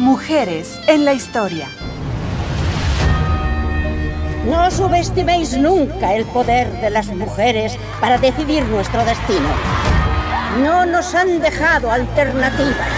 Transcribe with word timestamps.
Mujeres 0.00 0.80
en 0.86 1.04
la 1.04 1.12
historia. 1.12 1.68
No 4.46 4.70
subestiméis 4.70 5.58
nunca 5.58 6.14
el 6.14 6.24
poder 6.24 6.72
de 6.80 6.88
las 6.88 7.08
mujeres 7.08 7.76
para 8.00 8.16
decidir 8.16 8.64
nuestro 8.64 9.04
destino. 9.04 9.50
No 10.62 10.86
nos 10.86 11.14
han 11.14 11.38
dejado 11.42 11.92
alternativas. 11.92 12.88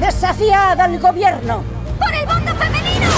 Desafiad 0.00 0.78
al 0.78 0.98
gobierno. 0.98 1.64
¡Por 1.98 2.14
el 2.14 2.26
voto 2.26 2.54
femenino! 2.58 3.08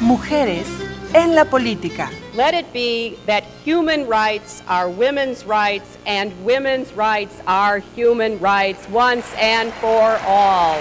Mujeres 0.00 0.66
en 1.14 1.36
la 1.36 1.44
política. 1.44 2.10
Let 2.34 2.58
it 2.58 2.72
be 2.72 3.16
that 3.26 3.44
human 3.64 4.08
rights 4.08 4.64
are 4.66 4.88
women's 4.88 5.46
rights 5.46 5.98
and 6.04 6.32
women's 6.44 6.92
rights 6.96 7.40
are 7.46 7.80
human 7.94 8.40
rights 8.40 8.88
once 8.90 9.24
and 9.40 9.72
for 9.74 10.18
all. 10.26 10.78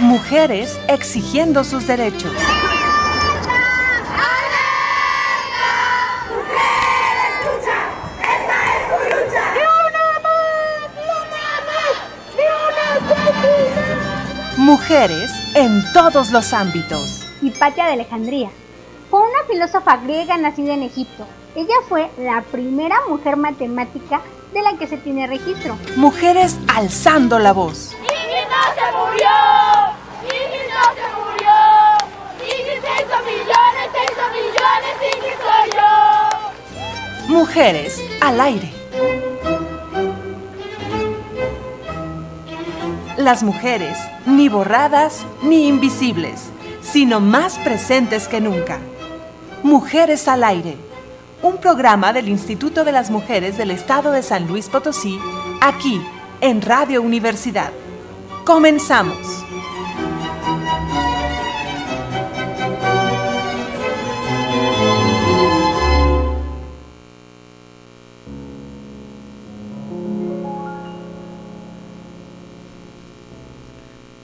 Mujeres 0.00 0.80
exigiendo 0.88 1.62
sus 1.62 1.86
derechos. 1.86 2.32
Mujeres 14.56 15.30
en 15.54 15.84
todos 15.92 16.30
los 16.30 16.54
ámbitos. 16.54 17.26
Hipatia 17.42 17.84
de 17.84 17.92
Alejandría. 17.92 18.48
Fue 19.10 19.20
una 19.20 19.44
filósofa 19.50 19.98
griega 19.98 20.38
nacida 20.38 20.72
en 20.72 20.84
Egipto. 20.84 21.26
Ella 21.54 21.74
fue 21.90 22.10
la 22.16 22.40
primera 22.50 22.96
mujer 23.06 23.36
matemática 23.36 24.22
de 24.52 24.62
la 24.62 24.76
que 24.78 24.86
se 24.86 24.96
tiene 24.96 25.26
registro. 25.26 25.76
Mujeres 25.96 26.56
alzando 26.68 27.38
la 27.38 27.52
voz. 27.52 27.94
¡Iggy 28.02 28.42
no 28.48 28.62
se 28.74 28.86
murió! 28.96 29.30
¡Iggy 30.24 30.62
no 30.72 30.84
se 30.96 31.06
murió! 31.18 31.56
¡Iggy 32.44 32.76
se 32.80 32.90
hizo 33.02 33.16
millones, 33.24 33.86
se 33.92 34.00
hizo 34.12 34.24
millones! 34.38 34.94
¡Iggy 35.14 35.32
soy 35.40 35.66
yo! 35.76 37.28
Mujeres 37.28 38.00
al 38.20 38.40
aire. 38.40 38.72
Las 43.16 43.42
mujeres, 43.42 43.98
ni 44.26 44.48
borradas 44.48 45.26
ni 45.42 45.68
invisibles, 45.68 46.50
sino 46.80 47.20
más 47.20 47.58
presentes 47.58 48.26
que 48.28 48.40
nunca. 48.40 48.78
Mujeres 49.62 50.26
al 50.26 50.42
aire, 50.42 50.76
un 51.42 51.58
programa 51.58 52.12
del 52.12 52.28
Instituto 52.28 52.84
de 52.84 52.92
las 52.92 53.10
Mujeres 53.10 53.56
del 53.56 53.70
Estado 53.70 54.12
de 54.12 54.22
San 54.22 54.46
Luis 54.46 54.68
Potosí, 54.68 55.18
aquí 55.60 56.00
en 56.40 56.60
Radio 56.62 57.02
Universidad. 57.02 57.72
Comenzamos. 58.44 59.49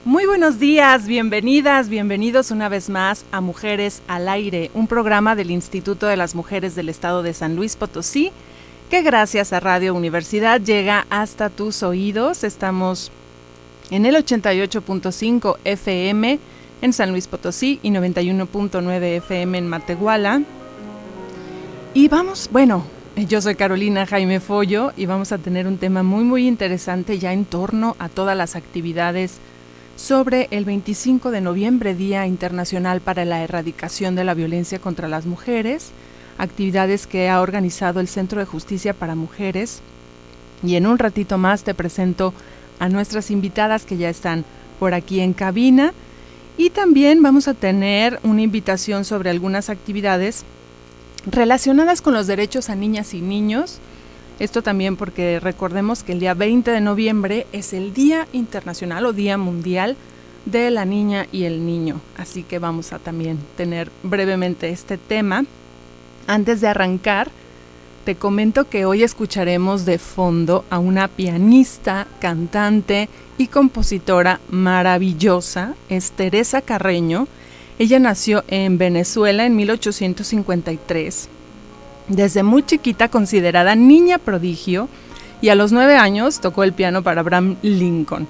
Muy 0.07 0.25
buenos 0.25 0.57
días, 0.57 1.05
bienvenidas, 1.05 1.89
bienvenidos 1.89 2.51
una 2.51 2.69
vez 2.69 2.89
más 2.89 3.25
a 3.33 3.41
Mujeres 3.41 4.01
al 4.07 4.29
Aire, 4.29 4.71
un 4.73 4.87
programa 4.87 5.35
del 5.35 5.51
Instituto 5.51 6.07
de 6.07 6.15
las 6.15 6.33
Mujeres 6.33 6.75
del 6.75 6.87
Estado 6.87 7.23
de 7.23 7.33
San 7.33 7.57
Luis 7.57 7.75
Potosí, 7.75 8.31
que 8.89 9.01
gracias 9.01 9.51
a 9.51 9.59
Radio 9.59 9.93
Universidad 9.93 10.61
llega 10.61 11.05
hasta 11.09 11.49
tus 11.49 11.83
oídos. 11.83 12.45
Estamos 12.45 13.11
en 13.91 14.05
el 14.05 14.15
88.5 14.15 15.57
FM 15.65 16.39
en 16.81 16.93
San 16.93 17.11
Luis 17.11 17.27
Potosí 17.27 17.81
y 17.83 17.89
91.9 17.89 19.03
FM 19.17 19.57
en 19.57 19.67
Matehuala. 19.67 20.41
Y 21.93 22.07
vamos, 22.07 22.47
bueno, 22.53 22.85
yo 23.17 23.41
soy 23.41 23.55
Carolina 23.55 24.05
Jaime 24.05 24.39
Follo 24.39 24.93
y 24.95 25.05
vamos 25.05 25.33
a 25.33 25.37
tener 25.37 25.67
un 25.67 25.77
tema 25.77 26.01
muy 26.01 26.23
muy 26.23 26.47
interesante 26.47 27.19
ya 27.19 27.33
en 27.33 27.43
torno 27.43 27.97
a 27.99 28.07
todas 28.07 28.37
las 28.37 28.55
actividades 28.55 29.41
sobre 29.97 30.47
el 30.51 30.63
25 30.63 31.31
de 31.31 31.41
noviembre, 31.41 31.95
Día 31.95 32.27
Internacional 32.27 33.01
para 33.01 33.25
la 33.25 33.43
Erradicación 33.43 34.15
de 34.15 34.23
la 34.23 34.35
Violencia 34.35 34.77
contra 34.77 35.07
las 35.07 35.25
Mujeres, 35.25 35.89
actividades 36.37 37.07
que 37.07 37.29
ha 37.29 37.41
organizado 37.41 37.99
el 37.99 38.07
Centro 38.07 38.39
de 38.39 38.45
Justicia 38.45 38.93
para 38.93 39.15
Mujeres. 39.15 39.81
Y 40.63 40.75
en 40.75 40.85
un 40.85 40.99
ratito 40.99 41.39
más 41.39 41.63
te 41.63 41.73
presento 41.73 42.33
a 42.79 42.89
nuestras 42.89 43.31
invitadas 43.31 43.85
que 43.85 43.97
ya 43.97 44.09
están 44.09 44.45
por 44.79 44.93
aquí 44.93 45.19
en 45.19 45.33
cabina. 45.33 45.93
Y 46.57 46.69
también 46.69 47.23
vamos 47.23 47.47
a 47.47 47.55
tener 47.55 48.19
una 48.23 48.43
invitación 48.43 49.03
sobre 49.03 49.31
algunas 49.31 49.69
actividades 49.69 50.43
relacionadas 51.25 52.03
con 52.03 52.13
los 52.13 52.27
derechos 52.27 52.69
a 52.69 52.75
niñas 52.75 53.15
y 53.15 53.21
niños, 53.21 53.79
esto 54.39 54.61
también 54.61 54.97
porque 54.97 55.39
recordemos 55.39 56.03
que 56.03 56.11
el 56.11 56.19
día 56.19 56.35
20 56.35 56.69
de 56.69 56.81
noviembre 56.81 57.47
es 57.53 57.73
el 57.73 57.93
Día 57.93 58.27
Internacional 58.33 59.05
o 59.07 59.13
Día 59.13 59.37
Mundial 59.37 59.97
de 60.45 60.69
la 60.69 60.85
Niña 60.85 61.25
y 61.31 61.45
el 61.45 61.65
Niño. 61.65 61.99
Así 62.17 62.43
que 62.43 62.59
vamos 62.59 62.93
a 62.93 62.99
también 62.99 63.39
tener 63.55 63.91
brevemente 64.03 64.69
este 64.69 64.97
tema. 64.97 65.45
Antes 66.27 66.61
de 66.61 66.67
arrancar, 66.67 67.31
te 68.05 68.15
comento 68.15 68.69
que 68.69 68.85
hoy 68.85 69.01
escucharemos 69.01 69.85
de 69.85 69.97
fondo 69.97 70.65
a 70.69 70.77
una 70.77 71.07
pianista, 71.07 72.05
cantante 72.19 73.09
y 73.39 73.47
compositora 73.47 74.39
maravillosa, 74.49 75.73
es 75.89 76.11
Teresa 76.11 76.61
Carreño. 76.61 77.27
Ella 77.79 77.99
nació 77.99 78.43
en 78.47 78.77
Venezuela 78.77 79.45
en 79.45 79.55
1853 79.55 81.29
desde 82.07 82.43
muy 82.43 82.63
chiquita 82.63 83.09
considerada 83.09 83.75
niña 83.75 84.17
prodigio 84.17 84.89
y 85.41 85.49
a 85.49 85.55
los 85.55 85.71
nueve 85.71 85.95
años 85.95 86.39
tocó 86.39 86.63
el 86.63 86.73
piano 86.73 87.03
para 87.03 87.21
Abraham 87.21 87.57
Lincoln. 87.61 88.27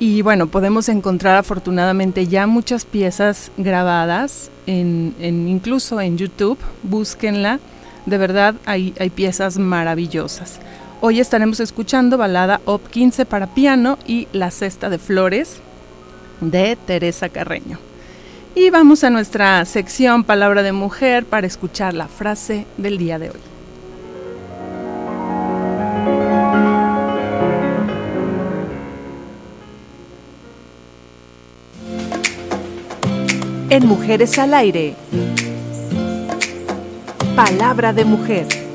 Y 0.00 0.22
bueno, 0.22 0.46
podemos 0.46 0.88
encontrar 0.88 1.36
afortunadamente 1.36 2.28
ya 2.28 2.46
muchas 2.46 2.84
piezas 2.84 3.50
grabadas, 3.56 4.50
en, 4.66 5.14
incluso 5.20 6.00
en 6.00 6.16
YouTube, 6.16 6.58
búsquenla, 6.84 7.58
de 8.06 8.18
verdad 8.18 8.54
hay, 8.64 8.94
hay 9.00 9.10
piezas 9.10 9.58
maravillosas. 9.58 10.60
Hoy 11.00 11.20
estaremos 11.20 11.60
escuchando 11.60 12.16
balada 12.16 12.60
Op 12.64 12.86
15 12.88 13.24
para 13.24 13.54
piano 13.54 13.98
y 14.06 14.28
La 14.32 14.50
Cesta 14.50 14.88
de 14.88 14.98
Flores 14.98 15.60
de 16.40 16.76
Teresa 16.86 17.28
Carreño. 17.28 17.87
Y 18.54 18.70
vamos 18.70 19.04
a 19.04 19.10
nuestra 19.10 19.64
sección 19.64 20.24
Palabra 20.24 20.62
de 20.62 20.72
Mujer 20.72 21.24
para 21.24 21.46
escuchar 21.46 21.94
la 21.94 22.08
frase 22.08 22.66
del 22.76 22.98
día 22.98 23.18
de 23.18 23.30
hoy. 23.30 23.40
En 33.70 33.86
Mujeres 33.86 34.38
al 34.38 34.54
Aire. 34.54 34.96
Palabra 37.36 37.92
de 37.92 38.04
Mujer. 38.04 38.67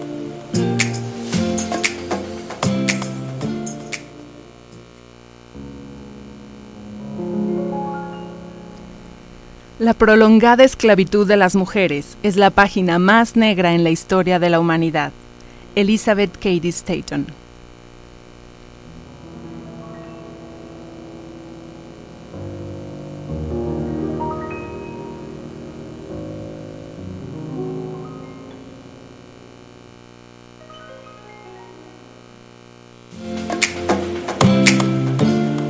La 9.84 9.94
prolongada 9.94 10.64
esclavitud 10.64 11.28
de 11.28 11.36
las 11.36 11.58
mujeres 11.58 12.18
es 12.24 12.38
la 12.38 12.52
página 12.52 13.00
más 13.00 13.36
negra 13.36 13.74
en 13.74 13.84
la 13.84 13.90
historia 13.90 14.40
de 14.40 14.50
la 14.50 14.62
humanidad. 14.62 15.12
Elizabeth 15.76 16.38
Cady 16.38 16.70
Staton. 16.70 17.28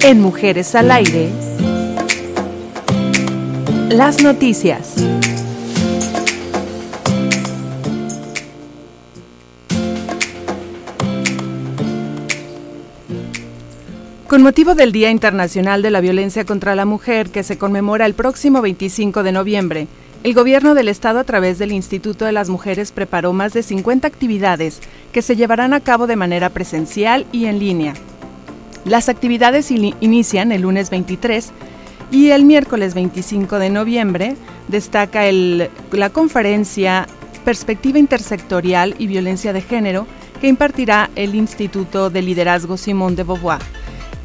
En 0.04 0.22
Mujeres 0.22 0.76
al 0.76 0.92
Aire, 0.92 1.32
las 3.90 4.24
noticias. 4.24 4.96
Con 14.28 14.42
motivo 14.42 14.74
del 14.74 14.92
Día 14.92 15.12
Internacional 15.12 15.82
de 15.82 15.92
la 15.92 16.02
Violencia 16.02 16.44
contra 16.44 16.76
la 16.76 16.86
Mujer, 16.86 17.30
que 17.30 17.44
se 17.44 17.58
conmemora 17.58 18.06
el 18.06 18.16
próximo 18.16 18.62
25 18.62 19.22
de 19.22 19.32
noviembre, 19.32 19.88
el 20.24 20.34
Gobierno 20.34 20.74
del 20.74 20.88
Estado 20.88 21.20
a 21.20 21.24
través 21.24 21.60
del 21.60 21.72
Instituto 21.72 22.26
de 22.26 22.32
las 22.32 22.50
Mujeres 22.50 22.92
preparó 22.92 23.34
más 23.34 23.54
de 23.54 23.62
50 23.62 24.08
actividades 24.08 24.80
que 25.12 25.22
se 25.22 25.36
llevarán 25.36 25.74
a 25.74 25.82
cabo 25.82 26.08
de 26.08 26.16
manera 26.16 26.50
presencial 26.50 27.28
y 27.32 27.46
en 27.46 27.60
línea. 27.60 27.94
Las 28.86 29.08
actividades 29.08 29.70
inician 29.70 30.52
el 30.52 30.64
lunes 30.64 30.90
23 30.90 31.52
Y 32.14 32.30
el 32.30 32.46
miércoles 32.46 32.94
25 32.94 33.58
de 33.58 33.72
noviembre 33.72 34.36
destaca 34.68 35.24
la 35.32 36.10
conferencia 36.12 37.08
Perspectiva 37.44 37.98
Intersectorial 37.98 38.94
y 39.00 39.08
Violencia 39.08 39.52
de 39.52 39.62
Género 39.62 40.06
que 40.40 40.48
impartirá 40.48 41.10
el 41.16 41.34
Instituto 41.34 42.12
de 42.12 42.22
Liderazgo 42.22 42.78
Simón 42.78 43.16
de 43.16 43.24
Beauvoir 43.24 43.62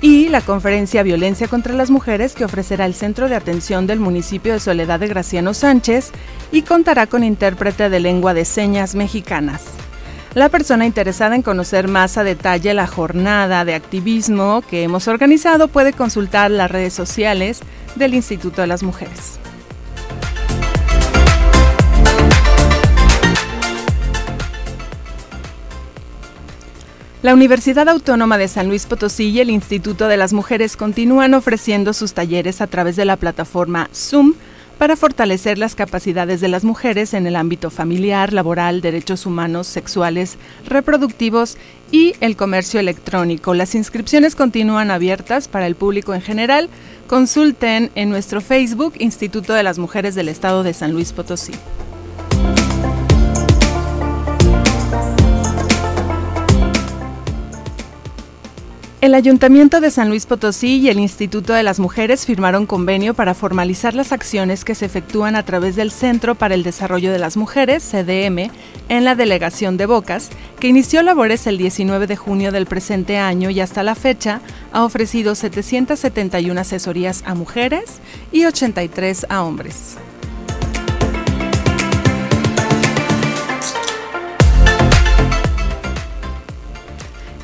y 0.03 0.29
la 0.29 0.43
conferencia 0.43 1.03
Violencia 1.03 1.49
contra 1.49 1.73
las 1.73 1.89
Mujeres 1.89 2.35
que 2.35 2.45
ofrecerá 2.45 2.85
el 2.85 2.93
Centro 2.93 3.27
de 3.27 3.37
Atención 3.37 3.87
del 3.87 4.01
municipio 4.01 4.53
de 4.53 4.61
Soledad 4.61 5.01
de 5.01 5.09
Graciano 5.09 5.55
Sánchez 5.55 6.11
y 6.53 6.63
contará 6.63 7.07
con 7.07 7.25
intérprete 7.25 7.89
de 7.89 8.01
lengua 8.01 8.35
de 8.35 8.45
señas 8.45 8.95
mexicanas. 8.97 9.65
La 10.35 10.51
persona 10.51 10.85
interesada 10.85 11.35
en 11.35 11.43
conocer 11.43 11.89
más 11.89 12.19
a 12.19 12.25
detalle 12.25 12.75
la 12.75 12.87
jornada 12.87 13.65
de 13.65 13.75
activismo 13.75 14.63
que 14.69 14.83
hemos 14.83 15.09
organizado 15.09 15.69
puede 15.69 15.95
consultar 15.95 16.51
las 16.51 16.71
redes 16.71 16.93
sociales 16.93 17.61
del 17.97 18.15
Instituto 18.15 18.61
de 18.61 18.67
las 18.67 18.83
Mujeres. 18.83 19.39
La 27.23 27.35
Universidad 27.35 27.89
Autónoma 27.89 28.39
de 28.39 28.49
San 28.49 28.69
Luis 28.69 28.87
Potosí 28.87 29.31
y 29.31 29.41
el 29.41 29.51
Instituto 29.51 30.09
de 30.09 30.19
las 30.19 30.33
Mujeres 30.33 30.77
continúan 30.77 31.35
ofreciendo 31.35 31.93
sus 31.93 32.13
talleres 32.13 32.61
a 32.61 32.67
través 32.67 32.97
de 32.97 33.07
la 33.07 33.17
plataforma 33.17 33.89
Zoom 33.93 34.35
para 34.79 34.97
fortalecer 34.97 35.59
las 35.59 35.75
capacidades 35.75 36.41
de 36.41 36.49
las 36.49 36.65
mujeres 36.65 37.13
en 37.13 37.27
el 37.27 37.37
ámbito 37.37 37.71
familiar, 37.71 38.33
laboral, 38.33 38.81
derechos 38.81 39.27
humanos, 39.27 39.67
sexuales, 39.67 40.39
reproductivos 40.67 41.59
y 41.91 42.15
el 42.21 42.37
comercio 42.37 42.79
electrónico. 42.79 43.55
Las 43.55 43.75
inscripciones 43.75 44.37
continúan 44.37 44.91
abiertas 44.91 45.49
para 45.49 45.67
el 45.67 45.75
público 45.75 46.15
en 46.15 46.23
general. 46.23 46.69
Consulten 47.09 47.91
en 47.97 48.11
nuestro 48.11 48.41
Facebook 48.41 48.95
Instituto 48.99 49.53
de 49.53 49.65
las 49.65 49.79
Mujeres 49.79 50.15
del 50.15 50.29
Estado 50.29 50.63
de 50.63 50.75
San 50.75 50.93
Luis 50.93 51.13
Potosí. 51.13 51.53
El 59.01 59.15
Ayuntamiento 59.15 59.81
de 59.81 59.93
San 59.93 60.09
Luis 60.09 60.27
Potosí 60.27 60.79
y 60.79 60.89
el 60.89 60.99
Instituto 60.99 61.53
de 61.53 61.63
las 61.63 61.79
Mujeres 61.79 62.27
firmaron 62.27 62.67
convenio 62.67 63.15
para 63.15 63.33
formalizar 63.33 63.95
las 63.95 64.11
acciones 64.11 64.65
que 64.65 64.75
se 64.75 64.87
efectúan 64.87 65.37
a 65.37 65.45
través 65.45 65.77
del 65.77 65.93
Centro 65.93 66.35
para 66.35 66.57
el 66.57 66.65
Desarrollo 66.65 67.13
de 67.13 67.21
las 67.21 67.37
Mujeres, 67.37 67.85
CDM, 67.85 68.51
en 68.89 69.05
la 69.05 69.15
delegación 69.15 69.77
de 69.77 69.87
Bocas, 69.87 70.31
que 70.59 70.67
inició 70.67 71.03
labores 71.03 71.47
el 71.47 71.59
19 71.59 72.09
de 72.09 72.17
junio 72.17 72.51
del 72.51 72.67
presente 72.67 73.19
año 73.19 73.51
y 73.51 73.61
hasta 73.61 73.85
la 73.85 73.95
fecha 73.95 74.41
ha 74.73 74.83
ofrecido 74.83 75.37
771 75.37 76.61
asesorías 76.61 77.23
a 77.25 77.37
mujeres 77.37 78.01
y 78.33 78.47
83 78.47 79.27
a 79.29 79.45
hombres. 79.45 79.97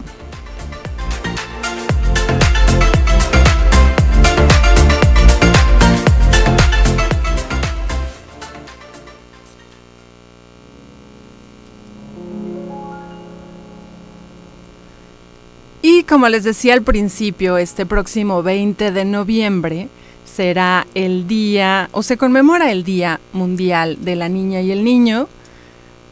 como 16.13 16.29
les 16.29 16.43
decía 16.43 16.75
al 16.75 16.83
principio, 16.83 17.57
este 17.57 17.87
próximo 17.87 18.43
20 18.43 18.91
de 18.91 19.03
noviembre 19.03 19.87
será 20.25 20.85
el 20.93 21.27
día, 21.27 21.89
o 21.91 22.03
se 22.03 22.17
conmemora 22.17 22.71
el 22.71 22.83
Día 22.83 23.19
Mundial 23.33 23.97
de 24.05 24.15
la 24.15 24.29
Niña 24.29 24.61
y 24.61 24.71
el 24.71 24.83
Niño, 24.83 25.27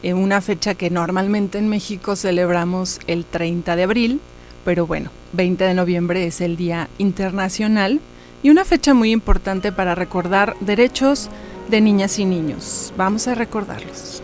en 0.02 0.16
una 0.16 0.40
fecha 0.40 0.74
que 0.74 0.90
normalmente 0.90 1.58
en 1.58 1.68
México 1.68 2.16
celebramos 2.16 2.98
el 3.06 3.24
30 3.24 3.76
de 3.76 3.82
abril, 3.84 4.20
pero 4.64 4.88
bueno, 4.88 5.10
20 5.34 5.62
de 5.62 5.74
noviembre 5.74 6.26
es 6.26 6.40
el 6.40 6.56
Día 6.56 6.88
Internacional 6.98 8.00
y 8.42 8.50
una 8.50 8.64
fecha 8.64 8.94
muy 8.94 9.12
importante 9.12 9.70
para 9.70 9.94
recordar 9.94 10.56
derechos 10.58 11.30
de 11.70 11.80
niñas 11.80 12.18
y 12.18 12.24
niños. 12.24 12.92
Vamos 12.96 13.28
a 13.28 13.36
recordarlos. 13.36 14.20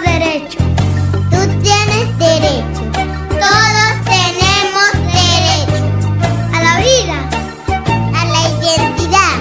Derecho. 0.00 0.58
Tú 1.30 1.38
tienes 1.62 2.18
derecho. 2.18 2.82
Todos 3.28 3.92
tenemos 4.04 4.90
derecho. 5.12 5.84
A 6.54 6.62
la 6.62 6.78
vida. 6.78 7.18
A 8.14 8.24
la 8.24 8.42
identidad. 8.62 9.36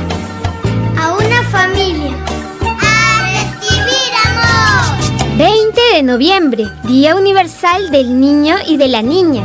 A 0.99 1.13
una 1.13 1.43
familia. 1.51 2.11
A 2.81 3.29
recibir 3.33 4.11
amor. 4.25 5.37
20 5.37 5.81
de 5.93 6.03
noviembre, 6.03 6.65
Día 6.83 7.15
Universal 7.15 7.91
del 7.91 8.19
Niño 8.19 8.55
y 8.67 8.77
de 8.77 8.87
la 8.87 9.01
Niña. 9.01 9.43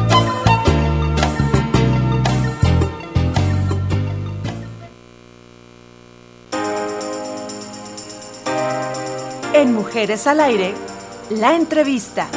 En 9.53 9.75
Mujeres 9.75 10.27
al 10.27 10.41
Aire, 10.41 10.75
la 11.33 11.57
entrevista. 11.57 12.29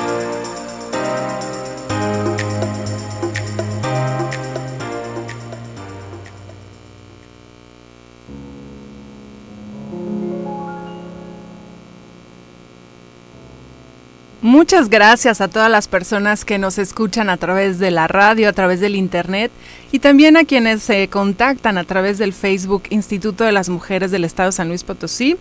Muchas 14.41 14.89
gracias 14.89 15.41
a 15.41 15.47
todas 15.47 15.69
las 15.69 15.87
personas 15.87 16.45
que 16.45 16.57
nos 16.57 16.77
escuchan 16.77 17.29
a 17.29 17.37
través 17.37 17.79
de 17.79 17.91
la 17.91 18.07
radio, 18.07 18.47
a 18.47 18.53
través 18.53 18.79
del 18.79 18.95
internet 18.95 19.51
y 19.91 19.99
también 19.99 20.37
a 20.37 20.45
quienes 20.45 20.83
se 20.83 21.07
contactan 21.09 21.77
a 21.77 21.83
través 21.83 22.17
del 22.17 22.31
Facebook 22.31 22.83
Instituto 22.89 23.43
de 23.43 23.51
las 23.51 23.69
Mujeres 23.69 24.11
del 24.11 24.23
Estado 24.23 24.51
San 24.51 24.69
Luis 24.69 24.83
Potosí. 24.83 25.37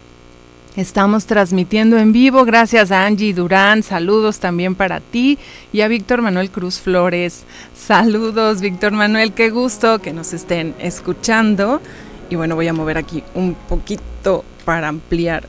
Estamos 0.77 1.27
transmitiendo 1.27 1.99
en 1.99 2.11
vivo, 2.11 2.45
gracias 2.45 2.91
a 2.91 3.07
Angie 3.07 3.33
Durán, 3.33 3.85
saludos 3.85 4.41
también 4.41 4.75
para 4.75 4.99
ti 4.99 5.39
y 5.73 5.83
a 5.83 5.89
Víctor 5.89 6.21
Manuel 6.21 6.51
Cruz 6.51 6.81
Flores. 6.81 7.45
Saludos, 7.77 8.61
Víctor 8.61 8.91
Manuel, 8.91 9.35
qué 9.35 9.51
gusto 9.51 10.01
que 10.01 10.13
nos 10.13 10.33
estén 10.33 10.75
escuchando. 10.81 11.81
Y 12.29 12.35
bueno, 12.35 12.57
voy 12.57 12.67
a 12.67 12.73
mover 12.73 12.99
aquí 12.99 13.23
un 13.37 13.55
poquito 13.55 14.45
para 14.65 14.89
ampliar 14.89 15.49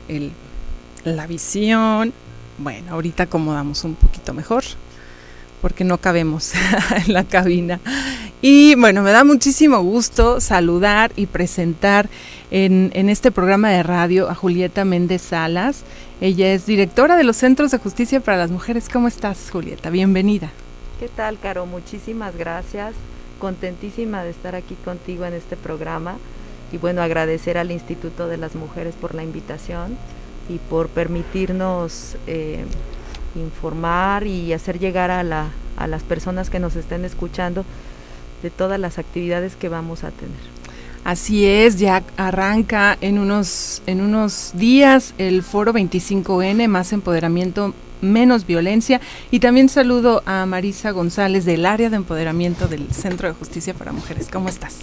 la 1.02 1.26
visión. 1.26 2.12
Bueno, 2.58 2.92
ahorita 2.92 3.24
acomodamos 3.24 3.82
un 3.82 3.96
poquito 3.96 4.32
mejor 4.32 4.62
porque 5.60 5.84
no 5.84 5.98
cabemos 5.98 6.52
en 7.06 7.12
la 7.12 7.24
cabina. 7.24 7.80
Y 8.42 8.74
bueno, 8.74 9.02
me 9.02 9.12
da 9.12 9.24
muchísimo 9.24 9.80
gusto 9.80 10.40
saludar 10.40 11.12
y 11.16 11.26
presentar 11.26 12.08
en, 12.50 12.90
en, 12.94 13.08
este 13.08 13.30
programa 13.30 13.70
de 13.70 13.82
radio 13.82 14.28
a 14.28 14.34
Julieta 14.34 14.84
Méndez 14.84 15.22
Salas. 15.22 15.82
Ella 16.20 16.52
es 16.52 16.66
directora 16.66 17.16
de 17.16 17.24
los 17.24 17.36
Centros 17.36 17.70
de 17.70 17.78
Justicia 17.78 18.20
para 18.20 18.36
las 18.36 18.50
Mujeres. 18.50 18.88
¿Cómo 18.88 19.08
estás, 19.08 19.50
Julieta? 19.50 19.90
Bienvenida. 19.90 20.50
¿Qué 21.00 21.08
tal, 21.08 21.38
Caro? 21.38 21.66
Muchísimas 21.66 22.36
gracias. 22.36 22.94
Contentísima 23.38 24.22
de 24.24 24.30
estar 24.30 24.54
aquí 24.54 24.76
contigo 24.84 25.26
en 25.26 25.34
este 25.34 25.56
programa. 25.56 26.16
Y 26.72 26.78
bueno, 26.78 27.02
agradecer 27.02 27.58
al 27.58 27.70
Instituto 27.70 28.28
de 28.28 28.38
las 28.38 28.54
Mujeres 28.54 28.94
por 28.98 29.14
la 29.14 29.22
invitación 29.22 29.96
y 30.48 30.58
por 30.58 30.88
permitirnos 30.88 32.16
eh, 32.26 32.64
informar 33.36 34.26
y 34.26 34.52
hacer 34.52 34.78
llegar 34.78 35.10
a, 35.10 35.22
la, 35.22 35.48
a 35.76 35.86
las 35.86 36.02
personas 36.02 36.50
que 36.50 36.58
nos 36.58 36.76
estén 36.76 37.04
escuchando 37.04 37.64
de 38.42 38.50
todas 38.50 38.78
las 38.78 38.98
actividades 38.98 39.56
que 39.56 39.68
vamos 39.68 40.04
a 40.04 40.10
tener. 40.10 40.56
Así 41.04 41.46
es, 41.46 41.78
ya 41.78 42.02
arranca 42.16 42.98
en 43.00 43.18
unos, 43.18 43.80
en 43.86 44.00
unos 44.00 44.50
días 44.54 45.14
el 45.18 45.44
foro 45.44 45.72
25N, 45.72 46.66
más 46.66 46.92
empoderamiento, 46.92 47.74
menos 48.00 48.44
violencia. 48.44 49.00
Y 49.30 49.38
también 49.38 49.68
saludo 49.68 50.24
a 50.26 50.44
Marisa 50.46 50.90
González 50.90 51.44
del 51.44 51.64
área 51.64 51.90
de 51.90 51.96
empoderamiento 51.96 52.66
del 52.66 52.92
Centro 52.92 53.28
de 53.28 53.34
Justicia 53.34 53.72
para 53.72 53.92
Mujeres. 53.92 54.28
¿Cómo 54.32 54.48
estás? 54.48 54.78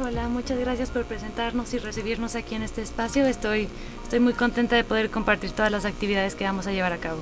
Hola, 0.00 0.28
muchas 0.28 0.58
gracias 0.60 0.90
por 0.90 1.04
presentarnos 1.04 1.74
y 1.74 1.78
recibirnos 1.78 2.36
aquí 2.36 2.54
en 2.54 2.62
este 2.62 2.82
espacio. 2.82 3.26
Estoy, 3.26 3.66
estoy 4.04 4.20
muy 4.20 4.34
contenta 4.34 4.76
de 4.76 4.84
poder 4.84 5.10
compartir 5.10 5.50
todas 5.50 5.72
las 5.72 5.84
actividades 5.84 6.36
que 6.36 6.44
vamos 6.44 6.68
a 6.68 6.72
llevar 6.72 6.92
a 6.92 6.98
cabo. 6.98 7.18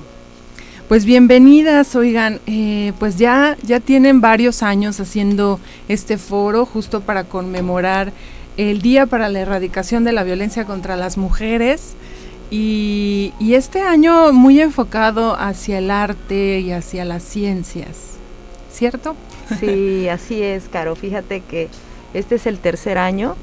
Pues 0.87 1.03
bienvenidas, 1.03 1.95
oigan, 1.95 2.39
eh, 2.45 2.93
pues 2.99 3.17
ya, 3.17 3.57
ya 3.63 3.79
tienen 3.79 4.21
varios 4.21 4.61
años 4.61 4.99
haciendo 4.99 5.59
este 5.87 6.19
foro 6.19 6.67
justo 6.67 7.01
para 7.01 7.23
conmemorar 7.23 8.11
el 8.55 8.83
Día 8.83 9.07
para 9.07 9.29
la 9.29 9.39
Erradicación 9.39 10.03
de 10.03 10.11
la 10.11 10.23
Violencia 10.23 10.65
contra 10.65 10.95
las 10.95 11.17
Mujeres 11.17 11.95
y, 12.51 13.33
y 13.39 13.55
este 13.55 13.81
año 13.81 14.31
muy 14.31 14.61
enfocado 14.61 15.35
hacia 15.35 15.79
el 15.79 15.89
arte 15.89 16.59
y 16.59 16.71
hacia 16.71 17.03
las 17.03 17.23
ciencias, 17.23 18.11
¿cierto? 18.71 19.15
Sí, 19.59 20.07
así 20.11 20.43
es, 20.43 20.69
Caro. 20.69 20.95
Fíjate 20.95 21.41
que 21.41 21.67
este 22.13 22.35
es 22.35 22.45
el 22.45 22.59
tercer 22.59 22.99
año 22.99 23.35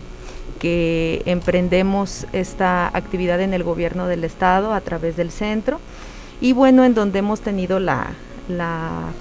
que 0.60 1.22
emprendemos 1.26 2.24
esta 2.32 2.86
actividad 2.86 3.40
en 3.40 3.52
el 3.52 3.64
gobierno 3.64 4.06
del 4.06 4.22
estado 4.22 4.72
a 4.74 4.80
través 4.80 5.16
del 5.16 5.32
centro 5.32 5.80
y 6.42 6.52
bueno, 6.52 6.84
en 6.84 6.92
donde 6.92 7.20
hemos 7.20 7.40
tenido 7.40 7.78
la, 7.78 8.08
la, 8.48 9.12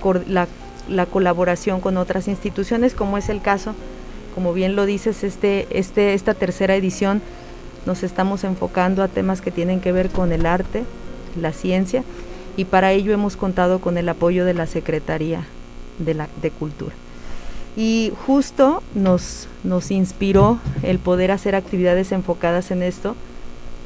la, 0.90 1.06
colaboración 1.06 1.80
con 1.80 1.98
otras 1.98 2.28
instituciones, 2.28 2.96
como 2.96 3.16
es 3.20 3.30
el 3.30 3.44
caso, 3.44 3.76
como 4.34 4.54
bien 4.54 4.76
lo 4.76 4.88
dices, 4.88 5.24
este, 5.24 5.68
este, 5.70 6.16
esta 6.16 6.34
tercera 6.34 6.76
edición 6.76 7.22
nos 7.86 8.02
estamos 8.02 8.44
enfocando 8.44 9.04
a 9.04 9.08
temas 9.08 9.40
que 9.40 9.52
tienen 9.52 9.82
que 9.82 9.92
ver 9.92 10.10
con 10.10 10.32
el 10.32 10.48
arte, 10.48 10.84
la 11.40 11.54
ciencia, 11.54 12.04
y 12.58 12.66
para 12.66 12.92
ello 12.92 13.14
hemos 13.14 13.38
contado 13.38 13.80
con 13.80 14.00
el 14.00 14.10
apoyo 14.10 14.44
de 14.44 14.56
la 14.56 14.66
Secretaría 14.66 15.44
de, 16.00 16.16
la, 16.16 16.28
de 16.42 16.50
Cultura. 16.50 16.96
Y 17.78 18.12
justo 18.26 18.82
nos, 18.96 19.48
nos 19.64 19.92
inspiró 19.92 20.60
el 20.82 20.98
poder 20.98 21.30
hacer 21.30 21.54
actividades 21.54 22.12
enfocadas 22.12 22.72
en 22.72 22.82
esto, 22.82 23.16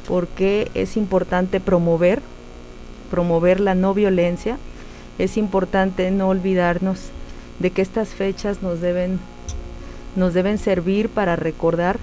porque 0.07 0.71
es 0.73 0.95
importante 0.95 1.59
promover 1.59 2.21
promover 3.15 3.61
la 3.61 3.75
no 3.75 3.93
violencia, 3.93 4.57
es 5.19 5.37
importante 5.37 6.11
no 6.11 6.27
olvidarnos 6.27 6.99
de 7.59 7.71
que 7.71 7.81
estas 7.81 8.09
fechas 8.09 8.61
nos 8.61 8.81
deben, 8.81 9.21
nos 10.17 10.33
deben 10.33 10.57
servir 10.57 11.07
para 11.07 11.37
recordar 11.37 11.97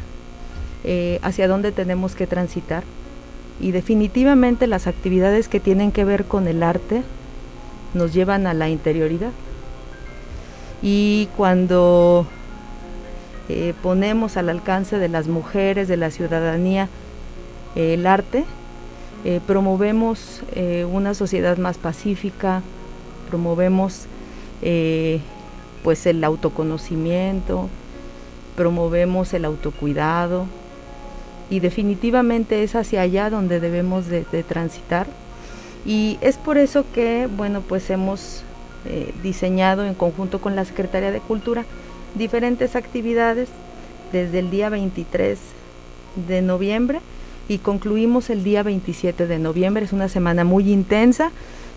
eh, 0.84 1.18
hacia 1.20 1.48
dónde 1.48 1.70
tenemos 1.70 2.14
que 2.14 2.26
transitar. 2.26 2.82
Y 3.60 3.72
definitivamente 3.72 4.66
las 4.66 4.86
actividades 4.86 5.48
que 5.48 5.60
tienen 5.60 5.92
que 5.92 6.06
ver 6.06 6.24
con 6.24 6.48
el 6.48 6.62
arte 6.62 7.02
nos 7.92 8.14
llevan 8.14 8.46
a 8.46 8.54
la 8.54 8.70
interioridad. 8.70 9.32
Y 10.80 11.28
cuando 11.36 12.26
eh, 13.50 13.74
ponemos 13.82 14.38
al 14.38 14.48
alcance 14.48 14.96
de 14.96 15.10
las 15.10 15.28
mujeres, 15.28 15.88
de 15.88 15.98
la 15.98 16.10
ciudadanía, 16.10 16.88
el 17.76 18.06
arte, 18.06 18.46
eh, 19.24 19.40
promovemos 19.46 20.42
eh, 20.56 20.84
una 20.84 21.14
sociedad 21.14 21.56
más 21.56 21.78
pacífica, 21.78 22.60
promovemos 23.28 24.06
eh, 24.62 25.20
pues 25.84 26.06
el 26.06 26.24
autoconocimiento, 26.24 27.68
promovemos 28.56 29.32
el 29.32 29.44
autocuidado 29.44 30.46
y 31.50 31.60
definitivamente 31.60 32.64
es 32.64 32.74
hacia 32.74 33.02
allá 33.02 33.30
donde 33.30 33.60
debemos 33.60 34.08
de, 34.08 34.24
transitar. 34.42 35.06
Y 35.86 36.18
es 36.20 36.36
por 36.36 36.58
eso 36.58 36.84
que 36.92 37.28
bueno 37.36 37.60
pues 37.60 37.90
hemos 37.90 38.42
diseñado 39.22 39.84
en 39.84 39.94
conjunto 39.94 40.40
con 40.40 40.56
la 40.56 40.64
Secretaría 40.64 41.12
de 41.12 41.20
Cultura 41.20 41.64
diferentes 42.16 42.74
actividades 42.74 43.48
desde 44.10 44.40
el 44.40 44.50
día 44.50 44.70
23 44.70 45.38
de 46.26 46.42
noviembre 46.42 47.00
y 47.48 47.58
concluimos 47.58 48.30
el 48.30 48.44
día 48.44 48.62
27 48.62 49.26
de 49.26 49.38
noviembre. 49.38 49.84
Es 49.84 49.92
una 49.92 50.08
semana 50.08 50.44
muy 50.44 50.70
intensa, 50.72 51.30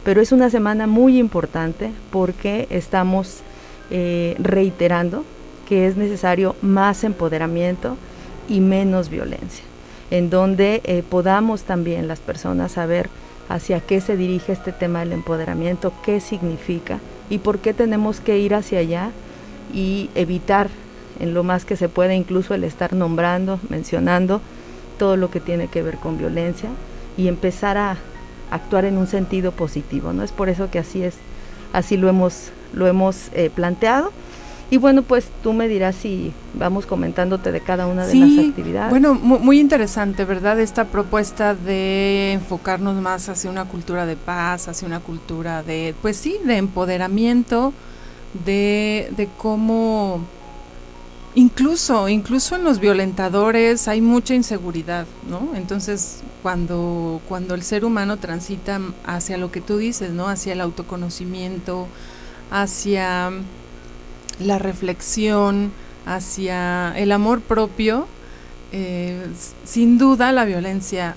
pero 0.03 0.21
es 0.21 0.31
una 0.31 0.49
semana 0.49 0.87
muy 0.87 1.17
importante 1.17 1.91
porque 2.11 2.67
estamos 2.69 3.39
eh, 3.89 4.35
reiterando 4.39 5.23
que 5.67 5.87
es 5.87 5.97
necesario 5.97 6.55
más 6.61 7.03
empoderamiento 7.03 7.97
y 8.47 8.59
menos 8.59 9.09
violencia, 9.09 9.63
en 10.11 10.29
donde 10.29 10.81
eh, 10.83 11.03
podamos 11.07 11.63
también 11.63 12.07
las 12.07 12.19
personas 12.19 12.73
saber 12.73 13.09
hacia 13.49 13.79
qué 13.79 14.01
se 14.01 14.17
dirige 14.17 14.51
este 14.51 14.71
tema 14.71 14.99
del 14.99 15.11
empoderamiento, 15.11 15.91
qué 16.03 16.19
significa 16.19 16.99
y 17.29 17.39
por 17.39 17.59
qué 17.59 17.73
tenemos 17.73 18.19
que 18.19 18.37
ir 18.37 18.53
hacia 18.53 18.79
allá 18.79 19.11
y 19.73 20.09
evitar 20.15 20.69
en 21.19 21.33
lo 21.33 21.43
más 21.43 21.65
que 21.65 21.75
se 21.75 21.89
pueda 21.89 22.13
incluso 22.13 22.53
el 22.53 22.63
estar 22.63 22.93
nombrando, 22.93 23.59
mencionando 23.69 24.41
todo 24.97 25.17
lo 25.17 25.29
que 25.29 25.39
tiene 25.39 25.67
que 25.67 25.81
ver 25.81 25.97
con 25.97 26.17
violencia 26.17 26.69
y 27.17 27.27
empezar 27.27 27.77
a 27.77 27.97
actuar 28.51 28.85
en 28.85 28.97
un 28.97 29.07
sentido 29.07 29.51
positivo, 29.51 30.13
¿no? 30.13 30.23
Es 30.23 30.31
por 30.31 30.49
eso 30.49 30.69
que 30.69 30.79
así 30.79 31.03
es, 31.03 31.15
así 31.73 31.97
lo 31.97 32.09
hemos, 32.09 32.51
lo 32.73 32.87
hemos 32.87 33.29
eh, 33.33 33.49
planteado. 33.53 34.11
Y 34.71 34.77
bueno, 34.77 35.03
pues 35.03 35.27
tú 35.43 35.53
me 35.53 35.67
dirás 35.67 35.95
si 35.95 36.33
vamos 36.55 36.87
comentándote 36.87 37.51
de 37.51 37.61
cada 37.61 37.85
una 37.85 38.07
de 38.07 38.15
las 38.15 38.47
actividades. 38.47 38.89
Bueno, 38.89 39.13
muy, 39.13 39.59
interesante, 39.59 40.25
¿verdad? 40.25 40.59
Esta 40.59 40.85
propuesta 40.85 41.53
de 41.53 42.33
enfocarnos 42.33 42.95
más 42.95 43.29
hacia 43.29 43.51
una 43.51 43.65
cultura 43.65 44.07
de 44.07 44.15
paz, 44.15 44.67
hacia 44.67 44.87
una 44.87 45.01
cultura 45.01 45.61
de, 45.61 45.93
pues 46.01 46.17
sí, 46.17 46.37
de 46.45 46.57
empoderamiento, 46.57 47.73
de, 48.43 49.11
de 49.15 49.29
cómo 49.37 50.21
Incluso, 51.37 52.07
incluso 52.07 52.55
en 52.55 52.63
los 52.63 52.79
violentadores 52.79 53.89
hay 53.89 53.99
mucha 53.99 54.33
inseguridad, 54.33 55.05
¿no? 55.29 55.49
Entonces, 55.53 56.21
cuando, 56.41 57.21
cuando 57.27 57.55
el 57.55 57.61
ser 57.61 57.83
humano 57.83 58.15
transita 58.15 58.79
hacia 59.05 59.37
lo 59.37 59.51
que 59.51 59.59
tú 59.59 59.77
dices, 59.77 60.11
¿no? 60.11 60.29
Hacia 60.29 60.53
el 60.53 60.61
autoconocimiento, 60.61 61.87
hacia 62.51 63.31
la 64.39 64.59
reflexión, 64.59 65.73
hacia 66.05 66.97
el 66.97 67.11
amor 67.11 67.41
propio, 67.41 68.07
eh, 68.71 69.27
sin 69.65 69.97
duda 69.97 70.31
la 70.31 70.45
violencia 70.45 71.15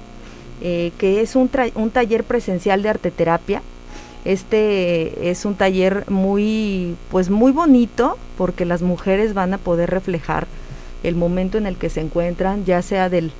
eh, 0.64 0.92
que 0.98 1.22
es 1.22 1.36
un, 1.36 1.50
un 1.76 1.90
taller 1.90 2.24
presencial 2.24 2.84
de 2.84 2.90
arteterapia. 2.90 3.62
Este 4.26 5.32
es 5.32 5.46
un 5.46 5.56
taller 5.56 6.10
muy, 6.10 6.96
pues 7.10 7.30
muy 7.30 7.52
bonito 7.52 8.18
porque 8.38 8.66
las 8.66 8.82
mujeres 8.82 9.34
van 9.34 9.54
a 9.54 9.58
poder 9.58 9.90
reflejar 9.90 10.48
el 11.04 11.16
momento 11.16 11.58
en 11.58 11.66
el 11.66 11.78
que 11.78 11.90
se 11.90 12.02
encuentran, 12.02 12.64
ya 12.66 12.84
sea 12.84 13.10
del, 13.10 13.32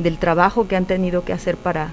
del 0.00 0.18
trabajo 0.18 0.66
que 0.66 0.74
han 0.74 0.86
tenido 0.86 1.24
que 1.24 1.32
hacer 1.32 1.56
para, 1.56 1.90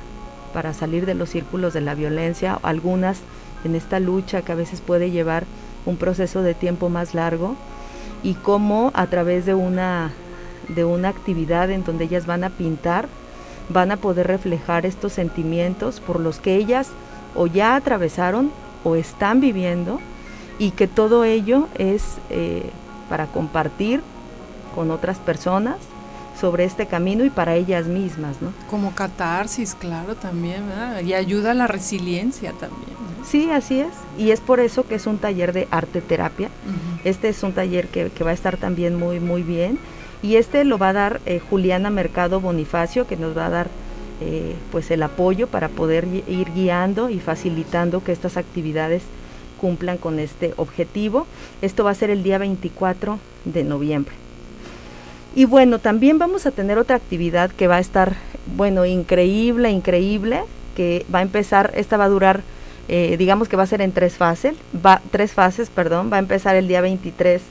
para 0.53 0.73
salir 0.73 1.05
de 1.05 1.13
los 1.13 1.29
círculos 1.29 1.73
de 1.73 1.81
la 1.81 1.93
violencia, 1.93 2.57
algunas 2.63 3.19
en 3.63 3.75
esta 3.75 3.99
lucha 3.99 4.41
que 4.41 4.53
a 4.53 4.55
veces 4.55 4.81
puede 4.81 5.11
llevar 5.11 5.43
un 5.85 5.97
proceso 5.97 6.41
de 6.41 6.53
tiempo 6.53 6.89
más 6.89 7.13
largo 7.13 7.55
y 8.23 8.33
cómo 8.33 8.91
a 8.93 9.07
través 9.07 9.45
de 9.45 9.53
una, 9.53 10.11
de 10.69 10.85
una 10.85 11.09
actividad 11.09 11.69
en 11.69 11.83
donde 11.83 12.05
ellas 12.05 12.25
van 12.25 12.43
a 12.43 12.49
pintar, 12.49 13.07
van 13.69 13.91
a 13.91 13.97
poder 13.97 14.27
reflejar 14.27 14.85
estos 14.85 15.13
sentimientos 15.13 15.99
por 15.99 16.19
los 16.19 16.39
que 16.39 16.55
ellas 16.55 16.89
o 17.35 17.47
ya 17.47 17.75
atravesaron 17.75 18.51
o 18.83 18.95
están 18.95 19.41
viviendo 19.41 19.99
y 20.59 20.71
que 20.71 20.87
todo 20.87 21.23
ello 21.23 21.67
es 21.75 22.03
eh, 22.29 22.69
para 23.09 23.27
compartir 23.27 24.01
con 24.73 24.91
otras 24.91 25.17
personas 25.17 25.77
sobre 26.39 26.65
este 26.65 26.85
camino 26.85 27.23
y 27.23 27.29
para 27.29 27.55
ellas 27.55 27.85
mismas, 27.85 28.41
¿no? 28.41 28.51
Como 28.69 28.93
catarsis, 28.93 29.73
claro, 29.75 30.15
también, 30.15 30.63
Y 31.05 31.13
ayuda 31.13 31.51
a 31.51 31.53
la 31.53 31.67
resiliencia 31.67 32.51
también. 32.51 32.95
Sí, 33.27 33.49
así 33.51 33.79
es. 33.79 33.93
Y 34.17 34.31
es 34.31 34.39
por 34.39 34.59
eso 34.59 34.87
que 34.87 34.95
es 34.95 35.07
un 35.07 35.17
taller 35.17 35.51
de 35.53 35.67
arte 35.71 36.01
terapia. 36.01 36.49
Este 37.03 37.29
es 37.29 37.43
un 37.43 37.53
taller 37.53 37.87
que, 37.87 38.23
va 38.23 38.31
a 38.31 38.33
estar 38.33 38.57
también 38.57 38.95
muy, 38.95 39.19
muy 39.19 39.43
bien. 39.43 39.79
Y 40.21 40.37
este 40.37 40.63
lo 40.63 40.77
va 40.77 40.89
a 40.89 40.93
dar 40.93 41.21
eh, 41.25 41.39
Juliana 41.49 41.89
Mercado 41.89 42.39
Bonifacio, 42.39 43.07
que 43.07 43.17
nos 43.17 43.37
va 43.37 43.47
a 43.47 43.49
dar 43.49 43.67
eh, 44.21 44.55
pues 44.71 44.91
el 44.91 45.03
apoyo 45.03 45.47
para 45.47 45.69
poder 45.69 46.07
ir 46.27 46.51
guiando 46.53 47.09
y 47.09 47.19
facilitando 47.19 48.03
que 48.03 48.11
estas 48.11 48.37
actividades 48.37 49.03
cumplan 49.59 49.97
con 49.97 50.19
este 50.19 50.53
objetivo. 50.57 51.27
Esto 51.61 51.83
va 51.83 51.91
a 51.91 51.95
ser 51.95 52.09
el 52.09 52.23
día 52.23 52.37
24 52.37 53.19
de 53.45 53.63
noviembre. 53.63 54.15
Y 55.35 55.45
bueno, 55.45 55.79
también 55.79 56.17
vamos 56.17 56.45
a 56.45 56.51
tener 56.51 56.77
otra 56.77 56.95
actividad 56.95 57.51
que 57.51 57.67
va 57.67 57.75
a 57.75 57.79
estar, 57.81 58.15
bueno, 58.55 58.85
increíble, 58.85 59.69
increíble, 59.69 60.43
que 60.77 61.05
va 61.13 61.19
a 61.19 61.23
empezar, 61.23 61.71
esta 61.75 61.97
va 61.97 62.05
a 62.05 62.09
durar, 62.09 62.41
eh, 62.87 63.15
digamos 63.17 63.47
que 63.47 63.57
va 63.57 63.63
a 63.63 63.67
ser 63.67 63.81
en 63.81 63.91
tres 63.91 64.15
fases, 64.15 64.55
va, 64.85 65.01
tres 65.11 65.33
fases, 65.33 65.69
perdón, 65.69 66.11
va 66.11 66.17
a 66.17 66.19
empezar 66.19 66.55
el 66.55 66.67
día 66.67 66.81
23 66.81 67.41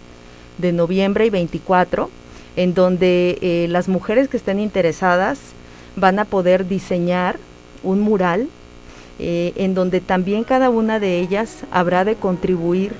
de 0.58 0.72
noviembre 0.72 1.26
y 1.26 1.30
24, 1.30 2.08
en 2.56 2.74
donde 2.74 3.38
eh, 3.40 3.66
las 3.68 3.88
mujeres 3.88 4.28
que 4.28 4.36
estén 4.36 4.60
interesadas 4.60 5.40
van 5.96 6.20
a 6.20 6.24
poder 6.24 6.68
diseñar 6.68 7.38
un 7.82 8.00
mural, 8.00 8.48
eh, 9.18 9.52
en 9.56 9.74
donde 9.74 10.00
también 10.00 10.44
cada 10.44 10.70
una 10.70 11.00
de 11.00 11.18
ellas 11.20 11.64
habrá 11.70 12.04
de 12.04 12.14
contribuir 12.14 12.92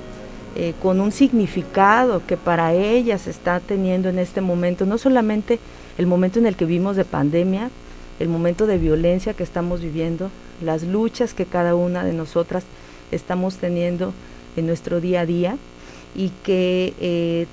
con 0.80 1.00
un 1.00 1.10
significado 1.10 2.22
que 2.28 2.36
para 2.36 2.74
ellas 2.74 3.26
está 3.26 3.58
teniendo 3.58 4.08
en 4.08 4.20
este 4.20 4.40
momento, 4.40 4.86
no 4.86 4.98
solamente 4.98 5.58
el 5.98 6.06
momento 6.06 6.38
en 6.38 6.46
el 6.46 6.54
que 6.54 6.64
vimos 6.64 6.94
de 6.94 7.04
pandemia, 7.04 7.70
el 8.20 8.28
momento 8.28 8.68
de 8.68 8.78
violencia 8.78 9.34
que 9.34 9.42
estamos 9.42 9.80
viviendo, 9.80 10.30
las 10.64 10.82
luchas 10.82 11.34
que 11.34 11.46
cada 11.46 11.74
una 11.74 12.04
de 12.04 12.12
nosotras 12.12 12.64
estamos 13.10 13.56
teniendo 13.56 14.12
en 14.56 14.66
nuestro 14.66 15.00
día 15.00 15.20
a 15.20 15.26
día 15.26 15.56
y 16.14 16.30
que 16.42 16.94
eh, 17.00 17.46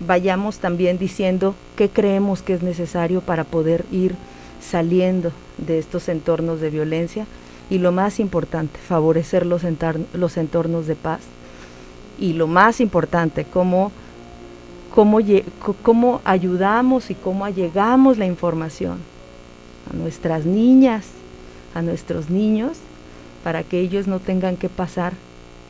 vayamos 0.00 0.58
también 0.58 0.98
diciendo 0.98 1.54
qué 1.76 1.88
creemos 1.88 2.42
que 2.42 2.54
es 2.54 2.62
necesario 2.62 3.20
para 3.20 3.44
poder 3.44 3.84
ir 3.92 4.14
saliendo 4.60 5.32
de 5.58 5.78
estos 5.78 6.08
entornos 6.08 6.60
de 6.60 6.70
violencia 6.70 7.26
y 7.70 7.78
lo 7.78 7.92
más 7.92 8.20
importante, 8.20 8.78
favorecer 8.78 9.46
los, 9.46 9.62
los 10.12 10.36
entornos 10.36 10.86
de 10.86 10.96
paz 10.96 11.20
y 12.18 12.34
lo 12.34 12.46
más 12.46 12.80
importante, 12.80 13.44
cómo, 13.44 13.90
cómo, 14.94 15.18
cómo 15.82 16.20
ayudamos 16.24 17.10
y 17.10 17.14
cómo 17.14 17.44
allegamos 17.44 18.18
la 18.18 18.26
información 18.26 18.98
a 19.90 19.96
nuestras 19.96 20.44
niñas, 20.44 21.06
a 21.74 21.82
nuestros 21.82 22.30
niños, 22.30 22.78
para 23.42 23.62
que 23.62 23.80
ellos 23.80 24.06
no 24.06 24.20
tengan 24.20 24.56
que 24.56 24.68
pasar 24.68 25.12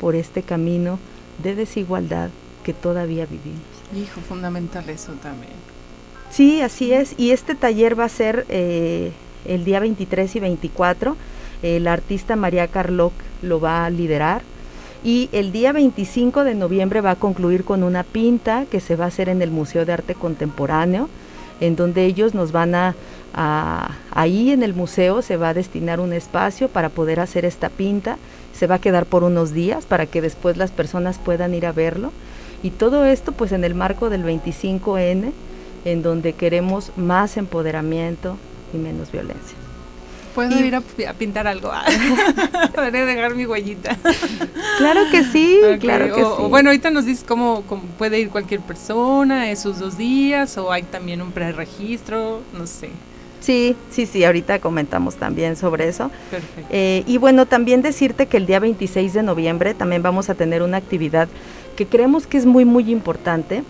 por 0.00 0.14
este 0.14 0.42
camino 0.42 0.98
de 1.42 1.54
desigualdad 1.54 2.30
que 2.62 2.72
todavía 2.72 3.26
vivimos. 3.26 3.62
Hijo, 3.96 4.20
fundamental 4.20 4.88
eso 4.88 5.12
también. 5.22 5.52
Sí, 6.30 6.60
así 6.60 6.92
es. 6.92 7.14
Y 7.18 7.30
este 7.30 7.54
taller 7.54 7.98
va 7.98 8.04
a 8.04 8.08
ser 8.08 8.46
eh, 8.48 9.12
el 9.44 9.64
día 9.64 9.80
23 9.80 10.36
y 10.36 10.40
24. 10.40 11.16
El 11.62 11.86
artista 11.86 12.36
María 12.36 12.68
Carloc 12.68 13.12
lo 13.42 13.60
va 13.60 13.84
a 13.84 13.90
liderar 13.90 14.42
y 15.04 15.28
el 15.32 15.52
día 15.52 15.72
25 15.72 16.44
de 16.44 16.54
noviembre 16.54 17.02
va 17.02 17.12
a 17.12 17.16
concluir 17.16 17.64
con 17.64 17.82
una 17.82 18.02
pinta 18.02 18.64
que 18.70 18.80
se 18.80 18.96
va 18.96 19.04
a 19.04 19.08
hacer 19.08 19.28
en 19.28 19.42
el 19.42 19.50
Museo 19.50 19.84
de 19.84 19.92
Arte 19.92 20.14
Contemporáneo, 20.14 21.10
en 21.60 21.76
donde 21.76 22.06
ellos 22.06 22.34
nos 22.34 22.52
van 22.52 22.74
a, 22.74 22.94
ahí 23.36 24.50
en 24.50 24.62
el 24.62 24.74
museo 24.74 25.22
se 25.22 25.36
va 25.36 25.50
a 25.50 25.54
destinar 25.54 26.00
un 26.00 26.12
espacio 26.12 26.68
para 26.68 26.88
poder 26.88 27.20
hacer 27.20 27.44
esta 27.44 27.68
pinta, 27.68 28.16
se 28.52 28.66
va 28.66 28.76
a 28.76 28.80
quedar 28.80 29.06
por 29.06 29.24
unos 29.24 29.52
días 29.52 29.84
para 29.84 30.06
que 30.06 30.22
después 30.22 30.56
las 30.56 30.70
personas 30.70 31.18
puedan 31.18 31.54
ir 31.54 31.66
a 31.66 31.72
verlo 31.72 32.12
y 32.62 32.70
todo 32.70 33.04
esto 33.04 33.32
pues 33.32 33.52
en 33.52 33.64
el 33.64 33.74
marco 33.74 34.08
del 34.08 34.24
25N, 34.24 35.32
en 35.84 36.02
donde 36.02 36.32
queremos 36.32 36.92
más 36.96 37.36
empoderamiento 37.36 38.38
y 38.72 38.78
menos 38.78 39.12
violencia. 39.12 39.56
¿Puedo 40.34 40.58
ir 40.58 40.74
a, 40.74 40.80
pintar 41.12 41.46
algo? 41.46 41.70
Podría 42.74 43.04
dejar 43.04 43.36
mi 43.36 43.46
huellita. 43.46 43.96
claro 44.78 45.02
que 45.10 45.22
sí, 45.24 45.60
claro 45.78 46.12
que 46.12 46.22
sí. 46.22 46.42
bueno, 46.48 46.70
ahorita 46.70 46.90
nos 46.90 47.04
dices 47.04 47.24
cómo, 47.26 47.62
puede 47.98 48.18
ir 48.18 48.30
cualquier 48.30 48.60
persona, 48.60 49.50
esos 49.50 49.78
dos 49.78 49.96
días, 49.96 50.58
o 50.58 50.72
hay 50.72 50.82
también 50.82 51.22
un 51.22 51.30
preregistro, 51.30 52.40
no 52.52 52.66
sé. 52.66 52.90
Sí, 53.44 53.76
sí, 53.90 54.06
sí, 54.06 54.24
ahorita 54.24 54.58
comentamos 54.58 55.16
también 55.16 55.56
sobre 55.56 55.86
eso. 55.86 56.10
Perfecto. 56.30 56.66
Eh, 56.70 57.04
y 57.06 57.18
bueno, 57.18 57.44
también 57.44 57.82
decirte 57.82 58.24
que 58.26 58.38
el 58.38 58.46
día 58.46 58.58
26 58.58 59.12
de 59.12 59.22
noviembre 59.22 59.74
también 59.74 60.02
vamos 60.02 60.30
a 60.30 60.34
tener 60.34 60.62
una 60.62 60.78
actividad 60.78 61.28
que 61.76 61.86
creemos 61.86 62.26
que 62.26 62.38
es 62.38 62.46
muy, 62.46 62.64
muy 62.64 62.90
importante. 62.90 63.62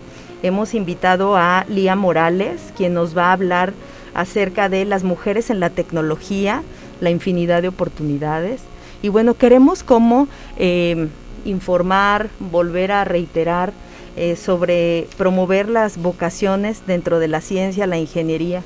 Hemos 0.43 0.75
invitado 0.75 1.35
a 1.35 1.65
Lía 1.67 1.97
Morales, 1.97 2.71
quien 2.77 2.93
nos 2.93 3.17
va 3.17 3.29
a 3.29 3.33
hablar 3.33 3.73
acerca 4.13 4.69
de 4.69 4.85
las 4.85 5.03
mujeres 5.03 5.49
en 5.49 5.59
la 5.59 5.69
tecnología, 5.69 6.63
la 7.01 7.09
infinidad 7.09 7.61
de 7.61 7.67
oportunidades. 7.67 8.61
Y 9.01 9.09
bueno, 9.09 9.33
queremos 9.33 9.83
como 9.83 10.29
em, 10.55 11.09
informar, 11.43 12.29
volver 12.39 12.93
a 12.93 13.03
reiterar 13.03 13.73
eh, 14.15 14.37
sobre 14.37 15.09
promover 15.17 15.67
las 15.67 15.97
vocaciones 15.97 16.83
dentro 16.87 17.19
de 17.19 17.27
la 17.27 17.41
ciencia, 17.41 17.87
la 17.87 17.97
ingeniería, 17.97 18.63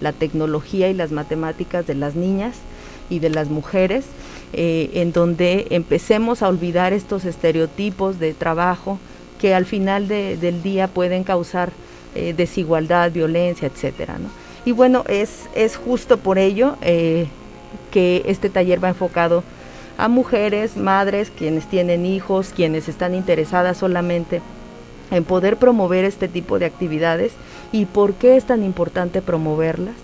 la 0.00 0.12
tecnología 0.12 0.88
y 0.88 0.94
las 0.94 1.12
matemáticas 1.12 1.86
de 1.86 1.94
las 1.94 2.14
niñas 2.14 2.56
y 3.08 3.18
de 3.18 3.30
las 3.30 3.48
mujeres, 3.48 4.06
eh, 4.52 4.90
en 4.94 5.12
donde 5.12 5.66
empecemos 5.70 6.42
a 6.42 6.48
olvidar 6.48 6.92
estos 6.92 7.24
estereotipos 7.24 8.18
de 8.18 8.34
trabajo 8.34 8.98
que 9.40 9.54
al 9.54 9.64
final 9.64 10.08
del 10.08 10.62
día 10.62 10.88
pueden 10.88 11.24
causar 11.24 11.70
eh, 12.14 12.34
desigualdad, 12.36 13.10
violencia, 13.10 13.68
etcétera. 13.68 14.18
¿no? 14.18 14.28
Y 14.64 14.72
bueno, 14.72 15.04
es, 15.08 15.48
es 15.54 15.76
justo 15.76 16.18
por 16.18 16.38
ello 16.38 16.76
eh, 16.82 17.26
que 17.90 18.22
este 18.26 18.50
taller 18.50 18.82
va 18.82 18.88
enfocado 18.88 19.42
a 19.96 20.08
mujeres, 20.08 20.76
madres, 20.76 21.30
quienes 21.36 21.66
tienen 21.66 22.04
hijos, 22.04 22.52
quienes 22.54 22.88
están 22.88 23.14
interesadas 23.14 23.78
solamente 23.78 24.40
en 25.10 25.24
poder 25.24 25.56
promover 25.56 26.04
este 26.04 26.28
tipo 26.28 26.58
de 26.58 26.66
actividades 26.66 27.32
y 27.72 27.84
por 27.86 28.14
qué 28.14 28.36
es 28.36 28.44
tan 28.44 28.64
importante 28.64 29.22
promoverlas 29.22 29.94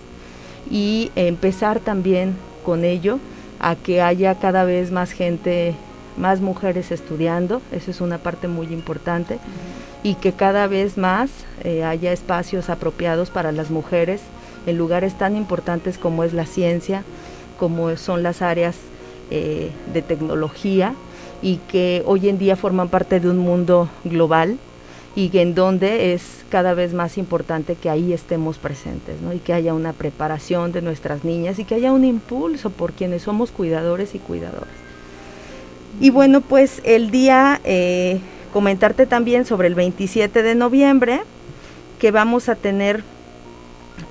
y 0.69 1.11
empezar 1.15 1.79
también 1.79 2.35
con 2.65 2.83
ello 2.83 3.19
a 3.59 3.75
que 3.75 4.01
haya 4.01 4.35
cada 4.35 4.63
vez 4.63 4.91
más 4.91 5.11
gente, 5.11 5.73
más 6.17 6.41
mujeres 6.41 6.91
estudiando, 6.91 7.61
eso 7.71 7.91
es 7.91 8.01
una 8.01 8.17
parte 8.17 8.47
muy 8.47 8.67
importante, 8.67 9.39
y 10.03 10.15
que 10.15 10.31
cada 10.31 10.67
vez 10.67 10.97
más 10.97 11.29
eh, 11.63 11.83
haya 11.83 12.11
espacios 12.11 12.69
apropiados 12.69 13.29
para 13.29 13.51
las 13.51 13.71
mujeres 13.71 14.21
en 14.65 14.77
lugares 14.77 15.17
tan 15.17 15.35
importantes 15.35 15.97
como 15.97 16.23
es 16.23 16.33
la 16.33 16.45
ciencia, 16.45 17.03
como 17.57 17.95
son 17.97 18.21
las 18.23 18.41
áreas 18.41 18.75
eh, 19.31 19.71
de 19.93 20.01
tecnología 20.01 20.93
y 21.41 21.57
que 21.67 22.03
hoy 22.05 22.29
en 22.29 22.37
día 22.37 22.55
forman 22.55 22.89
parte 22.89 23.19
de 23.19 23.29
un 23.29 23.37
mundo 23.37 23.89
global 24.03 24.57
y 25.17 25.35
en 25.39 25.55
donde 25.55 26.13
es 26.13 26.45
cada 26.49 26.75
vez 26.75 26.93
más 26.93 27.17
importante 27.17 27.73
que 27.73 27.89
ahí 27.89 28.13
estemos 28.13 28.59
presentes 28.59 29.15
y 29.33 29.39
que 29.39 29.51
haya 29.51 29.73
una 29.73 29.91
preparación 29.91 30.71
de 30.71 30.83
nuestras 30.83 31.23
niñas 31.23 31.57
y 31.57 31.65
que 31.65 31.73
haya 31.73 31.91
un 31.91 32.05
impulso 32.05 32.69
por 32.69 32.93
quienes 32.93 33.23
somos 33.23 33.49
cuidadores 33.49 34.13
y 34.13 34.19
cuidadoras. 34.19 34.67
Y 35.99 36.11
bueno, 36.11 36.41
pues 36.41 36.83
el 36.83 37.09
día, 37.09 37.59
eh, 37.63 38.19
comentarte 38.53 39.07
también 39.07 39.47
sobre 39.47 39.67
el 39.67 39.73
27 39.73 40.43
de 40.43 40.53
noviembre, 40.53 41.21
que 41.97 42.11
vamos 42.11 42.47
a 42.47 42.53
tener 42.53 43.03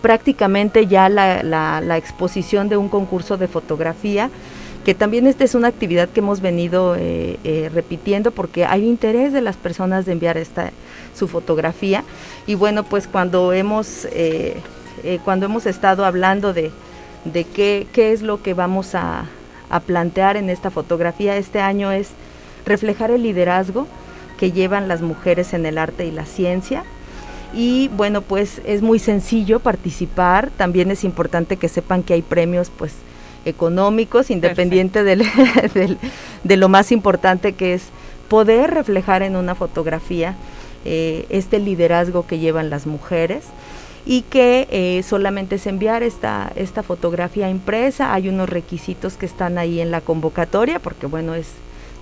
prácticamente 0.03 0.89
ya 0.89 1.09
la, 1.09 1.97
exposición 1.97 2.69
de 2.69 2.79
un 2.79 2.89
concurso 2.89 3.37
de 3.37 3.47
fotografía 3.47 4.29
que 4.85 4.95
también 4.95 5.27
esta 5.27 5.45
es 5.45 5.55
una 5.57 5.69
actividad 5.69 6.09
que 6.09 6.21
hemos 6.21 6.41
venido 6.41 6.95
eh, 6.97 7.39
eh, 7.43 7.71
repitiendo 7.73 8.31
porque 8.31 8.65
hay 8.65 8.87
interés 8.87 9.33
de 9.33 9.41
las 9.41 9.57
personas 9.57 10.07
de 10.07 10.13
enviar 10.13 10.37
esta 10.37 10.71
su 11.17 11.29
fotografía. 11.29 12.05
Y 12.47 12.55
bueno 12.55 12.85
pues 12.85 13.09
cuando 13.09 13.53
hemos 13.53 14.07
eh, 14.13 14.61
cuando 15.25 15.47
hemos 15.47 15.67
estado 15.67 16.05
hablando 16.05 16.53
de, 16.53 16.71
de 17.25 17.45
qué, 17.45 17.87
qué, 17.93 18.13
es 18.13 18.23
lo 18.23 18.43
que 18.43 18.55
vamos 18.55 18.95
a, 18.95 19.27
a 19.71 19.81
plantear 19.81 20.37
en 20.37 20.51
esta 20.51 20.71
fotografía 20.71 21.37
este 21.37 21.61
año 21.61 21.93
es 21.93 22.11
reflejar 22.65 23.11
el 23.11 23.23
liderazgo 23.23 23.87
que 24.39 24.53
llevan 24.53 24.89
las 24.89 25.03
mujeres 25.03 25.55
en 25.55 25.67
el 25.67 25.79
arte 25.79 26.07
y 26.07 26.11
la 26.11 26.27
ciencia. 26.27 26.85
Y 27.55 27.89
bueno 27.97 28.23
pues 28.23 28.61
es 28.67 28.83
muy 28.83 28.99
sencillo 28.99 29.61
participar. 29.61 30.51
También 30.57 30.91
es 30.91 31.05
importante 31.05 31.57
que 31.57 31.69
sepan 31.69 32.03
que 32.03 32.15
hay 32.15 32.23
premios 32.23 32.71
pues 32.77 32.93
económicos 33.45 34.31
independiente 34.31 35.05
del, 35.05 35.25
de 36.45 36.57
lo 36.57 36.69
más 36.69 36.91
importante 36.91 37.53
que 37.53 37.75
es 37.75 37.85
poder 38.29 38.73
reflejar 38.73 39.23
en 39.23 39.37
una 39.37 39.55
fotografía 39.55 40.35
eh, 40.89 41.27
este 41.31 41.59
liderazgo 41.59 42.27
que 42.29 42.39
llevan 42.39 42.71
las 42.71 42.87
mujeres 42.87 43.45
y 44.07 44.23
que 44.23 44.69
eh, 44.71 45.03
solamente 45.03 45.57
es 45.57 45.67
enviar 45.67 46.05
esta, 46.05 46.53
esta 46.55 46.85
fotografía 46.85 47.51
impresa, 47.51 48.15
hay 48.15 48.29
unos 48.29 48.49
requisitos 48.49 49.15
que 49.15 49.27
están 49.27 49.59
ahí 49.59 49.81
en 49.81 49.91
la 49.91 50.01
convocatoria, 50.01 50.79
porque 50.79 51.07
bueno, 51.07 51.35
es, 51.35 51.49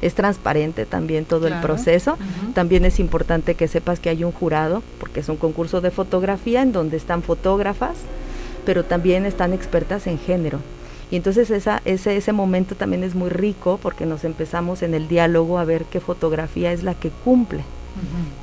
es 0.03 0.15
transparente 0.15 0.85
también 0.85 1.25
todo 1.25 1.47
el 1.47 1.59
proceso. 1.61 2.19
También 2.53 2.85
es 2.85 3.01
importante 3.01 3.55
que 3.55 3.69
sepas 3.69 4.01
que 4.01 4.11
hay 4.11 4.23
un 4.23 4.33
jurado, 4.33 4.83
porque 5.01 5.21
es 5.21 5.31
un 5.31 5.39
concurso 5.39 5.81
de 5.81 5.91
fotografía 5.91 6.61
en 6.61 6.73
donde 6.73 6.99
están 6.99 7.23
fotógrafas, 7.23 7.97
pero 8.67 8.85
también 8.85 9.25
están 9.25 9.55
expertas 9.55 10.07
en 10.07 10.19
género. 10.19 10.59
Y 11.11 11.17
entonces 11.17 11.51
esa, 11.51 11.81
ese, 11.87 12.19
ese 12.19 12.33
momento 12.33 12.75
también 12.75 13.03
es 13.03 13.15
muy 13.15 13.31
rico 13.31 13.79
porque 13.81 14.05
nos 14.05 14.25
empezamos 14.25 14.83
en 14.83 14.93
el 14.93 15.09
diálogo 15.09 15.59
a 15.59 15.65
ver 15.65 15.85
qué 15.85 16.01
fotografía 16.01 16.71
es 16.71 16.83
la 16.83 16.93
que 16.93 17.09
cumple. 17.09 17.65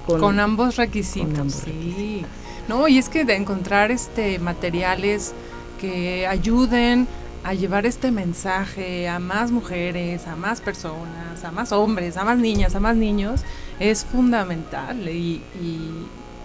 Con, 0.05 0.39
ambos 0.39 0.75
requisitos. 0.77 1.53
sí. 1.53 2.25
No, 2.67 2.87
y 2.87 2.97
es 2.97 3.09
que 3.09 3.25
de 3.25 3.35
encontrar 3.35 3.91
este 3.91 4.39
materiales 4.39 5.33
que 5.79 6.27
ayuden 6.27 7.07
a 7.43 7.53
llevar 7.53 7.85
este 7.85 8.11
mensaje 8.11 9.09
a 9.09 9.19
más 9.19 9.51
mujeres, 9.51 10.27
a 10.27 10.35
más 10.35 10.61
personas, 10.61 11.43
a 11.43 11.51
más 11.51 11.71
hombres, 11.71 12.17
a 12.17 12.23
más 12.23 12.37
niñas, 12.37 12.75
a 12.75 12.79
más 12.79 12.95
niños, 12.95 13.41
es 13.79 14.05
fundamental. 14.05 15.09
Y, 15.09 15.41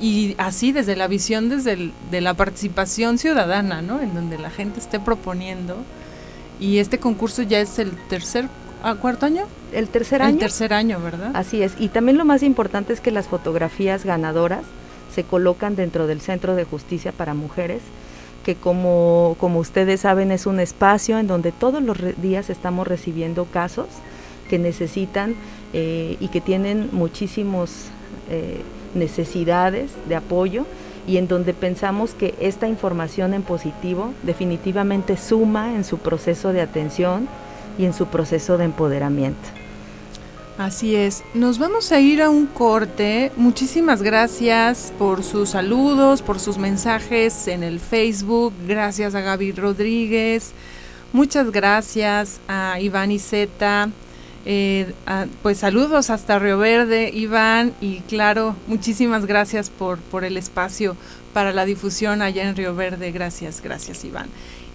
y, 0.01 0.35
así 0.39 0.73
desde 0.73 0.97
la 0.97 1.07
visión, 1.07 1.49
desde 1.49 1.93
de 2.11 2.21
la 2.21 2.35
participación 2.35 3.19
ciudadana, 3.19 3.83
¿no? 3.83 4.01
En 4.01 4.15
donde 4.15 4.39
la 4.39 4.51
gente 4.51 4.81
esté 4.81 4.99
proponiendo. 4.99 5.77
Y 6.59 6.79
este 6.79 6.99
concurso 6.99 7.43
ya 7.43 7.61
es 7.61 7.79
el 7.79 7.93
tercer, 8.09 8.49
ah, 8.83 8.95
cuarto 8.95 9.27
año. 9.27 9.45
El 9.73 9.89
tercer 9.89 10.23
año. 10.23 10.35
El 10.35 10.39
tercer 10.39 10.73
año, 10.73 11.01
¿verdad? 11.01 11.31
Así 11.35 11.63
es. 11.63 11.75
Y 11.79 11.89
también 11.89 12.19
lo 12.19 12.25
más 12.25 12.43
importante 12.43 12.93
es 12.93 13.01
que 13.01 13.11
las 13.11 13.27
fotografías 13.27 14.05
ganadoras 14.05 14.63
se 15.15 15.25
colocan 15.25 15.77
dentro 15.77 16.07
del 16.07 16.21
Centro 16.21 16.55
de 16.57 16.65
Justicia 16.65 17.13
para 17.13 17.35
Mujeres, 17.35 17.81
que 18.45 18.55
como, 18.55 19.37
como 19.41 19.59
ustedes 19.59 20.01
saben 20.01 20.31
es 20.31 20.47
un 20.47 20.61
espacio 20.61 21.19
en 21.19 21.27
donde 21.27 21.53
todos 21.53 21.83
los 21.83 21.97
días 22.21 22.51
estamos 22.51 22.87
recibiendo 22.87 23.47
casos 23.47 23.87
que 24.49 24.59
necesitan 24.59 25.35
eh, 25.73 26.17
y 26.21 26.29
que 26.29 26.41
tienen 26.41 26.91
muchísimas 26.93 27.89
eh, 28.31 28.61
necesidades 28.95 29.91
de 30.09 30.17
apoyo 30.17 30.65
y 31.07 31.19
en 31.19 31.29
donde 31.29 31.55
pensamos 31.55 32.15
que 32.15 32.35
esta 32.41 32.69
información 32.69 33.35
en 33.35 33.43
positivo 33.43 34.13
definitivamente 34.23 35.17
suma 35.17 35.75
en 35.75 35.85
su 35.85 35.99
proceso 35.99 36.53
de 36.53 36.61
atención 36.61 37.29
y 37.79 37.85
en 37.85 37.93
su 37.93 38.07
proceso 38.07 38.59
de 38.59 38.65
empoderamiento. 38.65 39.49
Así 40.59 40.97
es, 40.97 41.23
nos 41.35 41.59
vamos 41.59 41.93
a 41.93 42.01
ir 42.01 42.23
a 42.23 42.31
un 42.31 42.47
corte. 42.47 43.31
Muchísimas 43.37 44.03
gracias 44.03 44.91
por 44.99 45.23
sus 45.23 45.51
saludos, 45.51 46.23
por 46.23 46.41
sus 46.41 46.57
mensajes 46.57 47.47
en 47.47 47.63
el 47.63 47.79
Facebook. 47.79 48.55
Gracias 48.67 49.15
a 49.15 49.21
Gaby 49.21 49.53
Rodríguez. 49.53 50.53
Muchas 51.13 51.51
gracias 51.51 52.41
a 52.49 52.81
Iván 52.81 53.11
Iseta. 53.11 53.91
Eh, 54.47 54.93
pues 55.43 55.59
saludos 55.59 56.09
hasta 56.09 56.39
Río 56.39 56.57
Verde, 56.57 57.11
Iván, 57.13 57.75
y 57.81 57.99
claro, 58.03 58.55
muchísimas 58.69 59.27
gracias 59.27 59.71
por, 59.71 59.99
por 59.99 60.25
el 60.25 60.37
espacio 60.37 60.97
para 61.35 61.53
la 61.53 61.65
difusión 61.65 62.23
allá 62.23 62.49
en 62.49 62.55
Río 62.55 62.75
Verde. 62.75 63.11
Gracias, 63.11 63.61
gracias 63.61 64.05
Iván. 64.05 64.29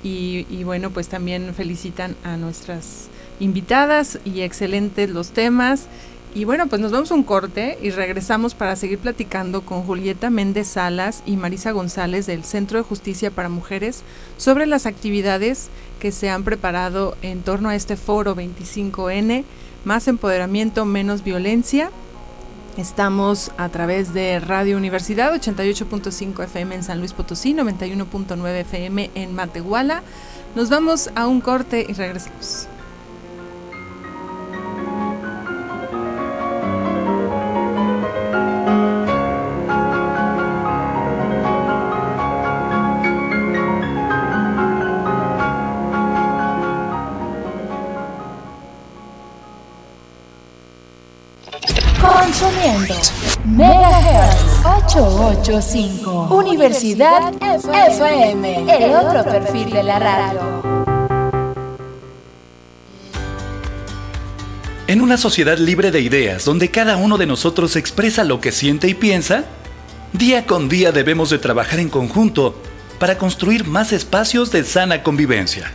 Y, 0.04 0.48
y 0.50 0.64
bueno, 0.64 0.90
pues 0.90 1.08
también 1.08 1.54
felicitan 1.54 2.16
a 2.24 2.38
nuestras 2.38 3.08
invitadas 3.40 4.20
y 4.24 4.42
excelentes 4.42 5.10
los 5.10 5.32
temas. 5.32 5.88
Y 6.34 6.46
bueno, 6.46 6.68
pues 6.68 6.82
nos 6.82 6.94
vamos 6.94 7.12
un 7.12 7.24
corte 7.24 7.78
y 7.82 7.90
regresamos 7.90 8.56
para 8.56 8.78
seguir 8.78 9.00
platicando 9.00 9.64
con 9.64 9.84
Julieta 9.84 10.30
Méndez 10.30 10.70
Salas 10.70 11.24
y 11.26 11.36
Marisa 11.36 11.72
González 11.72 12.26
del 12.26 12.46
Centro 12.46 12.78
de 12.78 12.86
Justicia 12.86 13.32
para 13.32 13.50
Mujeres 13.50 14.04
sobre 14.38 14.66
las 14.66 14.86
actividades 14.86 15.68
que 16.00 16.14
se 16.14 16.30
han 16.30 16.46
preparado 16.46 17.18
en 17.22 17.42
torno 17.42 17.68
a 17.68 17.76
este 17.76 17.98
foro 17.98 18.34
25N, 18.34 19.44
más 19.84 20.08
empoderamiento, 20.08 20.86
menos 20.86 21.22
violencia. 21.22 21.92
Estamos 22.78 23.52
a 23.58 23.68
través 23.68 24.14
de 24.14 24.40
Radio 24.40 24.78
Universidad 24.78 25.34
88.5 25.34 26.44
FM 26.46 26.76
en 26.76 26.84
San 26.84 27.00
Luis 27.00 27.12
Potosí, 27.12 27.54
91.9 27.54 28.48
FM 28.62 29.12
en 29.14 29.36
Matehuala. 29.36 30.04
Nos 30.56 30.70
vamos 30.70 31.10
a 31.16 31.28
un 31.28 31.42
corte 31.42 31.86
y 31.88 31.94
regresamos. 31.94 32.71
885 54.94 56.36
Universidad 56.36 57.34
FM, 57.42 58.86
el 58.86 58.92
otro 58.94 59.24
perfil 59.24 59.72
de 59.72 59.84
la 59.84 60.00
radio. 60.00 60.42
En 64.88 65.00
una 65.00 65.16
sociedad 65.16 65.58
libre 65.58 65.92
de 65.92 66.02
ideas, 66.02 66.44
donde 66.44 66.70
cada 66.72 66.98
uno 66.98 67.18
de 67.18 67.26
nosotros 67.26 67.78
expresa 67.78 68.26
lo 68.26 68.42
que 68.42 68.52
siente 68.52 68.90
y 68.90 68.94
piensa, 68.94 69.46
día 70.12 70.46
con 70.46 70.68
día 70.68 70.92
debemos 70.92 71.30
de 71.30 71.40
trabajar 71.40 71.80
en 71.80 71.88
conjunto 71.88 72.54
para 73.00 73.18
construir 73.18 73.66
más 73.66 73.94
espacios 73.94 74.52
de 74.52 74.66
sana 74.66 75.04
convivencia. 75.04 75.72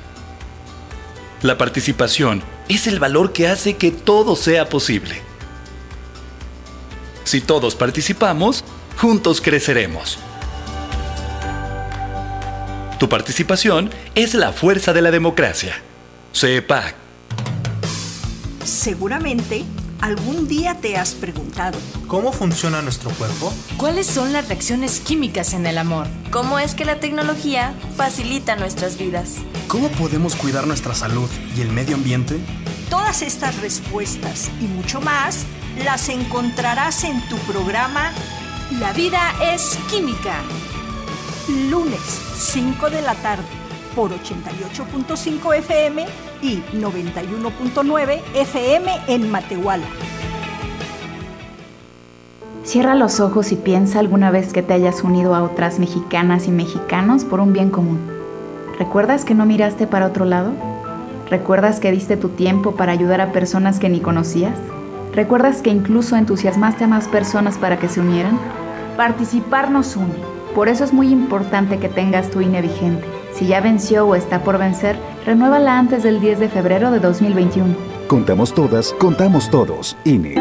La 1.41 1.57
participación 1.57 2.43
es 2.69 2.87
el 2.87 3.01
valor 3.01 3.33
que 3.33 3.49
hace 3.49 3.77
que 3.77 3.93
todo 3.93 4.37
sea 4.37 4.69
posible. 4.69 5.23
Si 7.25 7.41
todos 7.41 7.75
participamos, 7.75 8.63
juntos 8.97 9.41
creceremos. 9.41 10.19
Tu 12.99 13.09
participación 13.09 13.91
es 14.15 14.35
la 14.35 14.53
fuerza 14.53 14.93
de 14.93 15.03
la 15.03 15.11
democracia. 15.11 15.75
CEPAC. 16.33 16.95
Seguramente 18.65 19.65
algún 20.01 20.49
día 20.49 20.77
te 20.81 20.97
has 20.97 21.15
preguntado, 21.15 21.79
¿cómo 22.07 22.33
funciona 22.33 22.83
nuestro 22.83 23.11
cuerpo? 23.11 23.53
¿Cuáles 23.77 24.07
son 24.07 24.33
las 24.33 24.49
reacciones 24.49 25.01
químicas 25.01 25.53
en 25.53 25.67
el 25.67 25.79
amor? 25.79 26.07
¿Cómo 26.31 26.59
es 26.59 26.75
que 26.75 26.85
la 26.85 27.01
tecnología 27.01 27.75
facilita 27.97 28.57
nuestras 28.57 28.99
vidas? 28.99 29.37
¿Cómo 29.69 29.89
podemos 29.89 30.35
cuidar 30.35 30.67
nuestra 30.67 30.95
salud 30.95 31.29
y 31.57 31.61
el 31.61 31.71
medio 31.71 31.97
ambiente? 31.97 32.39
Todas 32.91 33.23
estas 33.23 33.61
respuestas 33.61 34.51
y 34.61 34.65
mucho 34.65 35.01
más 35.01 35.45
las 35.85 36.09
encontrarás 36.09 37.05
en 37.05 37.21
tu 37.29 37.37
programa 37.39 38.13
La 38.73 38.93
vida 38.93 39.21
es 39.41 39.79
química. 39.89 40.35
Lunes, 41.71 42.01
5 42.01 42.91
de 42.91 43.01
la 43.01 43.15
tarde, 43.15 43.45
por 43.95 44.11
88.5 44.11 45.55
FM 45.59 46.05
y 46.43 46.57
91.9 46.75 48.21
FM 48.35 48.91
en 49.07 49.31
Matehuala. 49.31 49.87
Cierra 52.65 52.97
los 52.97 53.21
ojos 53.21 53.53
y 53.53 53.55
piensa 53.57 54.01
alguna 54.01 54.33
vez 54.33 54.53
que 54.53 54.65
te 54.65 54.75
hayas 54.75 55.05
unido 55.05 55.37
a 55.37 55.45
otras 55.45 55.79
mexicanas 55.79 56.49
y 56.49 56.51
mexicanos 56.51 57.25
por 57.25 57.39
un 57.39 57.53
bien 57.53 57.71
común. 57.71 58.01
¿Recuerdas 58.81 59.25
que 59.25 59.37
no 59.37 59.47
miraste 59.47 59.87
para 59.87 60.07
otro 60.07 60.25
lado? 60.25 60.51
¿Recuerdas 61.31 61.79
que 61.79 61.93
diste 61.93 62.17
tu 62.17 62.31
tiempo 62.31 62.73
para 62.73 62.91
ayudar 62.91 63.21
a 63.21 63.31
personas 63.31 63.79
que 63.79 63.89
ni 63.89 64.01
conocías? 64.01 64.59
¿Recuerdas 65.17 65.63
que 65.63 65.71
incluso 65.71 66.15
entusiasmaste 66.15 66.85
a 66.85 66.89
más 66.89 67.09
personas 67.09 67.57
para 67.57 67.79
que 67.79 67.89
se 67.89 68.01
unieran? 68.01 68.39
Participar 68.99 69.71
nos 69.71 69.97
une. 69.97 70.13
Por 70.55 70.69
eso 70.69 70.85
es 70.85 70.93
muy 70.93 71.09
importante 71.09 71.79
que 71.79 71.89
tengas 71.89 72.31
tu 72.31 72.43
INE 72.43 72.61
vigente. 72.61 73.09
Si 73.35 73.47
ya 73.47 73.63
venció 73.63 74.07
o 74.07 74.15
está 74.15 74.45
por 74.45 74.59
vencer, 74.59 74.95
renuévala 75.25 75.79
antes 75.79 76.03
del 76.03 76.21
10 76.21 76.41
de 76.41 76.49
febrero 76.51 76.91
de 76.91 77.01
2021. 77.01 77.75
Contamos 78.09 78.53
todas, 78.53 78.93
contamos 78.93 79.51
todos. 79.51 79.97
INE. 80.05 80.35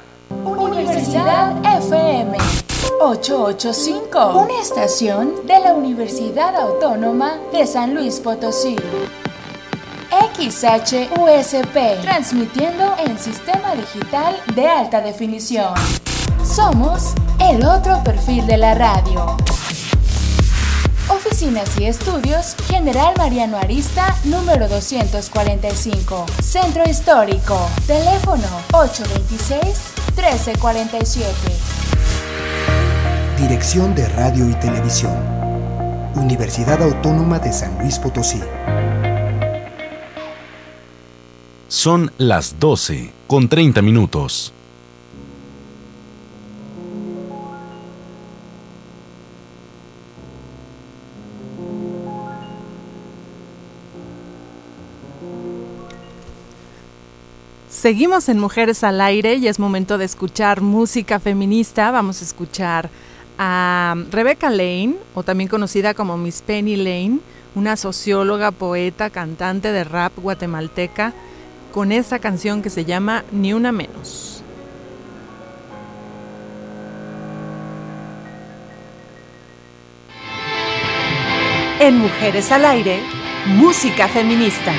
Universidad 1.01 1.79
FM 1.79 2.37
885, 3.01 4.37
una 4.37 4.61
estación 4.61 5.47
de 5.47 5.59
la 5.59 5.73
Universidad 5.73 6.55
Autónoma 6.55 7.37
de 7.51 7.65
San 7.65 7.95
Luis 7.95 8.19
Potosí. 8.19 8.75
XHUSP, 10.37 12.01
transmitiendo 12.03 12.93
en 12.99 13.17
sistema 13.17 13.73
digital 13.73 14.37
de 14.53 14.67
alta 14.67 15.01
definición. 15.01 15.73
Somos 16.45 17.15
el 17.39 17.65
otro 17.65 18.03
perfil 18.03 18.45
de 18.45 18.57
la 18.57 18.75
radio. 18.75 19.37
Oficinas 21.09 21.79
y 21.79 21.85
Estudios 21.85 22.55
General 22.67 23.15
Mariano 23.17 23.57
Arista, 23.57 24.15
número 24.25 24.67
245, 24.67 26.27
Centro 26.43 26.83
Histórico, 26.87 27.57
teléfono 27.87 28.47
826-1347. 30.15 31.25
Dirección 33.37 33.95
de 33.95 34.07
Radio 34.09 34.49
y 34.49 34.53
Televisión. 34.55 35.13
Universidad 36.15 36.81
Autónoma 36.81 37.39
de 37.39 37.51
San 37.53 37.77
Luis 37.79 37.97
Potosí. 37.97 38.39
Son 41.67 42.11
las 42.17 42.59
12 42.59 43.11
con 43.27 43.47
30 43.47 43.81
minutos. 43.81 44.53
Seguimos 57.81 58.29
en 58.29 58.37
Mujeres 58.37 58.83
al 58.83 59.01
Aire 59.01 59.37
y 59.37 59.47
es 59.47 59.57
momento 59.57 59.97
de 59.97 60.05
escuchar 60.05 60.61
música 60.61 61.19
feminista. 61.19 61.89
Vamos 61.89 62.21
a 62.21 62.25
escuchar 62.25 62.91
a 63.39 63.95
Rebecca 64.11 64.51
Lane, 64.51 64.97
o 65.15 65.23
también 65.23 65.49
conocida 65.49 65.95
como 65.95 66.15
Miss 66.15 66.43
Penny 66.45 66.75
Lane, 66.75 67.17
una 67.55 67.75
socióloga, 67.77 68.51
poeta, 68.51 69.09
cantante 69.09 69.71
de 69.71 69.83
rap 69.83 70.13
guatemalteca, 70.15 71.13
con 71.73 71.91
esta 71.91 72.19
canción 72.19 72.61
que 72.61 72.69
se 72.69 72.85
llama 72.85 73.23
Ni 73.31 73.51
una 73.51 73.71
menos. 73.71 74.43
En 81.79 81.97
Mujeres 81.97 82.51
al 82.51 82.63
Aire, 82.63 82.99
música 83.47 84.07
feminista. 84.07 84.71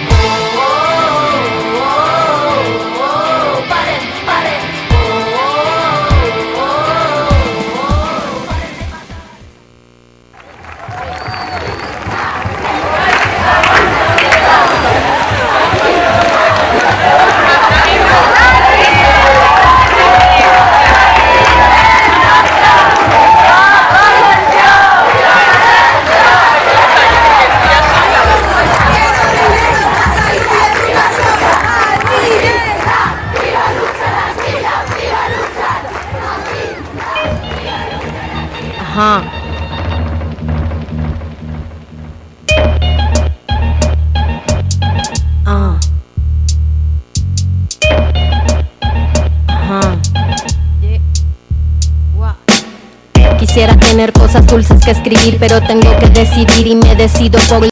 Que 54.85 54.91
escribir, 54.91 55.37
pero 55.39 55.61
tengo 55.63 55.97
que 55.99 56.09
decidir 56.09 56.67
y 56.67 56.75
me 56.75 56.97
decido 56.97 57.39
por... 57.49 57.69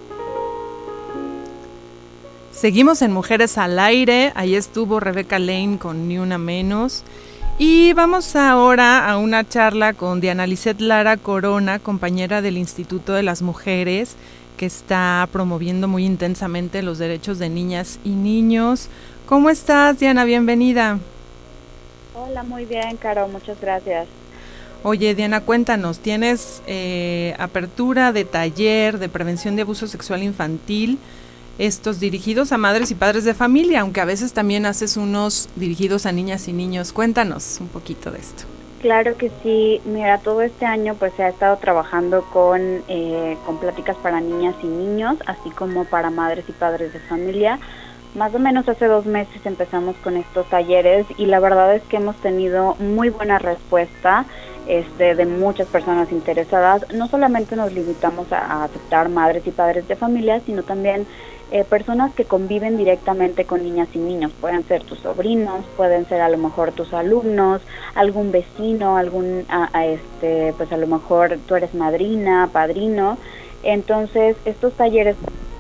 Seguimos 2.53 3.03
en 3.03 3.13
Mujeres 3.13 3.59
al 3.59 3.79
Aire, 3.79 4.33
ahí 4.35 4.55
estuvo 4.55 5.01
Rebeca 5.01 5.39
Lane 5.39 5.79
con 5.79 6.09
Ni 6.09 6.19
Una 6.19 6.39
Menos. 6.39 7.03
Y 7.59 7.93
vamos 7.95 8.37
ahora 8.37 9.11
a 9.11 9.17
una 9.17 9.49
charla 9.49 9.93
con 9.93 10.21
Diana 10.21 10.47
Lisset 10.47 10.81
Lara 10.81 11.17
Corona, 11.17 11.79
compañera 11.79 12.43
del 12.43 12.57
Instituto 12.59 13.13
de 13.13 13.23
las 13.23 13.43
Mujeres, 13.43 14.15
que 14.57 14.67
está 14.67 15.27
promoviendo 15.33 15.89
muy 15.89 16.05
intensamente 16.05 16.83
los 16.83 16.99
derechos 16.99 17.39
de 17.39 17.49
niñas 17.49 17.99
y 18.05 18.11
niños. 18.11 18.89
¿Cómo 19.27 19.51
estás, 19.51 19.99
Diana? 19.99 20.25
Bienvenida. 20.25 20.99
Hola, 22.15 22.43
muy 22.43 22.67
bien, 22.67 22.97
Caro, 22.99 23.27
muchas 23.29 23.61
gracias. 23.61 24.07
Oye, 24.83 25.15
Diana, 25.15 25.43
cuéntanos, 25.43 25.99
tienes 25.99 26.63
eh, 26.67 27.35
apertura 27.39 28.13
de 28.13 28.25
taller 28.25 28.99
de 28.99 29.11
prevención 29.11 29.55
de 29.55 29.63
abuso 29.63 29.87
sexual 29.87 30.23
infantil, 30.23 30.99
estos 31.59 32.01
dirigidos 32.01 32.51
a 32.53 32.57
madres 32.57 32.91
y 32.91 32.95
padres 32.95 33.25
de 33.25 33.35
familia, 33.35 33.83
aunque 33.83 34.01
a 34.01 34.07
veces 34.07 34.33
también 34.33 34.65
haces 34.65 34.97
unos 34.97 35.51
dirigidos 35.55 36.07
a 36.07 36.13
niñas 36.13 36.49
y 36.49 36.55
niños. 36.55 36.95
Cuéntanos 36.95 37.59
un 37.61 37.69
poquito 37.69 38.11
de 38.11 38.21
esto. 38.21 38.45
Claro 38.81 39.19
que 39.19 39.31
sí, 39.43 39.83
mira, 39.85 40.17
todo 40.17 40.41
este 40.41 40.65
año 40.65 40.95
pues 40.95 41.13
se 41.15 41.25
ha 41.25 41.29
estado 41.29 41.59
trabajando 41.59 42.23
con, 42.33 42.83
eh, 42.89 43.37
con 43.45 43.59
pláticas 43.59 43.99
para 43.99 44.23
niñas 44.23 44.55
y 44.63 44.67
niños, 44.67 45.19
así 45.27 45.51
como 45.51 45.85
para 45.85 46.09
madres 46.09 46.47
y 46.49 46.53
padres 46.53 46.95
de 46.95 47.01
familia. 47.01 47.59
Más 48.15 48.35
o 48.35 48.39
menos 48.39 48.67
hace 48.67 48.87
dos 48.87 49.05
meses 49.05 49.45
empezamos 49.45 49.95
con 49.97 50.17
estos 50.17 50.49
talleres 50.49 51.07
y 51.19 51.27
la 51.27 51.39
verdad 51.39 51.75
es 51.75 51.83
que 51.83 51.99
hemos 51.99 52.17
tenido 52.17 52.77
muy 52.77 53.11
buena 53.11 53.39
respuesta 53.39 54.25
este, 54.71 55.17
de 55.17 55.27
muchas 55.27 55.67
personas 55.67 56.13
interesadas. 56.13 56.87
No 56.95 57.09
solamente 57.09 57.57
nos 57.57 57.73
limitamos 57.73 58.33
a, 58.33 58.63
aceptar 58.63 59.09
madres 59.09 59.45
y 59.45 59.51
padres 59.51 59.89
de 59.89 59.97
familia, 59.97 60.41
sino 60.47 60.63
también 60.63 61.09
eh, 61.51 61.65
personas 61.65 62.15
que 62.15 62.25
conviven 62.25 62.77
directamente 62.77 63.47
con 63.47 63.65
niñas 63.65 63.89
y 63.95 63.99
niños. 63.99 64.31
Pueden 64.41 64.63
ser 64.69 64.85
tus 64.85 65.01
sobrinos, 65.01 65.65
pueden 65.77 66.07
ser 66.07 66.21
a 66.21 66.29
lo 66.29 66.39
mejor 66.39 66.71
tus 66.71 66.95
alumnos, 66.95 67.61
algún 67.97 68.31
vecino, 68.31 68.97
algún, 68.97 69.45
a, 69.49 69.87
este, 69.87 70.55
pues 70.57 70.71
a 70.71 70.77
lo 70.77 70.87
mejor 70.87 71.39
tú 71.49 71.57
eres 71.57 71.75
madrina, 71.75 72.49
padrino. 72.53 73.19
Entonces, 73.65 74.37
estos 74.45 74.75
talleres 74.75 75.17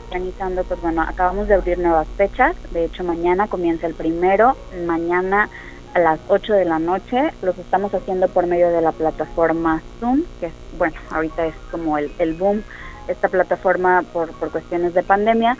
organizando, 0.06 0.62
pues 0.62 0.80
bueno, 0.80 1.02
acabamos 1.02 1.48
de 1.48 1.54
abrir 1.54 1.80
nuevas 1.80 2.06
fechas. 2.16 2.54
De 2.70 2.84
hecho, 2.84 3.02
mañana 3.02 3.48
comienza 3.48 3.88
el 3.88 3.94
primero. 3.94 4.56
Mañana 4.86 5.48
a 5.94 5.98
las 5.98 6.20
8 6.28 6.52
de 6.54 6.64
la 6.64 6.78
noche. 6.78 7.32
Los 7.42 7.58
estamos 7.58 7.94
haciendo 7.94 8.28
por 8.28 8.46
medio 8.46 8.70
de 8.70 8.80
la 8.80 8.92
plataforma 8.92 9.82
Zoom, 9.98 10.22
que 10.38 10.46
es, 10.46 10.52
bueno, 10.78 10.96
ahorita 11.10 11.46
es 11.46 11.54
como 11.70 11.98
el, 11.98 12.12
el 12.18 12.34
boom 12.34 12.62
esta 13.08 13.28
plataforma 13.28 14.04
por, 14.12 14.30
por 14.32 14.50
cuestiones 14.50 14.94
de 14.94 15.02
pandemia. 15.02 15.56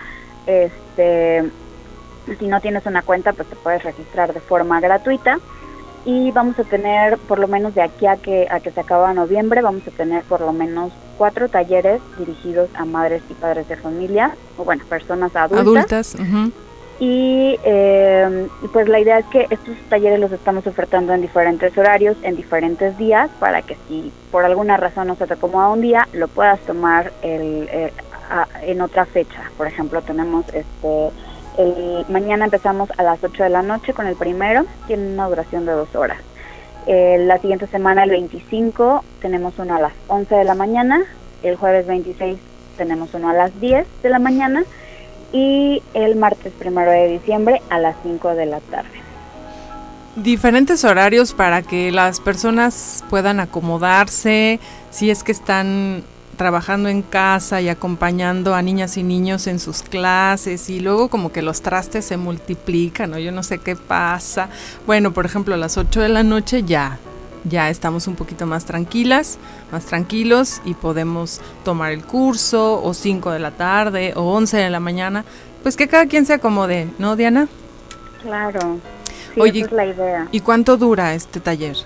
Este, 0.47 1.51
si 2.39 2.47
no 2.47 2.61
tienes 2.61 2.87
una 2.87 3.03
cuenta, 3.03 3.33
pues 3.33 3.49
te 3.49 3.57
puedes 3.57 3.83
registrar 3.83 4.33
de 4.33 4.41
forma 4.41 4.81
gratuita. 4.81 5.39
Y 6.05 6.31
vamos 6.33 6.59
a 6.59 6.65
tener, 6.65 7.19
por 7.19 7.39
lo 7.39 7.47
menos 7.47 7.75
de 7.75 7.83
aquí 7.83 8.07
a 8.07 8.17
que, 8.17 8.47
a 8.51 8.61
que 8.61 8.71
se 8.71 8.81
acaba 8.81 9.13
noviembre, 9.13 9.61
vamos 9.61 9.87
a 9.87 9.91
tener 9.91 10.23
por 10.25 10.41
lo 10.41 10.53
menos 10.53 10.93
cuatro 11.19 11.51
talleres 11.51 12.01
dirigidos 12.19 12.71
a 12.75 12.87
madres 12.87 13.23
y 13.29 13.35
padres 13.35 13.69
de 13.69 13.77
familia, 13.77 14.35
o 14.57 14.65
bueno, 14.65 14.83
personas 14.89 15.37
adultas. 15.37 16.15
Adultas. 16.17 16.17
Y 17.01 17.59
eh, 17.65 18.47
pues 18.75 18.87
la 18.87 19.01
idea 19.01 19.19
es 19.19 19.27
que 19.27 19.47
estos 19.49 19.75
talleres 19.89 20.21
los 20.21 20.31
estamos 20.33 20.67
ofertando 20.67 21.15
en 21.15 21.23
diferentes 21.23 21.77
horarios, 21.79 22.17
en 22.23 22.37
diferentes 22.37 22.97
días, 22.99 23.31
para 23.41 23.63
que 23.63 23.77
si 23.89 24.13
por 24.31 24.45
alguna 24.45 24.77
razón 24.77 25.09
no 25.09 25.17
se 25.17 25.27
te 25.27 25.33
acomoda 25.33 25.71
un 25.71 25.81
día, 25.81 26.07
lo 26.13 26.29
puedas 26.29 26.61
tomar 26.61 27.11
el, 27.23 27.69
eh, 27.73 27.93
en 28.63 28.83
otra 28.83 29.07
fecha. 29.07 29.51
Por 29.57 29.67
ejemplo, 29.67 30.03
tenemos 30.03 30.45
este 30.53 31.11
el, 31.59 32.05
mañana 32.09 32.45
empezamos 32.45 32.91
a 32.97 33.03
las 33.03 33.23
8 33.23 33.45
de 33.45 33.51
la 33.51 33.63
noche 33.63 33.93
con 33.93 34.07
el 34.07 34.17
primero, 34.17 34.65
tiene 34.87 35.13
una 35.13 35.29
duración 35.29 35.67
de 35.67 35.73
dos 35.73 35.95
horas. 35.95 36.19
Eh, 36.87 37.19
la 37.27 37.39
siguiente 37.39 37.67
semana, 37.67 38.05
el 38.05 38.11
25, 38.11 39.05
tenemos 39.21 39.59
uno 39.59 39.77
a 39.77 39.81
las 39.81 39.93
11 40.09 40.35
de 40.35 40.45
la 40.45 40.55
mañana. 40.55 41.03
El 41.43 41.57
jueves 41.57 41.87
26 41.87 42.39
tenemos 42.77 43.13
uno 43.15 43.29
a 43.31 43.35
las 43.35 43.59
10 43.61 43.87
de 44.03 44.09
la 44.09 44.19
mañana. 44.19 44.65
Y 45.33 45.83
el 45.95 46.17
martes 46.17 46.53
primero 46.59 46.91
de 46.91 47.09
diciembre 47.09 47.63
a 47.71 47.79
las 47.79 47.97
5 48.03 48.35
de 48.35 48.47
la 48.47 48.61
tarde. 48.61 48.89
Diferentes 50.17 50.85
horarios 50.85 51.35
para 51.35 51.63
que 51.63 51.93
las 51.93 52.21
personas 52.21 53.05
puedan 53.09 53.39
acomodarse, 53.39 54.59
si 54.91 55.09
es 55.09 55.23
que 55.23 55.33
están 55.33 56.03
trabajando 56.37 56.89
en 56.89 57.03
casa 57.03 57.61
y 57.61 57.69
acompañando 57.69 58.55
a 58.55 58.63
niñas 58.63 58.97
y 58.97 59.03
niños 59.03 59.47
en 59.47 59.61
sus 59.61 59.83
clases 59.83 60.71
y 60.71 60.81
luego 60.81 61.09
como 61.09 61.31
que 61.31 61.43
los 61.43 61.61
trastes 61.61 62.07
se 62.07 62.17
multiplican, 62.17 63.11
¿no? 63.11 63.19
Yo 63.19 63.31
no 63.31 63.43
sé 63.43 63.59
qué 63.59 63.77
pasa. 63.77 64.49
Bueno, 64.87 65.13
por 65.13 65.27
ejemplo, 65.27 65.55
a 65.55 65.59
las 65.59 65.77
8 65.77 66.01
de 66.01 66.09
la 66.09 66.23
noche 66.23 66.63
ya 66.63 66.99
ya 67.45 67.71
estamos 67.71 68.07
un 68.07 68.17
poquito 68.17 68.47
más 68.47 68.65
tranquilas, 68.65 69.39
más 69.73 69.87
tranquilos 69.87 70.61
y 70.65 70.75
podemos 70.75 71.41
tomar 71.65 71.93
el 71.93 72.05
curso 72.05 72.83
o 72.83 72.95
5 72.95 73.31
de 73.31 73.39
la 73.39 73.51
tarde 73.53 74.13
o 74.17 74.23
11 74.33 74.57
de 74.57 74.71
la 74.71 74.81
mañana, 74.81 75.25
pues 75.63 75.77
que 75.77 75.89
cada 75.89 76.07
quien 76.07 76.27
se 76.27 76.35
acomode, 76.35 76.89
¿no, 76.99 77.17
Diana? 77.17 77.49
Claro. 78.23 78.79
Sí, 79.35 79.41
esa 79.41 79.67
es 79.67 79.73
la 79.73 79.87
idea. 79.87 80.29
¿Y 80.33 80.41
cuánto 80.41 80.77
dura 80.77 81.15
este 81.15 81.41
taller? 81.41 81.77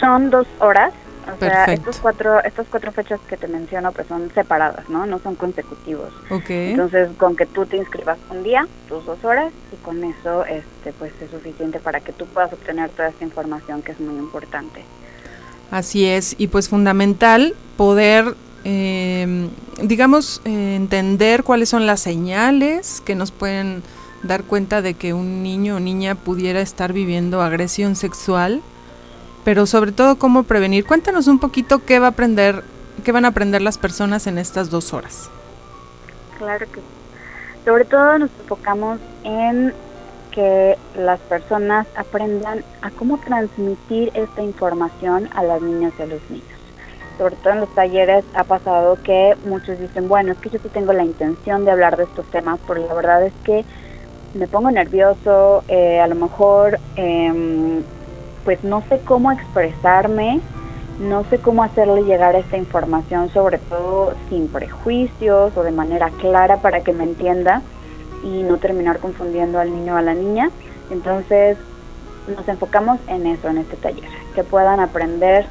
Son 0.00 0.30
dos 0.30 0.46
horas 0.60 0.92
o 1.32 1.38
sea, 1.38 1.64
estos 1.66 1.98
cuatro, 1.98 2.42
estas 2.42 2.66
cuatro 2.70 2.92
fechas 2.92 3.20
que 3.28 3.36
te 3.36 3.48
menciono 3.48 3.92
pues 3.92 4.06
son 4.06 4.30
separadas, 4.34 4.88
¿no? 4.88 5.06
No 5.06 5.18
son 5.18 5.34
consecutivos. 5.34 6.12
Okay. 6.30 6.70
Entonces, 6.70 7.08
con 7.16 7.36
que 7.36 7.46
tú 7.46 7.66
te 7.66 7.76
inscribas 7.76 8.18
un 8.30 8.42
día, 8.42 8.66
tus 8.88 9.04
dos 9.06 9.24
horas, 9.24 9.52
y 9.72 9.76
con 9.76 10.02
eso 10.04 10.44
este 10.44 10.92
pues 10.98 11.12
es 11.20 11.30
suficiente 11.30 11.78
para 11.78 12.00
que 12.00 12.12
tú 12.12 12.26
puedas 12.26 12.52
obtener 12.52 12.90
toda 12.90 13.08
esta 13.08 13.24
información 13.24 13.82
que 13.82 13.92
es 13.92 14.00
muy 14.00 14.16
importante. 14.16 14.82
Así 15.70 16.06
es, 16.06 16.34
y 16.38 16.48
pues 16.48 16.68
fundamental 16.68 17.54
poder, 17.76 18.34
eh, 18.64 19.48
digamos, 19.82 20.40
eh, 20.44 20.76
entender 20.76 21.42
cuáles 21.42 21.68
son 21.68 21.86
las 21.86 22.00
señales 22.00 23.00
que 23.00 23.14
nos 23.14 23.32
pueden 23.32 23.82
dar 24.22 24.44
cuenta 24.44 24.82
de 24.82 24.94
que 24.94 25.12
un 25.12 25.42
niño 25.42 25.76
o 25.76 25.80
niña 25.80 26.14
pudiera 26.14 26.60
estar 26.60 26.92
viviendo 26.92 27.42
agresión 27.42 27.96
sexual 27.96 28.62
pero 29.44 29.66
sobre 29.66 29.92
todo 29.92 30.18
cómo 30.18 30.42
prevenir. 30.44 30.86
Cuéntanos 30.86 31.26
un 31.26 31.38
poquito 31.38 31.84
qué 31.84 31.98
va 31.98 32.06
a 32.06 32.10
aprender, 32.10 32.64
qué 33.04 33.12
van 33.12 33.24
a 33.24 33.28
aprender 33.28 33.62
las 33.62 33.78
personas 33.78 34.26
en 34.26 34.38
estas 34.38 34.70
dos 34.70 34.92
horas. 34.92 35.30
Claro 36.38 36.66
que 36.72 36.80
sobre 37.64 37.84
todo 37.84 38.18
nos 38.18 38.30
enfocamos 38.40 38.98
en 39.22 39.72
que 40.30 40.76
las 40.98 41.20
personas 41.20 41.86
aprendan 41.96 42.64
a 42.82 42.90
cómo 42.90 43.18
transmitir 43.18 44.10
esta 44.14 44.42
información 44.42 45.28
a 45.34 45.42
las 45.44 45.62
niñas 45.62 45.92
y 45.98 46.02
a 46.02 46.06
los 46.06 46.20
niños. 46.28 46.44
Sobre 47.16 47.36
todo 47.36 47.52
en 47.52 47.60
los 47.60 47.74
talleres 47.74 48.24
ha 48.34 48.42
pasado 48.42 48.98
que 49.02 49.36
muchos 49.46 49.78
dicen, 49.78 50.08
bueno, 50.08 50.32
es 50.32 50.38
que 50.38 50.50
yo 50.50 50.58
sí 50.60 50.68
tengo 50.68 50.92
la 50.92 51.04
intención 51.04 51.64
de 51.64 51.70
hablar 51.70 51.96
de 51.96 52.04
estos 52.04 52.26
temas, 52.26 52.58
pero 52.66 52.86
la 52.86 52.92
verdad 52.92 53.24
es 53.24 53.32
que 53.44 53.64
me 54.34 54.48
pongo 54.48 54.70
nervioso, 54.72 55.62
eh, 55.68 56.00
a 56.00 56.08
lo 56.08 56.16
mejor 56.16 56.80
eh, 56.96 57.82
pues 58.44 58.62
no 58.62 58.82
sé 58.88 59.00
cómo 59.04 59.32
expresarme, 59.32 60.40
no 61.00 61.24
sé 61.24 61.38
cómo 61.38 61.62
hacerle 61.62 62.02
llegar 62.02 62.36
esta 62.36 62.56
información, 62.56 63.30
sobre 63.30 63.58
todo 63.58 64.14
sin 64.28 64.48
prejuicios 64.48 65.56
o 65.56 65.62
de 65.62 65.72
manera 65.72 66.10
clara 66.10 66.58
para 66.58 66.82
que 66.82 66.92
me 66.92 67.04
entienda 67.04 67.62
y 68.22 68.42
no 68.42 68.58
terminar 68.58 68.98
confundiendo 69.00 69.58
al 69.58 69.72
niño 69.72 69.94
o 69.94 69.96
a 69.96 70.02
la 70.02 70.14
niña. 70.14 70.50
Entonces 70.90 71.56
nos 72.28 72.46
enfocamos 72.48 73.00
en 73.08 73.26
eso, 73.26 73.48
en 73.48 73.58
este 73.58 73.76
taller, 73.76 74.08
que 74.34 74.44
puedan 74.44 74.80
aprender 74.80 75.46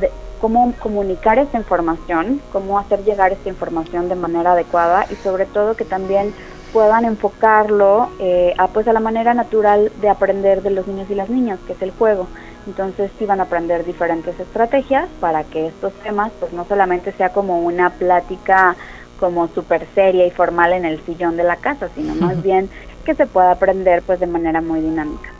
de 0.00 0.10
cómo 0.40 0.74
comunicar 0.80 1.38
esta 1.38 1.56
información, 1.56 2.40
cómo 2.52 2.78
hacer 2.78 3.04
llegar 3.04 3.32
esta 3.32 3.48
información 3.48 4.08
de 4.08 4.16
manera 4.16 4.52
adecuada 4.52 5.06
y 5.10 5.14
sobre 5.16 5.46
todo 5.46 5.76
que 5.76 5.84
también 5.84 6.34
puedan 6.72 7.04
enfocarlo 7.04 8.08
eh, 8.18 8.54
a 8.58 8.68
pues 8.68 8.88
a 8.88 8.92
la 8.92 9.00
manera 9.00 9.34
natural 9.34 9.92
de 10.00 10.08
aprender 10.08 10.62
de 10.62 10.70
los 10.70 10.86
niños 10.86 11.10
y 11.10 11.14
las 11.14 11.28
niñas, 11.28 11.58
que 11.66 11.74
es 11.74 11.82
el 11.82 11.90
juego. 11.90 12.26
Entonces 12.66 13.10
sí 13.18 13.26
van 13.26 13.40
a 13.40 13.44
aprender 13.44 13.84
diferentes 13.84 14.38
estrategias 14.38 15.08
para 15.20 15.44
que 15.44 15.66
estos 15.66 15.92
temas 16.04 16.32
pues 16.38 16.52
no 16.52 16.64
solamente 16.64 17.12
sea 17.12 17.30
como 17.30 17.60
una 17.60 17.90
plática 17.90 18.76
como 19.18 19.48
súper 19.48 19.86
seria 19.94 20.26
y 20.26 20.30
formal 20.30 20.72
en 20.72 20.84
el 20.84 21.00
sillón 21.04 21.36
de 21.36 21.44
la 21.44 21.56
casa, 21.56 21.88
sino 21.94 22.14
más 22.14 22.42
bien 22.42 22.68
que 23.04 23.14
se 23.14 23.26
pueda 23.26 23.52
aprender 23.52 24.02
pues 24.02 24.20
de 24.20 24.26
manera 24.26 24.60
muy 24.60 24.80
dinámica. 24.80 25.30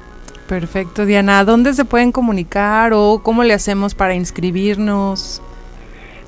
Perfecto, 0.48 1.06
Diana. 1.06 1.44
¿Dónde 1.44 1.72
se 1.72 1.84
pueden 1.84 2.12
comunicar 2.12 2.92
o 2.92 3.20
cómo 3.22 3.42
le 3.42 3.54
hacemos 3.54 3.94
para 3.94 4.14
inscribirnos? 4.14 5.40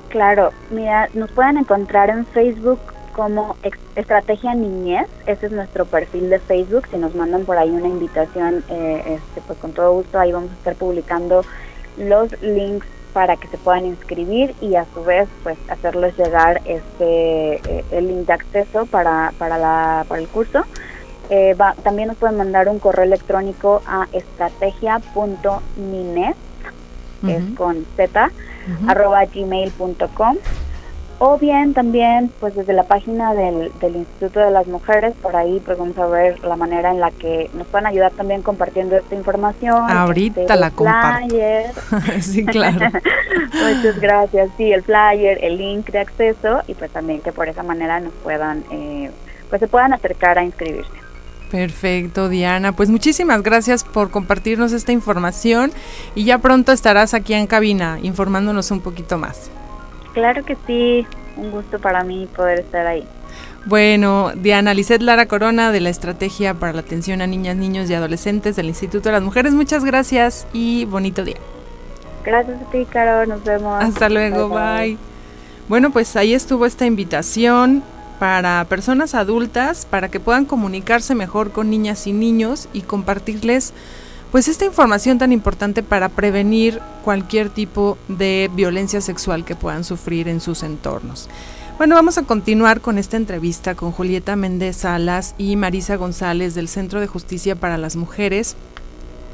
Claro, 0.09 0.51
mira, 0.71 1.09
nos 1.13 1.29
pueden 1.31 1.57
encontrar 1.57 2.09
en 2.09 2.25
Facebook 2.25 2.79
como 3.15 3.55
Estrategia 3.95 4.53
Niñez, 4.53 5.07
ese 5.25 5.45
es 5.45 5.53
nuestro 5.53 5.85
perfil 5.85 6.29
de 6.29 6.39
Facebook, 6.39 6.85
si 6.91 6.97
nos 6.97 7.15
mandan 7.15 7.45
por 7.45 7.57
ahí 7.57 7.69
una 7.69 7.87
invitación, 7.87 8.65
eh, 8.69 9.15
este, 9.15 9.39
pues 9.47 9.57
con 9.57 9.71
todo 9.71 9.93
gusto 9.93 10.19
ahí 10.19 10.33
vamos 10.33 10.51
a 10.51 10.55
estar 10.55 10.75
publicando 10.75 11.45
los 11.97 12.29
links 12.41 12.85
para 13.13 13.37
que 13.37 13.47
se 13.47 13.57
puedan 13.57 13.85
inscribir 13.85 14.53
y 14.59 14.75
a 14.75 14.85
su 14.93 15.01
vez 15.05 15.29
pues 15.43 15.57
hacerles 15.69 16.17
llegar 16.17 16.61
este 16.65 17.55
eh, 17.55 17.85
el 17.91 18.09
link 18.09 18.27
de 18.27 18.33
acceso 18.33 18.85
para, 18.85 19.31
para, 19.37 19.57
la, 19.57 20.03
para 20.09 20.19
el 20.19 20.27
curso. 20.27 20.65
Eh, 21.29 21.55
también 21.83 22.09
nos 22.09 22.17
pueden 22.17 22.35
mandar 22.35 22.67
un 22.67 22.79
correo 22.79 23.05
electrónico 23.05 23.81
a 23.87 24.09
estrategia.nines, 24.11 26.35
es 27.25 27.43
con 27.55 27.85
z, 27.95 28.29
arroba 28.87 29.23
gmail.com 29.25 30.35
o 31.19 31.37
bien 31.37 31.73
también 31.73 32.31
pues 32.39 32.55
desde 32.55 32.73
la 32.73 32.83
página 32.83 33.33
del, 33.33 33.71
del, 33.79 33.95
Instituto 33.95 34.39
de 34.39 34.51
las 34.51 34.67
Mujeres, 34.67 35.13
por 35.21 35.35
ahí 35.35 35.61
pues 35.65 35.77
vamos 35.77 35.97
a 35.97 36.07
ver 36.07 36.43
la 36.43 36.55
manera 36.55 36.91
en 36.91 36.99
la 36.99 37.11
que 37.11 37.49
nos 37.53 37.67
pueden 37.67 37.87
ayudar 37.87 38.11
también 38.11 38.41
compartiendo 38.41 38.95
esta 38.95 39.15
información. 39.15 39.89
Ahorita 39.89 40.41
este, 40.41 40.55
la 40.55 40.71
comparto. 40.71 41.35
sí, 42.21 42.45
claro. 42.45 42.91
Muchas 43.75 43.99
gracias. 43.99 44.49
Sí, 44.57 44.71
el 44.71 44.83
flyer, 44.83 45.39
el 45.41 45.57
link 45.57 45.89
de 45.89 45.99
acceso 45.99 46.61
y 46.67 46.73
pues 46.73 46.91
también 46.91 47.21
que 47.21 47.31
por 47.31 47.47
esa 47.47 47.63
manera 47.63 47.99
nos 47.99 48.13
puedan, 48.23 48.63
eh, 48.71 49.11
pues 49.49 49.59
se 49.59 49.67
puedan 49.67 49.93
acercar 49.93 50.37
a 50.37 50.43
inscribirse. 50.43 50.91
Perfecto, 51.51 52.27
Diana. 52.27 52.73
Pues 52.73 52.89
muchísimas 52.89 53.41
gracias 53.41 53.83
por 53.83 54.11
compartirnos 54.11 54.73
esta 54.73 54.91
información 54.91 55.71
y 56.13 56.25
ya 56.25 56.39
pronto 56.39 56.71
estarás 56.71 57.13
aquí 57.13 57.33
en 57.33 57.47
cabina 57.47 57.99
informándonos 58.01 58.71
un 58.71 58.81
poquito 58.81 59.17
más. 59.17 59.49
Claro 60.15 60.45
que 60.45 60.57
sí, 60.65 61.05
un 61.35 61.51
gusto 61.51 61.77
para 61.77 62.05
mí 62.05 62.27
poder 62.33 62.61
estar 62.61 62.87
ahí. 62.87 63.05
Bueno, 63.65 64.31
Diana 64.33 64.73
Lizeth 64.73 65.01
Lara 65.01 65.25
Corona 65.25 65.73
de 65.73 65.81
la 65.81 65.89
Estrategia 65.89 66.53
para 66.53 66.71
la 66.71 66.79
Atención 66.79 67.21
a 67.21 67.27
Niñas, 67.27 67.57
Niños 67.57 67.89
y 67.89 67.95
Adolescentes 67.95 68.55
del 68.55 68.67
Instituto 68.67 69.09
de 69.09 69.13
las 69.13 69.23
Mujeres, 69.23 69.53
muchas 69.53 69.83
gracias 69.83 70.47
y 70.53 70.85
bonito 70.85 71.25
día. 71.25 71.35
Gracias 72.23 72.61
a 72.61 72.71
ti, 72.71 72.85
Caro, 72.89 73.25
nos 73.25 73.43
vemos. 73.43 73.83
Hasta 73.83 74.07
luego, 74.07 74.47
bye. 74.47 74.97
Bueno, 75.67 75.91
pues 75.91 76.15
ahí 76.15 76.33
estuvo 76.33 76.65
esta 76.65 76.85
invitación 76.85 77.83
para 78.17 78.63
personas 78.69 79.15
adultas 79.15 79.85
para 79.85 80.07
que 80.07 80.21
puedan 80.21 80.45
comunicarse 80.45 81.13
mejor 81.13 81.51
con 81.51 81.69
niñas 81.69 82.07
y 82.07 82.13
niños 82.13 82.69
y 82.71 82.83
compartirles 82.83 83.73
pues 84.35 84.49
esta 84.49 84.65
información 84.65 85.17
tan 85.17 85.31
importante 85.31 85.81
para 85.81 86.09
prevenir 86.09 86.81
cualquier 87.05 87.49
tipo 87.49 87.97
de 88.09 88.51
violencia 88.53 88.99
sexual 88.99 89.45
que 89.45 89.55
puedan 89.55 89.85
sufrir 89.85 90.27
en 90.27 90.41
sus 90.41 90.63
entornos. 90.63 91.29
Bueno, 91.77 91.95
vamos 91.95 92.17
a 92.17 92.23
continuar 92.23 92.81
con 92.81 92.97
esta 92.97 93.15
entrevista 93.15 93.75
con 93.75 93.93
Julieta 93.93 94.35
Méndez 94.35 94.75
Salas 94.75 95.35
y 95.37 95.55
Marisa 95.55 95.95
González 95.95 96.53
del 96.53 96.67
Centro 96.67 96.99
de 96.99 97.07
Justicia 97.07 97.55
para 97.55 97.77
las 97.77 97.95
Mujeres 97.95 98.57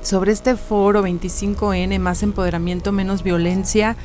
sobre 0.04 0.34
este 0.34 0.56
foro 0.56 1.04
25N, 1.04 1.98
más 1.98 2.22
empoderamiento, 2.22 2.92
menos 2.92 3.24
violencia. 3.24 3.98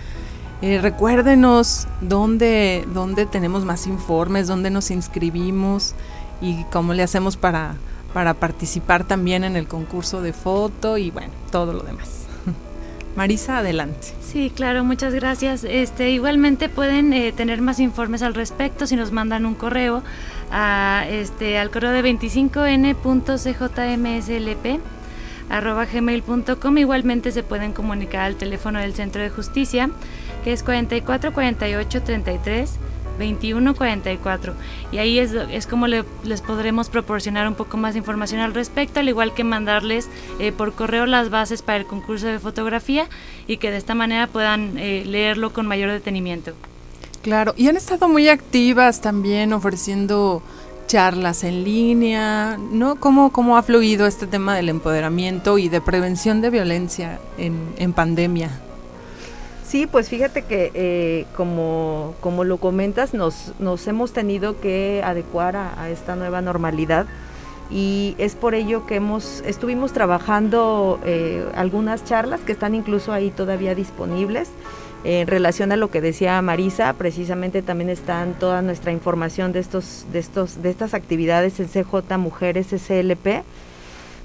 Eh, 0.62 0.78
recuérdenos 0.80 1.88
dónde, 2.00 2.88
dónde 2.94 3.26
tenemos 3.26 3.66
más 3.66 3.86
informes, 3.86 4.46
dónde 4.46 4.70
nos 4.70 4.90
inscribimos 4.90 5.94
y 6.40 6.64
cómo 6.72 6.94
le 6.94 7.02
hacemos 7.02 7.36
para, 7.36 7.74
para 8.16 8.32
participar 8.32 9.04
también 9.04 9.44
en 9.44 9.56
el 9.56 9.68
concurso 9.68 10.22
de 10.22 10.32
foto 10.32 10.96
y 10.96 11.10
bueno, 11.10 11.34
todo 11.52 11.74
lo 11.74 11.82
demás. 11.82 12.24
Marisa, 13.14 13.58
adelante. 13.58 14.08
Sí, 14.22 14.48
claro, 14.48 14.84
muchas 14.84 15.12
gracias. 15.12 15.64
Este, 15.64 16.08
igualmente 16.08 16.70
pueden 16.70 17.12
eh, 17.12 17.32
tener 17.32 17.60
más 17.60 17.78
informes 17.78 18.22
al 18.22 18.32
respecto 18.32 18.86
si 18.86 18.96
nos 18.96 19.12
mandan 19.12 19.44
un 19.44 19.54
correo 19.54 20.02
a, 20.50 21.04
este, 21.10 21.58
al 21.58 21.70
correo 21.70 21.90
de 21.90 22.02
25n.cjmslp 22.02 24.80
arroba 25.50 25.84
gmail.com 25.84 26.78
igualmente 26.78 27.32
se 27.32 27.42
pueden 27.42 27.74
comunicar 27.74 28.22
al 28.22 28.36
teléfono 28.36 28.78
del 28.78 28.94
Centro 28.94 29.20
de 29.20 29.28
Justicia 29.28 29.90
que 30.42 30.54
es 30.54 30.62
44 30.62 31.34
48 31.34 32.02
33 32.02 32.78
2144 33.18 34.54
y 34.92 34.98
ahí 34.98 35.18
es, 35.18 35.32
es 35.32 35.66
como 35.66 35.86
les 35.86 36.40
podremos 36.46 36.88
proporcionar 36.88 37.48
un 37.48 37.54
poco 37.54 37.76
más 37.76 37.94
de 37.94 37.98
información 37.98 38.40
al 38.40 38.54
respecto, 38.54 39.00
al 39.00 39.08
igual 39.08 39.34
que 39.34 39.44
mandarles 39.44 40.08
eh, 40.38 40.52
por 40.52 40.72
correo 40.72 41.06
las 41.06 41.30
bases 41.30 41.62
para 41.62 41.78
el 41.78 41.86
concurso 41.86 42.26
de 42.26 42.38
fotografía 42.38 43.08
y 43.46 43.56
que 43.58 43.70
de 43.70 43.76
esta 43.76 43.94
manera 43.94 44.26
puedan 44.26 44.78
eh, 44.78 45.04
leerlo 45.06 45.52
con 45.52 45.66
mayor 45.66 45.90
detenimiento. 45.90 46.52
Claro, 47.22 47.54
y 47.56 47.68
han 47.68 47.76
estado 47.76 48.08
muy 48.08 48.28
activas 48.28 49.00
también 49.00 49.52
ofreciendo 49.52 50.42
charlas 50.86 51.42
en 51.42 51.64
línea, 51.64 52.56
¿no? 52.56 52.96
¿Cómo, 52.96 53.32
cómo 53.32 53.56
ha 53.56 53.62
fluido 53.62 54.06
este 54.06 54.26
tema 54.26 54.54
del 54.54 54.68
empoderamiento 54.68 55.58
y 55.58 55.68
de 55.68 55.80
prevención 55.80 56.40
de 56.40 56.50
violencia 56.50 57.18
en, 57.38 57.74
en 57.78 57.92
pandemia? 57.92 58.50
Sí, 59.66 59.88
pues 59.88 60.08
fíjate 60.08 60.42
que 60.42 60.70
eh, 60.74 61.26
como, 61.36 62.14
como 62.20 62.44
lo 62.44 62.58
comentas, 62.58 63.14
nos, 63.14 63.52
nos 63.58 63.88
hemos 63.88 64.12
tenido 64.12 64.60
que 64.60 65.02
adecuar 65.04 65.56
a, 65.56 65.90
esta 65.90 66.14
nueva 66.14 66.40
normalidad 66.40 67.06
y 67.68 68.14
es 68.18 68.36
por 68.36 68.54
ello 68.54 68.86
que 68.86 68.94
hemos 68.94 69.42
estuvimos 69.44 69.92
trabajando 69.92 71.00
eh, 71.04 71.44
algunas 71.56 72.04
charlas 72.04 72.42
que 72.42 72.52
están 72.52 72.76
incluso 72.76 73.12
ahí 73.12 73.30
todavía 73.30 73.74
disponibles. 73.74 74.50
en 75.02 75.26
relación 75.26 75.72
a 75.72 75.76
lo 75.76 75.90
que 75.90 76.00
decía 76.00 76.40
Marisa, 76.42 76.92
precisamente 76.92 77.60
también 77.60 77.90
están 77.90 78.34
toda 78.34 78.62
nuestra 78.62 78.92
información 78.92 79.52
de 79.52 79.60
estos, 79.60 80.06
de 80.12 80.20
estos, 80.20 80.62
de 80.62 80.70
estas 80.70 80.94
actividades 80.94 81.58
en 81.58 81.66
CJ 81.66 82.16
Mujeres 82.18 82.68
SLP 82.68 83.42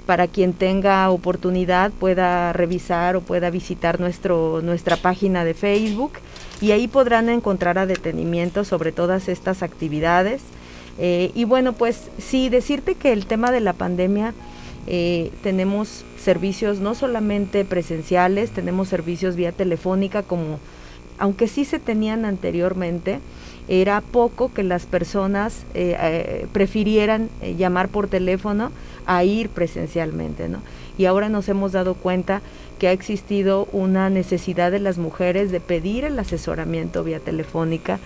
para 0.06 0.26
quien 0.26 0.52
tenga 0.52 1.08
oportunidad 1.10 1.92
pueda 1.92 2.52
revisar 2.52 3.16
o 3.16 3.20
pueda 3.20 3.50
visitar 3.50 4.00
nuestro, 4.00 4.60
nuestra 4.62 4.96
página 4.96 5.44
de 5.44 5.54
Facebook 5.54 6.12
y 6.60 6.70
ahí 6.72 6.88
podrán 6.88 7.28
encontrar 7.28 7.78
a 7.78 7.86
detenimiento 7.86 8.64
sobre 8.64 8.92
todas 8.92 9.28
estas 9.28 9.62
actividades. 9.62 10.42
Eh, 10.98 11.30
y 11.34 11.44
bueno, 11.44 11.72
pues 11.72 12.10
sí, 12.18 12.48
decirte 12.48 12.94
que 12.94 13.12
el 13.12 13.26
tema 13.26 13.50
de 13.50 13.60
la 13.60 13.72
pandemia, 13.72 14.34
eh, 14.86 15.30
tenemos 15.42 16.04
servicios 16.18 16.78
no 16.80 16.94
solamente 16.94 17.64
presenciales, 17.64 18.50
tenemos 18.50 18.88
servicios 18.88 19.36
vía 19.36 19.52
telefónica 19.52 20.22
como, 20.22 20.58
aunque 21.18 21.46
sí 21.48 21.64
se 21.64 21.78
tenían 21.78 22.24
anteriormente, 22.24 23.20
era 23.68 24.00
poco 24.00 24.52
que 24.52 24.62
las 24.62 24.86
personas 24.86 25.64
eh, 25.74 26.46
prefirieran 26.52 27.28
llamar 27.56 27.88
por 27.88 28.08
teléfono 28.08 28.70
a 29.06 29.24
ir 29.24 29.48
presencialmente, 29.48 30.48
¿no? 30.48 30.58
Y 30.98 31.06
ahora 31.06 31.28
nos 31.28 31.48
hemos 31.48 31.72
dado 31.72 31.94
cuenta 31.94 32.42
que 32.78 32.88
ha 32.88 32.92
existido 32.92 33.68
una 33.72 34.10
necesidad 34.10 34.72
de 34.72 34.80
las 34.80 34.98
mujeres 34.98 35.50
de 35.50 35.60
pedir 35.60 36.04
el 36.04 36.18
asesoramiento 36.18 37.04
vía 37.04 37.20
telefónica. 37.20 37.98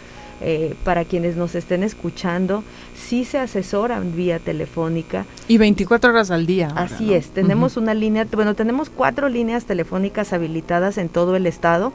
Eh, 0.42 0.74
para 0.84 1.06
quienes 1.06 1.34
nos 1.36 1.54
estén 1.54 1.82
escuchando, 1.82 2.62
sí 2.94 3.24
se 3.24 3.38
asesoran 3.38 4.14
vía 4.14 4.38
telefónica. 4.38 5.24
Y 5.48 5.56
24 5.56 6.10
horas 6.10 6.30
al 6.30 6.44
día. 6.44 6.68
Así 6.76 7.14
es, 7.14 7.30
tenemos 7.30 7.78
una 7.78 7.94
línea, 7.94 8.26
bueno, 8.30 8.54
tenemos 8.54 8.90
cuatro 8.90 9.30
líneas 9.30 9.64
telefónicas 9.64 10.34
habilitadas 10.34 10.98
en 10.98 11.08
todo 11.08 11.36
el 11.36 11.46
estado. 11.46 11.94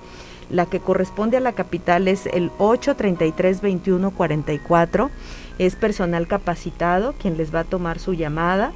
La 0.51 0.65
que 0.65 0.79
corresponde 0.79 1.37
a 1.37 1.41
la 1.41 1.53
capital 1.53 2.07
es 2.07 2.25
el 2.27 2.51
833 2.57 3.61
2144 3.61 5.09
Es 5.57 5.75
personal 5.75 6.27
capacitado 6.27 7.13
quien 7.13 7.37
les 7.37 7.53
va 7.53 7.61
a 7.61 7.63
tomar 7.63 7.99
su 7.99 8.13
llamada 8.13 8.71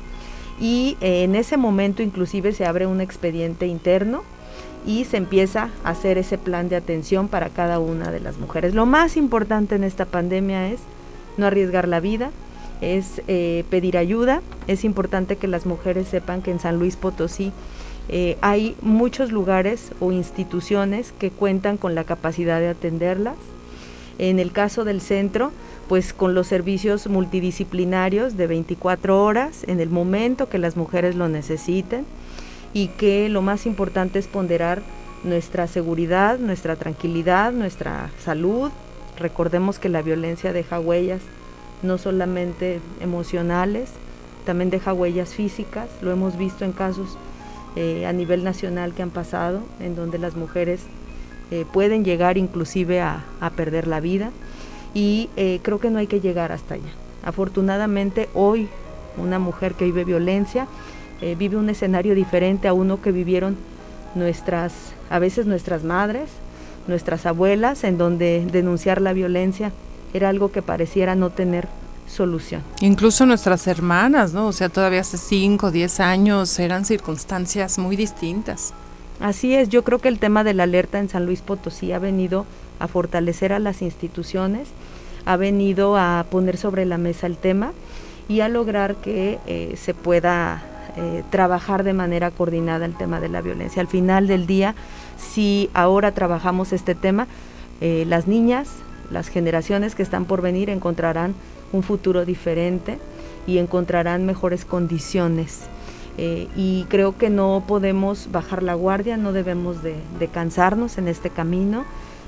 y 0.59 0.97
eh, 1.01 1.23
en 1.23 1.35
ese 1.35 1.57
momento 1.57 2.01
inclusive 2.01 2.53
se 2.53 2.65
abre 2.65 2.87
un 2.87 3.01
expediente 3.01 3.67
interno 3.67 4.23
y 4.85 5.05
se 5.05 5.17
empieza 5.17 5.69
a 5.83 5.89
hacer 5.89 6.17
ese 6.17 6.37
plan 6.37 6.69
de 6.69 6.75
atención 6.75 7.27
para 7.27 7.49
cada 7.49 7.79
una 7.79 8.11
de 8.11 8.19
las 8.19 8.37
mujeres. 8.37 8.73
Lo 8.73 8.85
más 8.85 9.17
importante 9.17 9.75
en 9.75 9.83
esta 9.83 10.05
pandemia 10.05 10.69
es 10.69 10.79
no 11.37 11.47
arriesgar 11.47 11.87
la 11.87 11.99
vida, 11.99 12.31
es 12.81 13.21
eh, 13.27 13.65
pedir 13.69 13.97
ayuda. 13.97 14.41
Es 14.67 14.83
importante 14.83 15.37
que 15.37 15.47
las 15.47 15.65
mujeres 15.65 16.07
sepan 16.07 16.41
que 16.41 16.51
en 16.51 16.59
San 16.59 16.77
Luis 16.77 16.95
Potosí 16.95 17.51
eh, 18.09 18.37
hay 18.41 18.75
muchos 18.81 19.31
lugares 19.31 19.91
o 19.99 20.11
instituciones 20.11 21.13
que 21.17 21.31
cuentan 21.31 21.77
con 21.77 21.95
la 21.95 22.03
capacidad 22.03 22.59
de 22.59 22.69
atenderlas. 22.69 23.35
En 24.17 24.39
el 24.39 24.51
caso 24.51 24.85
del 24.85 25.01
centro, 25.01 25.51
pues 25.89 26.13
con 26.13 26.33
los 26.33 26.47
servicios 26.47 27.07
multidisciplinarios 27.07 28.37
de 28.37 28.47
24 28.47 29.23
horas 29.23 29.63
en 29.67 29.79
el 29.79 29.89
momento 29.89 30.49
que 30.49 30.57
las 30.57 30.77
mujeres 30.77 31.15
lo 31.15 31.27
necesiten 31.27 32.05
y 32.73 32.87
que 32.87 33.29
lo 33.29 33.41
más 33.41 33.65
importante 33.65 34.19
es 34.19 34.27
ponderar 34.27 34.81
nuestra 35.23 35.67
seguridad, 35.67 36.39
nuestra 36.39 36.75
tranquilidad, 36.75 37.51
nuestra 37.51 38.09
salud. 38.23 38.71
Recordemos 39.17 39.79
que 39.79 39.89
la 39.89 40.01
violencia 40.01 40.53
deja 40.53 40.79
huellas 40.79 41.21
no 41.83 41.97
solamente 41.97 42.79
emocionales, 43.01 43.89
también 44.45 44.69
deja 44.69 44.93
huellas 44.93 45.33
físicas, 45.33 45.89
lo 46.01 46.11
hemos 46.11 46.37
visto 46.37 46.65
en 46.65 46.71
casos 46.71 47.17
eh, 47.75 48.05
a 48.05 48.13
nivel 48.13 48.43
nacional 48.43 48.93
que 48.93 49.03
han 49.03 49.09
pasado, 49.09 49.61
en 49.79 49.95
donde 49.95 50.17
las 50.17 50.35
mujeres 50.35 50.81
eh, 51.51 51.65
pueden 51.71 52.05
llegar 52.05 52.37
inclusive 52.37 53.01
a 53.01 53.23
perder 53.55 53.87
la 53.87 53.99
vida 53.99 54.31
y 54.93 55.29
eh, 55.35 55.59
creo 55.61 55.79
que 55.79 55.89
no 55.89 55.99
hay 55.99 56.07
que 56.07 56.21
llegar 56.21 56.51
hasta 56.51 56.75
allá. 56.75 56.91
Afortunadamente 57.23 58.29
hoy 58.33 58.69
una 59.17 59.39
mujer 59.39 59.73
que 59.73 59.85
vive 59.85 60.03
violencia 60.03 60.67
vive 61.37 61.55
un 61.55 61.69
escenario 61.69 62.13
diferente 62.13 62.67
a 62.67 62.73
uno 62.73 63.01
que 63.01 63.11
vivieron 63.11 63.55
nuestras, 64.15 64.73
a 65.09 65.17
veces 65.17 65.45
nuestras 65.45 65.83
madres, 65.83 66.29
nuestras 66.87 67.25
abuelas, 67.25 67.83
en 67.83 67.97
donde 67.97 68.45
denunciar 68.51 69.01
la 69.01 69.13
violencia 69.13 69.71
era 70.13 70.29
algo 70.29 70.51
que 70.51 70.61
pareciera 70.61 71.15
no 71.15 71.29
tener 71.29 71.67
solución. 72.07 72.61
Incluso 72.81 73.25
nuestras 73.25 73.67
hermanas, 73.67 74.33
¿no? 74.33 74.47
O 74.47 74.51
sea, 74.51 74.69
todavía 74.69 75.01
hace 75.01 75.17
5 75.17 75.67
o 75.67 75.71
10 75.71 75.99
años 75.99 76.59
eran 76.59 76.85
circunstancias 76.85 77.77
muy 77.77 77.95
distintas. 77.95 78.73
Así 79.19 79.55
es, 79.55 79.69
yo 79.69 79.83
creo 79.83 79.99
que 79.99 80.09
el 80.09 80.19
tema 80.19 80.43
de 80.43 80.53
la 80.53 80.63
alerta 80.63 80.99
en 80.99 81.09
San 81.09 81.25
Luis 81.25 81.41
Potosí 81.41 81.91
ha 81.93 81.99
venido 81.99 82.45
a 82.79 82.87
fortalecer 82.87 83.53
a 83.53 83.59
las 83.59 83.81
instituciones, 83.81 84.67
ha 85.25 85.37
venido 85.37 85.97
a 85.97 86.25
poner 86.29 86.57
sobre 86.57 86.85
la 86.85 86.97
mesa 86.97 87.25
el 87.27 87.37
tema 87.37 87.71
y 88.27 88.41
a 88.41 88.49
lograr 88.49 88.95
que 88.95 89.39
eh, 89.47 89.75
se 89.77 89.93
pueda 89.93 90.63
eh, 90.97 91.23
trabajar 91.29 91.83
de 91.83 91.93
manera 91.93 92.31
coordinada 92.31 92.85
el 92.85 92.95
tema 92.95 93.19
de 93.19 93.29
la 93.29 93.41
violencia. 93.41 93.81
Al 93.81 93.87
final 93.87 94.27
del 94.27 94.47
día, 94.47 94.75
si 95.17 95.69
ahora 95.73 96.11
trabajamos 96.11 96.73
este 96.73 96.95
tema, 96.95 97.27
eh, 97.81 98.05
las 98.07 98.27
niñas, 98.27 98.69
las 99.11 99.27
generaciones 99.27 99.95
que 99.95 100.03
están 100.03 100.25
por 100.25 100.41
venir 100.41 100.69
encontrarán 100.69 101.35
un 101.71 101.83
futuro 101.83 102.25
diferente 102.25 102.99
y 103.47 103.57
encontrarán 103.57 104.25
mejores 104.25 104.65
condiciones. 104.65 105.63
y 106.17 106.85
creo 106.87 107.17
que 107.17 107.29
no 107.29 107.65
podemos 107.67 108.29
bajar 108.31 108.63
la 108.63 108.73
guardia, 108.73 109.17
no 109.17 109.33
debemos 109.33 109.83
de 109.83 110.27
cansarnos 110.31 110.97
en 110.97 111.09
este 111.09 111.29
camino 111.29 111.83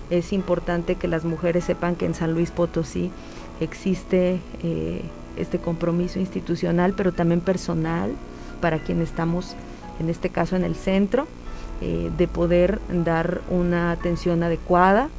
es 0.09 0.31
importante 0.33 0.95
que 0.95 1.07
las 1.07 1.25
mujeres 1.25 1.65
sepan 1.65 1.95
que 1.95 2.05
en 2.05 2.13
San 2.13 2.33
Luis 2.33 2.51
Potosí 2.51 3.11
existe 3.59 4.39
eh, 4.63 5.01
este 5.35 5.59
compromiso 5.59 6.19
institucional, 6.19 6.93
pero 6.95 7.11
también 7.11 7.41
personal 7.41 8.11
para 8.61 8.79
quienes 8.79 9.09
estamos, 9.09 9.55
en 9.99 10.09
este 10.09 10.29
caso, 10.29 10.55
en 10.55 10.63
el 10.63 10.75
centro, 10.75 11.27
eh, 11.81 12.09
de 12.17 12.27
poder 12.27 12.79
dar 12.89 13.41
una 13.49 13.91
atención 13.91 14.43
adecuada 14.43 15.09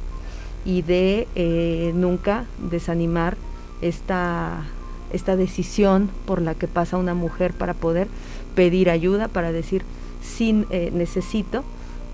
y 0.65 0.81
de 0.81 1.27
eh, 1.35 1.91
nunca 1.95 2.45
desanimar 2.69 3.37
esta, 3.81 4.63
esta 5.11 5.35
decisión 5.35 6.09
por 6.25 6.41
la 6.41 6.55
que 6.55 6.67
pasa 6.67 6.97
una 6.97 7.13
mujer 7.13 7.53
para 7.53 7.73
poder 7.73 8.07
pedir 8.55 8.89
ayuda, 8.89 9.27
para 9.27 9.51
decir, 9.51 9.83
sí 10.21 10.65
eh, 10.69 10.91
necesito 10.93 11.63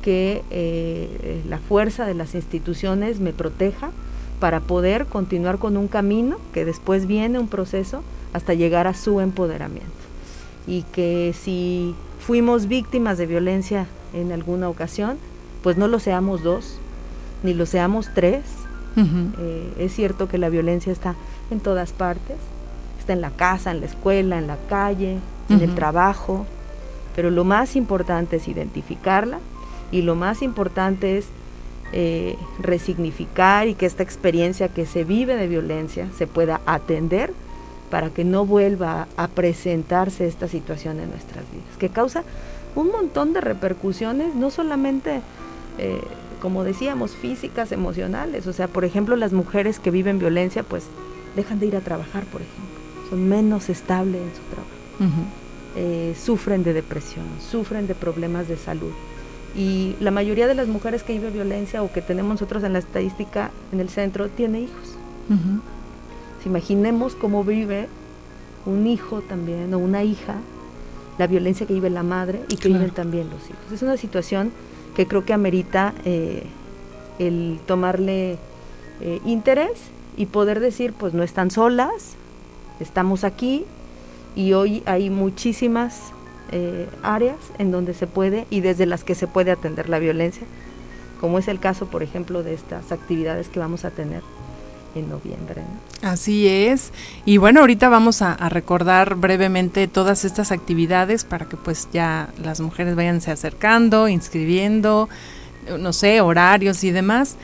que 0.02 0.44
eh, 0.52 1.42
la 1.50 1.58
fuerza 1.58 2.06
de 2.06 2.14
las 2.14 2.36
instituciones 2.36 3.20
me 3.20 3.34
proteja 3.34 3.92
para 4.40 4.60
poder 4.60 5.06
continuar 5.06 5.58
con 5.58 5.78
un 5.78 5.88
camino 5.88 6.38
que 6.54 6.66
después 6.66 7.08
viene 7.08 7.40
un 7.40 7.48
proceso 7.48 8.04
hasta 8.34 8.54
llegar 8.54 8.86
a 8.86 8.94
su 8.94 9.20
empoderamiento. 9.20 9.90
Y 10.68 10.84
que 10.84 11.34
si 11.34 11.96
fuimos 12.20 12.68
víctimas 12.68 13.18
de 13.18 13.26
violencia 13.26 13.88
en 14.14 14.32
alguna 14.32 14.70
ocasión, 14.70 15.18
pues 15.64 15.78
no 15.78 15.88
lo 15.88 16.00
seamos 16.00 16.44
dos, 16.44 16.78
ni 17.44 17.54
lo 17.54 17.66
seamos 17.66 18.10
tres. 18.14 18.44
Eh, 18.98 19.74
es 19.80 19.94
cierto 19.94 20.28
que 20.28 20.38
la 20.38 20.50
violencia 20.50 20.92
está 20.92 21.16
en 21.52 21.60
todas 21.60 21.92
partes, 21.92 22.38
está 23.00 23.14
en 23.14 23.22
la 23.22 23.32
casa, 23.32 23.72
en 23.72 23.82
la 23.82 23.88
escuela, 23.88 24.38
en 24.38 24.48
la 24.48 24.58
calle, 24.70 25.20
en 25.50 25.62
el 25.62 25.76
trabajo, 25.76 26.46
pero 27.16 27.30
lo 27.30 27.44
más 27.44 27.76
importante 27.76 28.38
es 28.38 28.48
identificarla 28.48 29.40
y 29.92 30.02
lo 30.02 30.16
más 30.16 30.42
importante 30.42 31.18
es 31.18 31.28
eh, 31.94 32.36
resignificar 32.60 33.68
y 33.68 33.76
que 33.76 33.86
esta 33.86 34.04
experiencia 34.04 34.70
que 34.70 34.86
se 34.86 35.04
vive 35.04 35.36
de 35.36 35.48
violencia 35.48 36.08
se 36.18 36.28
pueda 36.28 36.62
atender 36.66 37.32
para 37.90 38.10
que 38.10 38.24
no 38.24 38.46
vuelva 38.46 39.08
a 39.16 39.28
presentarse 39.28 40.28
esta 40.28 40.48
situación 40.48 41.00
en 41.00 41.10
nuestras 41.12 41.46
vidas, 41.52 41.78
que 41.78 41.90
causa 41.90 42.24
un 42.76 42.92
montón 42.92 43.34
de 43.34 43.42
repercusiones, 43.42 44.36
no 44.36 44.52
solamente, 44.52 45.22
eh, 45.78 46.02
como 46.46 46.64
decíamos, 46.64 47.16
físicas, 47.16 47.72
emocionales, 47.72 48.46
o 48.46 48.54
sea, 48.54 48.68
por 48.68 48.86
ejemplo, 48.86 49.16
las 49.16 49.34
mujeres 49.34 49.80
que 49.80 49.90
viven 49.90 50.20
violencia, 50.20 50.62
pues 50.62 50.84
dejan 51.36 51.58
de 51.58 51.66
ir 51.66 51.76
a 51.76 51.82
trabajar, 51.82 52.24
por 52.26 52.42
ejemplo, 52.42 53.10
son 53.10 53.28
menos 53.28 53.68
estables 53.68 54.22
en 54.22 54.30
su 54.30 54.44
trabajo, 54.54 55.26
eh, 55.76 56.14
sufren 56.24 56.64
de 56.64 56.74
depresión, 56.74 57.26
sufren 57.50 57.88
de 57.88 57.96
problemas 57.96 58.48
de 58.48 58.58
salud. 58.58 58.92
Y 59.56 59.96
la 60.00 60.12
mayoría 60.12 60.46
de 60.46 60.54
las 60.54 60.68
mujeres 60.68 61.02
que 61.02 61.14
viven 61.14 61.34
violencia 61.34 61.82
o 61.82 61.92
que 61.92 62.04
tenemos 62.04 62.34
nosotros 62.34 62.64
en 62.64 62.74
la 62.74 62.80
estadística 62.80 63.50
en 63.72 63.80
el 63.80 63.90
centro 63.90 64.30
tiene 64.30 64.60
hijos. 64.60 64.98
si 66.44 66.48
imaginemos 66.48 67.16
cómo 67.16 67.44
vive 67.44 67.88
un 68.68 68.86
hijo 68.86 69.22
también 69.22 69.74
o 69.74 69.80
una 69.80 70.04
hija 70.04 70.36
la 71.18 71.26
violencia 71.26 71.66
que 71.66 71.74
vive 71.74 71.90
la 71.90 72.04
madre 72.04 72.42
y 72.50 72.58
que 72.58 72.68
viven 72.68 72.92
también 72.92 73.32
los 73.32 73.44
hijos. 73.50 73.72
Es 73.74 73.82
una 73.82 73.98
situación 73.98 74.52
que 74.96 75.08
creo 75.08 75.26
que 75.26 75.34
amerita 75.34 75.94
eh, 76.06 76.44
el 77.20 77.60
tomarle 77.66 78.38
eh, 79.02 79.20
interés 79.26 79.74
y 80.18 80.28
poder 80.28 80.60
decir, 80.60 80.94
pues 80.94 81.14
no 81.14 81.24
están 81.24 81.52
solas, 81.52 82.16
estamos 82.80 83.24
aquí 83.24 83.66
y 84.36 84.54
hoy 84.54 84.84
hay 84.86 85.10
muchísimas 85.10 86.14
eh, 86.52 86.88
áreas 87.04 87.38
en 87.58 87.72
donde 87.72 87.94
se 87.94 88.08
puede 88.08 88.48
y 88.50 88.62
desde 88.62 88.86
las 88.86 89.04
que 89.04 89.16
se 89.16 89.28
puede 89.28 89.52
atender 89.52 89.90
la 89.90 90.00
violencia, 90.00 90.48
como 91.20 91.40
es 91.40 91.48
el 91.48 91.60
caso, 91.60 91.88
por 91.88 92.04
ejemplo, 92.04 92.44
de 92.44 92.54
estas 92.54 92.92
actividades 92.92 93.50
que 93.50 93.60
vamos 93.60 93.84
a 93.86 93.92
tener 93.92 94.22
en 94.96 95.10
noviembre. 95.10 95.62
Así 96.02 96.48
es. 96.48 96.92
Y 97.26 97.38
bueno, 97.38 97.62
ahorita 97.62 97.90
vamos 97.90 98.22
a, 98.22 98.36
recordar 98.50 99.16
brevemente 99.16 99.88
todas 99.88 100.26
estas 100.26 100.52
actividades 100.52 101.24
para 101.24 101.48
que 101.48 101.58
pues 101.58 101.88
ya 101.94 102.30
las 102.44 102.62
mujeres 102.62 102.96
vayanse 102.96 103.32
acercando, 103.32 104.08
inscribiendo, 104.08 105.10
no 105.80 105.94
sé, 105.94 106.22
horarios 106.22 106.84
y 106.84 106.92
demás. 106.92 107.36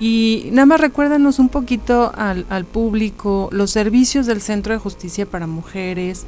Y 0.00 0.48
nada 0.52 0.66
más 0.66 0.80
recuérdanos 0.80 1.38
un 1.38 1.48
poquito 1.48 2.12
al, 2.16 2.46
al 2.50 2.64
público 2.64 3.48
los 3.52 3.70
servicios 3.70 4.26
del 4.26 4.40
Centro 4.40 4.72
de 4.72 4.78
Justicia 4.78 5.26
para 5.26 5.46
Mujeres, 5.46 6.24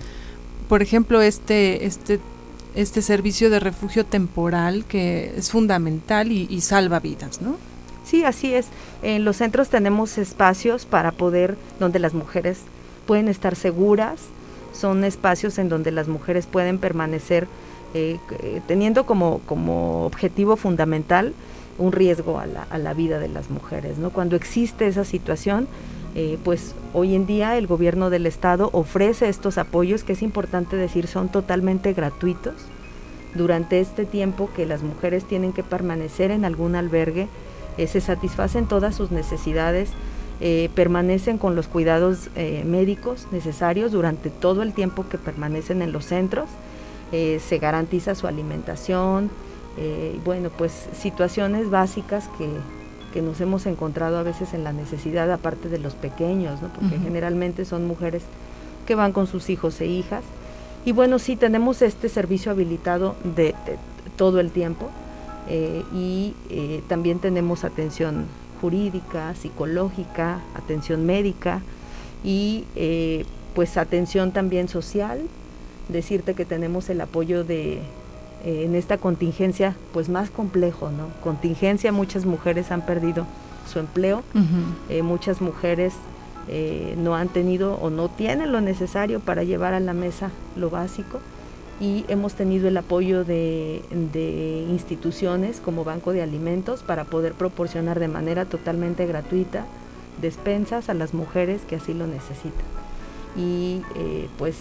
por 0.68 0.82
ejemplo, 0.82 1.20
este, 1.20 1.86
este 1.86 2.20
este 2.74 3.02
servicio 3.02 3.50
de 3.50 3.60
refugio 3.60 4.06
temporal 4.06 4.84
que 4.84 5.34
es 5.36 5.50
fundamental 5.50 6.30
y, 6.30 6.46
y, 6.48 6.60
salva 6.60 7.00
vidas, 7.00 7.42
¿no? 7.42 7.56
Sí, 8.10 8.24
así 8.24 8.52
es. 8.54 8.66
En 9.02 9.24
los 9.24 9.36
centros 9.36 9.68
tenemos 9.68 10.18
espacios 10.18 10.84
para 10.84 11.12
poder, 11.12 11.56
donde 11.78 12.00
las 12.00 12.12
mujeres 12.12 12.58
pueden 13.06 13.28
estar 13.28 13.54
seguras, 13.54 14.18
son 14.72 15.04
espacios 15.04 15.58
en 15.58 15.68
donde 15.68 15.92
las 15.92 16.08
mujeres 16.08 16.46
pueden 16.46 16.78
permanecer 16.78 17.46
eh, 17.94 18.18
eh, 18.42 18.62
teniendo 18.66 19.06
como, 19.06 19.40
como 19.46 20.06
objetivo 20.06 20.56
fundamental 20.56 21.34
un 21.78 21.92
riesgo 21.92 22.40
a 22.40 22.46
la, 22.46 22.64
a 22.64 22.78
la 22.78 22.94
vida 22.94 23.20
de 23.20 23.28
las 23.28 23.48
mujeres. 23.48 23.98
¿no? 23.98 24.10
Cuando 24.10 24.34
existe 24.34 24.88
esa 24.88 25.04
situación, 25.04 25.68
eh, 26.16 26.36
pues 26.42 26.74
hoy 26.92 27.14
en 27.14 27.26
día 27.26 27.56
el 27.58 27.68
gobierno 27.68 28.10
del 28.10 28.26
estado 28.26 28.70
ofrece 28.72 29.28
estos 29.28 29.56
apoyos 29.56 30.02
que 30.02 30.14
es 30.14 30.22
importante 30.22 30.74
decir 30.74 31.06
son 31.06 31.28
totalmente 31.28 31.92
gratuitos 31.92 32.54
durante 33.36 33.78
este 33.78 34.04
tiempo 34.04 34.50
que 34.56 34.66
las 34.66 34.82
mujeres 34.82 35.24
tienen 35.26 35.52
que 35.52 35.62
permanecer 35.62 36.32
en 36.32 36.44
algún 36.44 36.74
albergue 36.74 37.28
eh, 37.80 37.86
se 37.86 38.02
satisfacen 38.02 38.66
todas 38.66 38.94
sus 38.94 39.10
necesidades, 39.10 39.88
eh, 40.42 40.68
permanecen 40.74 41.38
con 41.38 41.56
los 41.56 41.66
cuidados 41.66 42.28
eh, 42.36 42.62
médicos 42.66 43.26
necesarios 43.32 43.92
durante 43.92 44.28
todo 44.28 44.60
el 44.60 44.74
tiempo 44.74 45.08
que 45.08 45.16
permanecen 45.16 45.80
en 45.80 45.90
los 45.90 46.04
centros, 46.04 46.50
se 47.10 47.58
garantiza 47.58 48.14
su 48.14 48.28
alimentación, 48.28 49.30
bueno, 50.24 50.48
pues 50.56 50.88
situaciones 50.92 51.68
básicas 51.68 52.28
que, 52.38 52.48
que, 53.12 53.20
nos 53.20 53.40
hemos 53.40 53.66
encontrado 53.66 54.16
a 54.16 54.22
veces 54.22 54.54
en 54.54 54.62
la 54.62 54.72
necesidad, 54.72 55.28
aparte 55.32 55.68
de 55.68 55.78
los 55.78 55.94
pequeños, 55.94 56.62
¿no? 56.62 56.68
porque 56.68 57.00
generalmente 57.00 57.64
son 57.64 57.88
mujeres 57.88 58.22
que 58.86 58.94
van 58.94 59.12
con 59.12 59.26
sus 59.26 59.50
hijos 59.50 59.80
e 59.80 59.86
hijas. 59.86 60.22
Y 60.84 60.92
bueno, 60.92 61.18
sí, 61.18 61.34
tenemos 61.34 61.82
este 61.82 62.08
servicio 62.08 62.52
habilitado 62.52 63.16
de 63.24 63.56
todo 64.16 64.38
el 64.38 64.52
tiempo. 64.52 64.88
Eh, 65.52 65.82
y 65.92 66.34
eh, 66.48 66.80
también 66.86 67.18
tenemos 67.18 67.64
atención 67.64 68.26
jurídica, 68.60 69.34
psicológica, 69.34 70.38
atención 70.54 71.04
médica 71.04 71.60
y 72.22 72.66
eh, 72.76 73.24
pues 73.56 73.76
atención 73.76 74.30
también 74.30 74.68
social. 74.68 75.18
Decirte 75.88 76.34
que 76.34 76.44
tenemos 76.44 76.88
el 76.88 77.00
apoyo 77.00 77.42
de 77.42 77.80
en 78.42 78.74
esta 78.74 78.96
contingencia 78.96 79.76
pues 79.92 80.08
más 80.08 80.30
complejo, 80.30 80.90
¿no? 80.90 81.08
Contingencia, 81.22 81.92
muchas 81.92 82.24
mujeres 82.24 82.70
han 82.70 82.86
perdido 82.86 83.26
su 83.70 83.80
empleo, 83.80 84.22
muchas 85.02 85.42
mujeres 85.42 85.92
no 86.96 87.16
han 87.16 87.28
tenido 87.28 87.74
o 87.74 87.90
no 87.90 88.08
tienen 88.08 88.50
lo 88.50 88.62
necesario 88.62 89.20
para 89.20 89.42
llevar 89.42 89.74
a 89.74 89.80
la 89.80 89.92
mesa 89.92 90.30
lo 90.56 90.70
básico 90.70 91.20
y 91.80 92.04
hemos 92.08 92.34
tenido 92.34 92.68
el 92.68 92.76
apoyo 92.76 93.24
de, 93.24 93.82
instituciones 94.70 95.60
como 95.60 95.82
Banco 95.82 96.12
de 96.12 96.22
Alimentos 96.22 96.82
para 96.82 97.04
poder 97.04 97.32
proporcionar 97.32 97.98
de 97.98 98.08
manera 98.08 98.44
totalmente 98.44 99.06
gratuita 99.06 99.64
despensas 100.20 100.90
a 100.90 100.94
las 100.94 101.14
mujeres 101.14 101.62
que 101.66 101.76
así 101.76 101.94
lo 101.94 102.06
necesitan. 102.06 102.66
Y 103.34 103.80
eh, 103.96 104.28
pues 104.36 104.56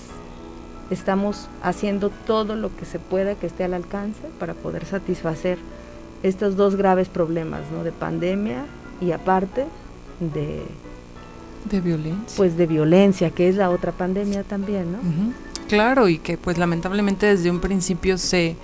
estamos 0.89 1.49
haciendo 1.61 2.09
todo 2.09 2.55
lo 2.55 2.73
que 2.75 2.85
se 2.85 2.99
pueda 2.99 3.35
que 3.35 3.47
esté 3.47 3.65
al 3.65 3.73
alcance 3.73 4.21
para 4.39 4.53
poder 4.53 4.85
satisfacer 4.85 5.57
estos 6.23 6.55
dos 6.55 6.77
graves 6.77 7.09
problemas, 7.09 7.61
¿no? 7.73 7.83
De 7.83 7.91
pandemia 7.91 8.65
y 9.01 9.11
aparte 9.11 9.65
de... 10.19 10.63
De 11.69 11.81
violencia. 11.81 12.37
Pues 12.37 12.55
de 12.55 12.65
violencia, 12.65 13.31
que 13.31 13.49
es 13.49 13.57
la 13.57 13.69
otra 13.69 13.91
pandemia 13.91 14.43
también, 14.43 14.93
¿no? 14.93 14.99
Claro, 15.69 16.09
y 16.09 16.17
que 16.17 16.37
pues 16.37 16.57
lamentablemente 16.57 17.25
desde 17.25 17.51
un 17.51 17.59
principio 17.59 18.17
se, 18.17 18.55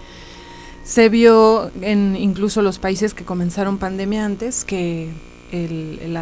se 0.84 1.10
vio 1.10 1.72
en 1.82 2.16
incluso 2.16 2.62
los 2.62 2.80
países 2.80 3.14
que 3.14 3.24
comenzaron 3.24 3.78
pandemia 3.78 4.26
antes 4.26 4.66
que 4.66 5.10
el, 5.52 6.18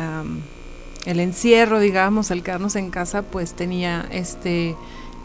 el 1.06 1.20
encierro, 1.20 1.80
digamos, 1.80 2.32
el 2.32 2.44
quedarnos 2.44 2.76
en 2.76 2.90
casa, 2.90 3.22
pues 3.24 3.54
tenía 3.54 4.06
este 4.12 4.76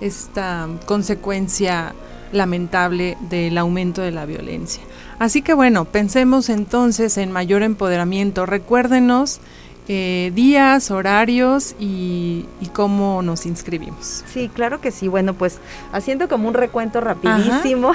esta 0.00 0.68
consecuencia 0.86 1.92
lamentable 2.32 3.16
del 3.30 3.58
aumento 3.58 4.02
de 4.02 4.10
la 4.10 4.26
violencia. 4.26 4.82
Así 5.18 5.42
que 5.42 5.54
bueno, 5.54 5.86
pensemos 5.86 6.48
entonces 6.48 7.18
en 7.18 7.32
mayor 7.32 7.62
empoderamiento. 7.62 8.46
Recuérdenos 8.46 9.40
eh, 9.88 10.32
días, 10.34 10.90
horarios 10.90 11.74
y, 11.80 12.44
cómo 12.74 13.22
nos 13.22 13.46
inscribimos. 13.46 14.22
Sí, 14.28 14.50
claro 14.54 14.80
que 14.80 14.90
sí. 14.90 15.08
Bueno, 15.08 15.34
pues 15.34 15.58
haciendo 15.90 16.28
como 16.28 16.46
un 16.46 16.54
recuento 16.54 17.00
rapidísimo, 17.00 17.92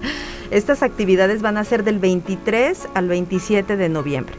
estas 0.50 0.82
actividades 0.82 1.42
van 1.42 1.58
a 1.58 1.64
ser 1.64 1.84
del 1.84 1.98
23 1.98 2.88
al 2.94 3.08
27 3.08 3.76
de 3.76 3.88
noviembre. 3.88 4.36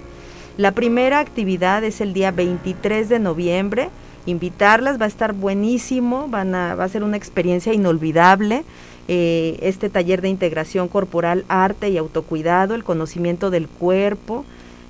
La 0.57 0.71
primera 0.71 1.19
actividad 1.19 1.83
es 1.83 1.99
el 2.01 2.13
día 2.13 2.31
23 2.31 3.09
de 3.09 3.19
noviembre. 3.19 3.89
Invitarlas, 4.25 4.99
va 4.99 5.05
a 5.05 5.09
estar 5.09 5.33
buenísimo, 5.33 6.27
van 6.29 6.55
a, 6.55 6.75
va 6.75 6.85
a 6.85 6.89
ser 6.89 7.03
una 7.03 7.17
experiencia 7.17 7.73
inolvidable. 7.73 8.63
Eh, 9.09 9.59
este 9.61 9.89
taller 9.89 10.21
de 10.21 10.29
integración 10.29 10.87
corporal, 10.87 11.43
arte 11.49 11.89
y 11.89 11.97
autocuidado, 11.97 12.73
el 12.73 12.85
conocimiento 12.85 13.49
del 13.51 13.67
cuerpo, 13.67 14.45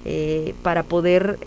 eh, 0.06 0.54
para 0.62 0.84
poder 0.84 1.40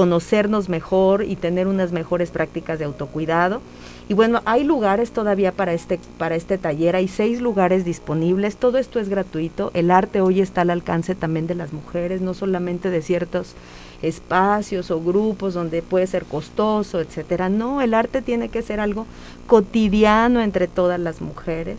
conocernos 0.00 0.70
mejor 0.70 1.24
y 1.24 1.36
tener 1.36 1.68
unas 1.68 1.92
mejores 1.92 2.30
prácticas 2.30 2.78
de 2.78 2.86
autocuidado. 2.86 3.60
Y 4.08 4.14
bueno, 4.14 4.40
hay 4.46 4.64
lugares 4.64 5.10
todavía 5.10 5.52
para 5.52 5.74
este, 5.74 6.00
para 6.16 6.36
este 6.36 6.56
taller, 6.56 6.96
hay 6.96 7.06
seis 7.06 7.42
lugares 7.42 7.84
disponibles, 7.84 8.56
todo 8.56 8.78
esto 8.78 8.98
es 8.98 9.10
gratuito, 9.10 9.70
el 9.74 9.90
arte 9.90 10.22
hoy 10.22 10.40
está 10.40 10.62
al 10.62 10.70
alcance 10.70 11.14
también 11.14 11.46
de 11.46 11.54
las 11.54 11.74
mujeres, 11.74 12.22
no 12.22 12.32
solamente 12.32 12.88
de 12.88 13.02
ciertos 13.02 13.52
espacios 14.00 14.90
o 14.90 15.02
grupos 15.02 15.52
donde 15.52 15.82
puede 15.82 16.06
ser 16.06 16.24
costoso, 16.24 17.02
etcétera. 17.02 17.50
No, 17.50 17.82
el 17.82 17.92
arte 17.92 18.22
tiene 18.22 18.48
que 18.48 18.62
ser 18.62 18.80
algo 18.80 19.04
cotidiano 19.46 20.40
entre 20.40 20.66
todas 20.66 20.98
las 20.98 21.20
mujeres. 21.20 21.76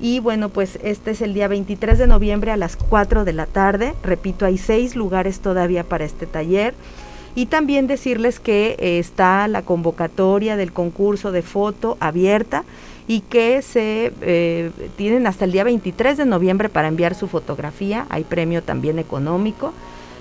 Y 0.00 0.20
bueno, 0.20 0.48
pues 0.48 0.78
este 0.84 1.10
es 1.10 1.22
el 1.22 1.34
día 1.34 1.48
23 1.48 1.98
de 1.98 2.06
noviembre 2.06 2.52
a 2.52 2.56
las 2.56 2.76
4 2.76 3.24
de 3.24 3.32
la 3.32 3.46
tarde. 3.46 3.94
Repito, 4.04 4.46
hay 4.46 4.58
seis 4.58 4.94
lugares 4.94 5.40
todavía 5.40 5.82
para 5.82 6.04
este 6.04 6.26
taller. 6.26 6.74
Y 7.34 7.46
también 7.46 7.86
decirles 7.86 8.40
que 8.40 8.76
eh, 8.78 8.98
está 8.98 9.46
la 9.48 9.62
convocatoria 9.62 10.56
del 10.56 10.72
concurso 10.72 11.32
de 11.32 11.42
foto 11.42 11.96
abierta 12.00 12.64
y 13.06 13.20
que 13.20 13.62
se 13.62 14.12
eh, 14.20 14.70
tienen 14.96 15.26
hasta 15.26 15.44
el 15.44 15.52
día 15.52 15.64
23 15.64 16.18
de 16.18 16.26
noviembre 16.26 16.68
para 16.68 16.88
enviar 16.88 17.14
su 17.14 17.28
fotografía. 17.28 18.06
Hay 18.10 18.24
premio 18.24 18.62
también 18.62 18.98
económico. 18.98 19.72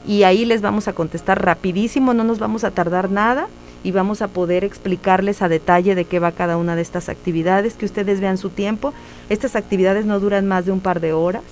y 0.08 0.24
ahí 0.24 0.46
les 0.46 0.62
vamos 0.62 0.88
a 0.88 0.94
contestar 0.94 1.44
rapidísimo, 1.44 2.14
no 2.14 2.24
nos 2.24 2.40
vamos 2.40 2.64
a 2.64 2.72
tardar 2.72 3.12
nada 3.12 3.50
y 3.84 3.92
vamos 3.92 4.22
a 4.22 4.30
poder 4.30 4.64
explicarles 4.64 5.42
a 5.42 5.50
detalle 5.50 5.96
de 5.96 6.06
qué 6.06 6.20
va 6.20 6.32
cada 6.32 6.58
una 6.58 6.76
de 6.76 6.82
estas 6.82 7.10
actividades, 7.10 7.76
que 7.76 7.86
ustedes 7.86 8.20
vean 8.20 8.38
su 8.38 8.50
tiempo. 8.50 8.94
Estas 9.30 9.56
actividades 9.56 10.06
no 10.06 10.20
duran 10.20 10.48
más 10.48 10.66
de 10.66 10.72
un 10.72 10.80
par 10.80 11.00
de 11.00 11.14
horas 11.14 11.44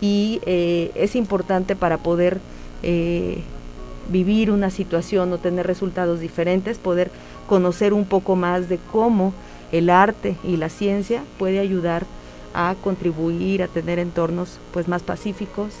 y 0.00 0.40
eh, 0.46 0.90
es 0.94 1.16
importante 1.16 1.76
para 1.76 1.98
poder 1.98 2.40
eh, 2.82 3.42
vivir 4.10 4.50
una 4.50 4.70
situación 4.70 5.32
o 5.32 5.38
tener 5.38 5.66
resultados 5.66 6.20
diferentes, 6.20 6.78
poder 6.78 7.10
conocer 7.48 7.92
un 7.92 8.04
poco 8.04 8.36
más 8.36 8.68
de 8.68 8.78
cómo 8.90 9.34
el 9.72 9.90
arte 9.90 10.36
y 10.44 10.56
la 10.56 10.68
ciencia 10.68 11.22
puede 11.38 11.58
ayudar 11.58 12.06
a 12.54 12.74
contribuir 12.82 13.62
a 13.62 13.68
tener 13.68 13.98
entornos 13.98 14.58
pues 14.72 14.88
más 14.88 15.02
pacíficos 15.02 15.72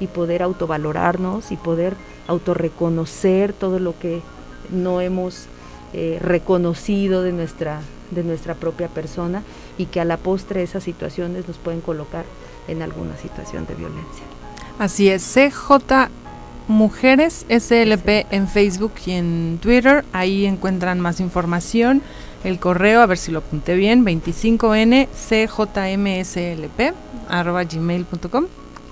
y 0.00 0.06
poder 0.08 0.42
autovalorarnos 0.42 1.52
y 1.52 1.56
poder 1.56 1.94
autorreconocer 2.26 3.52
todo 3.52 3.78
lo 3.78 3.98
que 3.98 4.20
no 4.70 5.00
hemos 5.00 5.46
eh, 5.92 6.18
reconocido 6.20 7.22
de 7.22 7.32
nuestra, 7.32 7.80
de 8.10 8.22
nuestra 8.22 8.54
propia 8.54 8.88
persona 8.88 9.42
y 9.76 9.86
que 9.86 10.00
a 10.00 10.04
la 10.04 10.16
postre 10.16 10.62
esas 10.62 10.84
situaciones 10.84 11.48
nos 11.48 11.56
pueden 11.56 11.80
colocar 11.80 12.24
en 12.66 12.82
alguna 12.82 13.16
situación 13.16 13.66
de 13.66 13.74
violencia. 13.74 14.24
Así 14.78 15.08
es, 15.08 15.22
CJ 15.22 16.10
Mujeres 16.68 17.46
SLP 17.48 18.26
en 18.30 18.46
Facebook 18.46 18.92
y 19.06 19.12
en 19.12 19.58
Twitter, 19.62 20.04
ahí 20.12 20.44
encuentran 20.44 21.00
más 21.00 21.18
información. 21.18 22.02
El 22.44 22.58
correo, 22.58 23.00
a 23.00 23.06
ver 23.06 23.16
si 23.18 23.32
lo 23.32 23.40
apunté 23.40 23.74
bien, 23.74 24.04
25n 24.04 25.08
cjmslp 25.08 26.94
arroba 27.28 27.64
gmail.com. 27.64 28.46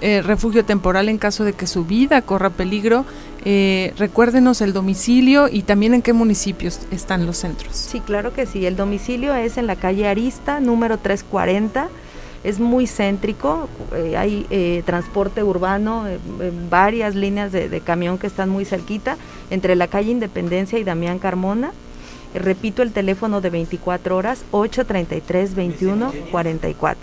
eh, 0.00 0.22
refugio 0.22 0.64
temporal 0.64 1.08
en 1.08 1.16
caso 1.16 1.44
de 1.44 1.54
que 1.54 1.66
su 1.66 1.84
vida 1.84 2.20
corra 2.22 2.50
peligro. 2.50 3.04
Eh, 3.44 3.94
recuérdenos 3.96 4.60
el 4.60 4.72
domicilio 4.72 5.48
y 5.48 5.62
también 5.62 5.94
en 5.94 6.02
qué 6.02 6.12
municipios 6.12 6.80
están 6.90 7.26
los 7.26 7.38
centros. 7.38 7.76
Sí, 7.76 8.00
claro 8.00 8.34
que 8.34 8.44
sí. 8.44 8.66
El 8.66 8.76
domicilio 8.76 9.34
es 9.34 9.56
en 9.56 9.66
la 9.66 9.76
calle 9.76 10.08
Arista, 10.08 10.60
número 10.60 10.98
340 10.98 11.88
es 12.44 12.60
muy 12.60 12.86
céntrico, 12.86 13.68
eh, 13.96 14.14
hay 14.16 14.82
transporte 14.84 15.42
urbano, 15.42 16.04
varias 16.70 17.16
líneas 17.16 17.50
de, 17.50 17.80
camión 17.80 18.18
que 18.18 18.28
están 18.28 18.50
muy 18.50 18.64
cerquita, 18.64 19.16
entre 19.50 19.74
la 19.74 19.88
calle 19.88 20.12
Independencia 20.12 20.78
y 20.78 20.84
Damián 20.84 21.18
Carmona. 21.18 21.72
repito 22.34 22.82
el 22.82 22.92
teléfono 22.92 23.40
de 23.40 23.50
24 23.50 24.16
horas, 24.16 24.44
833-2144. 24.52 26.94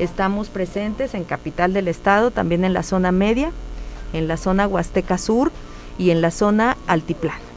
Estamos 0.00 0.48
presentes 0.48 1.12
en 1.12 1.24
Capital 1.24 1.74
del 1.74 1.86
Estado, 1.86 2.30
también 2.30 2.64
en 2.64 2.72
la 2.72 2.82
zona 2.82 3.12
media, 3.12 3.52
en 4.14 4.28
la 4.28 4.38
zona 4.38 4.66
Huasteca 4.66 5.18
Sur 5.18 5.52
y 5.98 6.08
en 6.08 6.22
la 6.22 6.30
zona 6.30 6.78
Altiplano. 6.86 7.50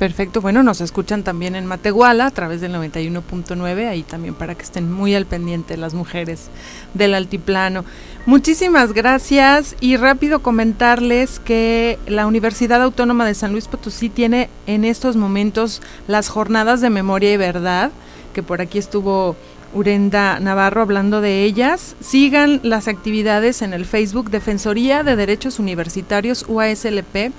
Perfecto, 0.00 0.40
bueno, 0.40 0.64
nos 0.64 0.80
escuchan 0.80 1.22
también 1.22 1.54
en 1.54 1.66
Matehuala 1.66 2.26
a 2.26 2.30
través 2.32 2.60
del 2.60 2.74
91.9, 2.74 3.86
ahí 3.86 4.02
también 4.02 4.34
para 4.34 4.56
que 4.56 4.64
estén 4.64 4.90
muy 4.90 5.14
al 5.14 5.24
pendiente 5.24 5.76
las 5.76 5.94
mujeres 5.94 6.48
del 6.94 7.14
altiplano. 7.14 7.84
Muchísimas 8.26 8.92
gracias 8.92 9.76
y 9.78 9.96
rápido 9.96 10.42
comentarles 10.42 11.38
que 11.38 12.00
la 12.08 12.26
Universidad 12.26 12.82
Autónoma 12.82 13.24
de 13.24 13.34
San 13.34 13.52
Luis 13.52 13.68
Potosí 13.68 14.08
tiene 14.08 14.50
en 14.66 14.84
estos 14.84 15.14
momentos 15.14 15.80
las 16.08 16.28
jornadas 16.28 16.80
de 16.80 16.90
memoria 16.90 17.32
y 17.32 17.36
verdad, 17.36 17.92
que 18.32 18.42
por 18.42 18.60
aquí 18.60 18.78
estuvo 18.78 19.36
Urenda 19.74 20.38
Navarro 20.40 20.82
hablando 20.82 21.20
de 21.20 21.44
ellas. 21.44 21.96
Sigan 22.00 22.60
las 22.62 22.88
actividades 22.88 23.60
en 23.60 23.74
el 23.74 23.84
Facebook 23.84 24.30
Defensoría 24.30 25.02
de 25.02 25.16
Derechos 25.16 25.58
Universitarios 25.58 26.44
UASLP 26.48 27.32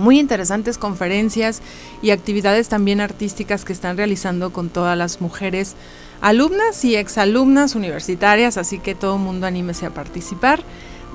muy 0.00 0.18
interesantes 0.18 0.78
conferencias 0.78 1.60
y 2.02 2.10
actividades 2.10 2.68
también 2.68 3.00
artísticas 3.00 3.64
que 3.64 3.72
están 3.72 3.96
realizando 3.96 4.50
con 4.50 4.70
todas 4.70 4.96
las 4.96 5.20
mujeres 5.20 5.76
alumnas 6.20 6.84
y 6.84 6.96
exalumnas 6.96 7.74
universitarias, 7.74 8.56
así 8.56 8.78
que 8.78 8.94
todo 8.94 9.16
el 9.16 9.22
mundo 9.22 9.46
anímese 9.46 9.86
a 9.86 9.90
participar. 9.90 10.62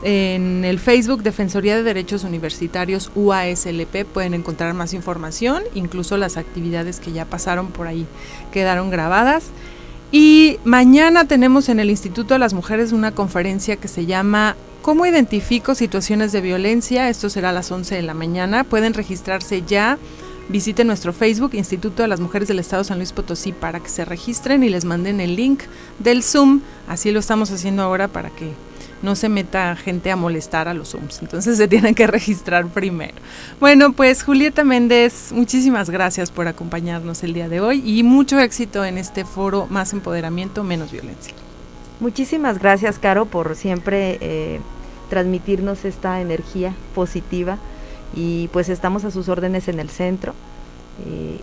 En 0.03 0.65
el 0.65 0.77
Facebook 0.77 1.23
Defensoría 1.23 1.75
de 1.75 1.83
Derechos 1.83 2.23
Universitarios 2.23 3.11
UASLP 3.15 4.05
pueden 4.05 4.35
encontrar 4.35 4.73
más 4.73 4.93
información, 4.93 5.63
incluso 5.73 6.17
las 6.17 6.37
actividades 6.37 6.99
que 6.99 7.11
ya 7.11 7.25
pasaron 7.25 7.67
por 7.67 7.87
ahí 7.87 8.05
quedaron 8.51 8.91
grabadas. 8.91 9.45
Y 10.11 10.59
mañana 10.63 11.25
tenemos 11.25 11.69
en 11.69 11.79
el 11.79 11.89
Instituto 11.89 12.35
de 12.35 12.39
las 12.39 12.53
Mujeres 12.53 12.91
una 12.91 13.11
conferencia 13.11 13.75
que 13.75 13.87
se 13.87 14.05
llama 14.05 14.55
¿Cómo 14.81 15.05
identifico 15.05 15.73
situaciones 15.73 16.31
de 16.31 16.41
violencia? 16.41 17.09
Esto 17.09 17.29
será 17.29 17.49
a 17.49 17.53
las 17.53 17.71
11 17.71 17.95
de 17.95 18.01
la 18.03 18.13
mañana. 18.13 18.63
Pueden 18.63 18.93
registrarse 18.93 19.63
ya. 19.63 19.97
Visiten 20.47 20.85
nuestro 20.85 21.11
Facebook, 21.11 21.55
Instituto 21.55 22.03
de 22.03 22.07
las 22.07 22.19
Mujeres 22.19 22.47
del 22.47 22.59
Estado 22.59 22.83
San 22.83 22.99
Luis 22.99 23.11
Potosí, 23.11 23.51
para 23.51 23.79
que 23.79 23.89
se 23.89 24.05
registren 24.05 24.63
y 24.63 24.69
les 24.69 24.85
manden 24.85 25.19
el 25.19 25.35
link 25.35 25.61
del 25.97 26.21
Zoom. 26.21 26.61
Así 26.87 27.09
lo 27.11 27.19
estamos 27.19 27.49
haciendo 27.49 27.81
ahora 27.81 28.07
para 28.07 28.29
que 28.29 28.51
no 29.05 29.15
se 29.15 29.29
meta 29.29 29.75
gente 29.75 30.11
a 30.11 30.15
molestar 30.15 30.67
a 30.67 30.73
los 30.73 30.89
Zooms. 30.89 31.21
Entonces 31.21 31.57
se 31.57 31.67
tienen 31.67 31.95
que 31.95 32.07
registrar 32.19 32.67
primero. 32.67 33.13
Bueno, 33.59 33.93
pues 33.93 34.23
Julieta 34.23 34.63
Méndez, 34.63 35.31
muchísimas 35.31 35.89
gracias 35.89 36.31
por 36.31 36.47
acompañarnos 36.47 37.23
el 37.23 37.33
día 37.33 37.47
de 37.47 37.61
hoy 37.61 37.81
y 37.85 38.03
mucho 38.03 38.39
éxito 38.39 38.83
en 38.83 38.97
este 38.97 39.23
foro 39.23 39.67
Más 39.69 39.93
Empoderamiento, 39.93 40.63
Menos 40.63 40.91
Violencia. 40.91 41.33
Muchísimas 41.99 42.59
gracias, 42.59 42.99
Caro, 42.99 43.25
por 43.25 43.55
siempre 43.55 44.17
eh, 44.19 44.59
transmitirnos 45.09 45.85
esta 45.85 46.19
energía 46.19 46.73
positiva 46.93 47.57
y 48.15 48.49
pues 48.49 48.69
estamos 48.69 49.05
a 49.05 49.11
sus 49.11 49.29
órdenes 49.29 49.67
en 49.67 49.79
el 49.79 49.89
centro 49.89 50.33
eh, 51.05 51.39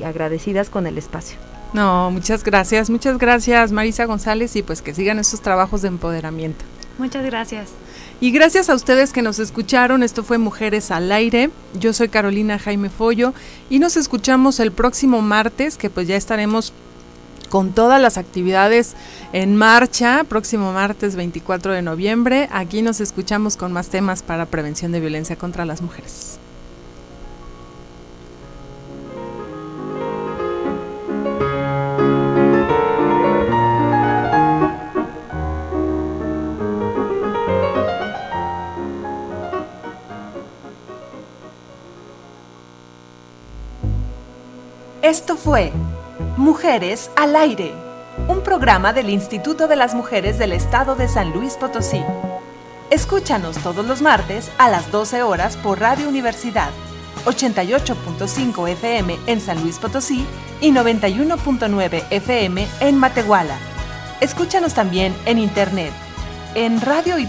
y 0.00 0.04
agradecidas 0.04 0.68
con 0.68 0.86
el 0.86 0.98
espacio. 0.98 1.38
No, 1.72 2.10
muchas 2.10 2.44
gracias, 2.44 2.90
muchas 2.90 3.18
gracias 3.18 3.72
Marisa 3.72 4.04
González 4.04 4.56
y 4.56 4.62
pues 4.62 4.82
que 4.82 4.94
sigan 4.94 5.18
esos 5.18 5.40
trabajos 5.40 5.82
de 5.82 5.88
empoderamiento. 5.88 6.64
Muchas 6.98 7.24
gracias. 7.24 7.70
Y 8.20 8.32
gracias 8.32 8.68
a 8.68 8.74
ustedes 8.74 9.12
que 9.12 9.22
nos 9.22 9.38
escucharon, 9.38 10.02
esto 10.02 10.24
fue 10.24 10.38
Mujeres 10.38 10.90
al 10.90 11.10
Aire. 11.12 11.50
Yo 11.78 11.92
soy 11.92 12.08
Carolina 12.08 12.58
Jaime 12.58 12.90
Follo 12.90 13.32
y 13.70 13.78
nos 13.78 13.96
escuchamos 13.96 14.58
el 14.58 14.72
próximo 14.72 15.22
martes, 15.22 15.76
que 15.76 15.90
pues 15.90 16.08
ya 16.08 16.16
estaremos 16.16 16.72
con 17.48 17.72
todas 17.72 18.02
las 18.02 18.18
actividades 18.18 18.94
en 19.32 19.56
marcha, 19.56 20.24
próximo 20.24 20.72
martes 20.72 21.14
24 21.14 21.72
de 21.72 21.82
noviembre. 21.82 22.48
Aquí 22.50 22.82
nos 22.82 23.00
escuchamos 23.00 23.56
con 23.56 23.72
más 23.72 23.88
temas 23.88 24.24
para 24.24 24.46
prevención 24.46 24.90
de 24.90 25.00
violencia 25.00 25.36
contra 25.36 25.64
las 25.64 25.80
mujeres. 25.80 26.40
Esto 45.08 45.38
fue 45.38 45.72
Mujeres 46.36 47.10
al 47.16 47.34
Aire, 47.34 47.72
un 48.28 48.42
programa 48.42 48.92
del 48.92 49.08
Instituto 49.08 49.66
de 49.66 49.74
las 49.74 49.94
Mujeres 49.94 50.38
del 50.38 50.52
Estado 50.52 50.96
de 50.96 51.08
San 51.08 51.32
Luis 51.32 51.54
Potosí. 51.54 52.02
Escúchanos 52.90 53.56
todos 53.56 53.86
los 53.86 54.02
martes 54.02 54.50
a 54.58 54.68
las 54.68 54.92
12 54.92 55.22
horas 55.22 55.56
por 55.56 55.80
Radio 55.80 56.10
Universidad, 56.10 56.68
88.5 57.24 58.68
FM 58.68 59.18
en 59.26 59.40
San 59.40 59.62
Luis 59.62 59.78
Potosí 59.78 60.26
y 60.60 60.72
91.9 60.72 62.04
FM 62.10 62.68
en 62.80 62.98
Matehuala. 62.98 63.56
Escúchanos 64.20 64.74
también 64.74 65.16
en 65.24 65.38
internet 65.38 65.94
en 66.54 66.80
radio 66.80 67.18
y. 67.18 67.26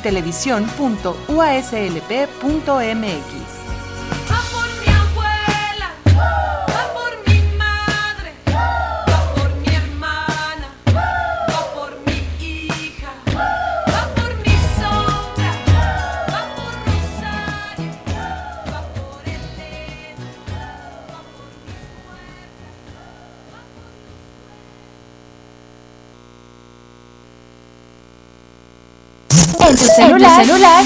Tu 30.00 30.06
celular, 30.06 30.84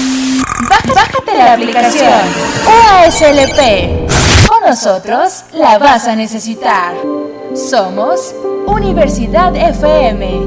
bájate 0.68 1.34
la 1.36 1.52
aplicación 1.52 2.10
UASLP. 2.66 4.08
Con 4.48 4.68
nosotros 4.68 5.44
la 5.52 5.78
vas 5.78 6.08
a 6.08 6.16
necesitar. 6.16 6.94
Somos 7.54 8.34
Universidad 8.66 9.54
FM 9.54 10.40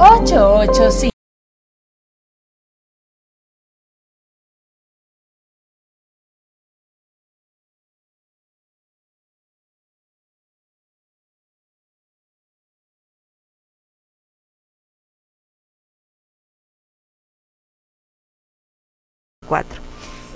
885. 0.00 1.09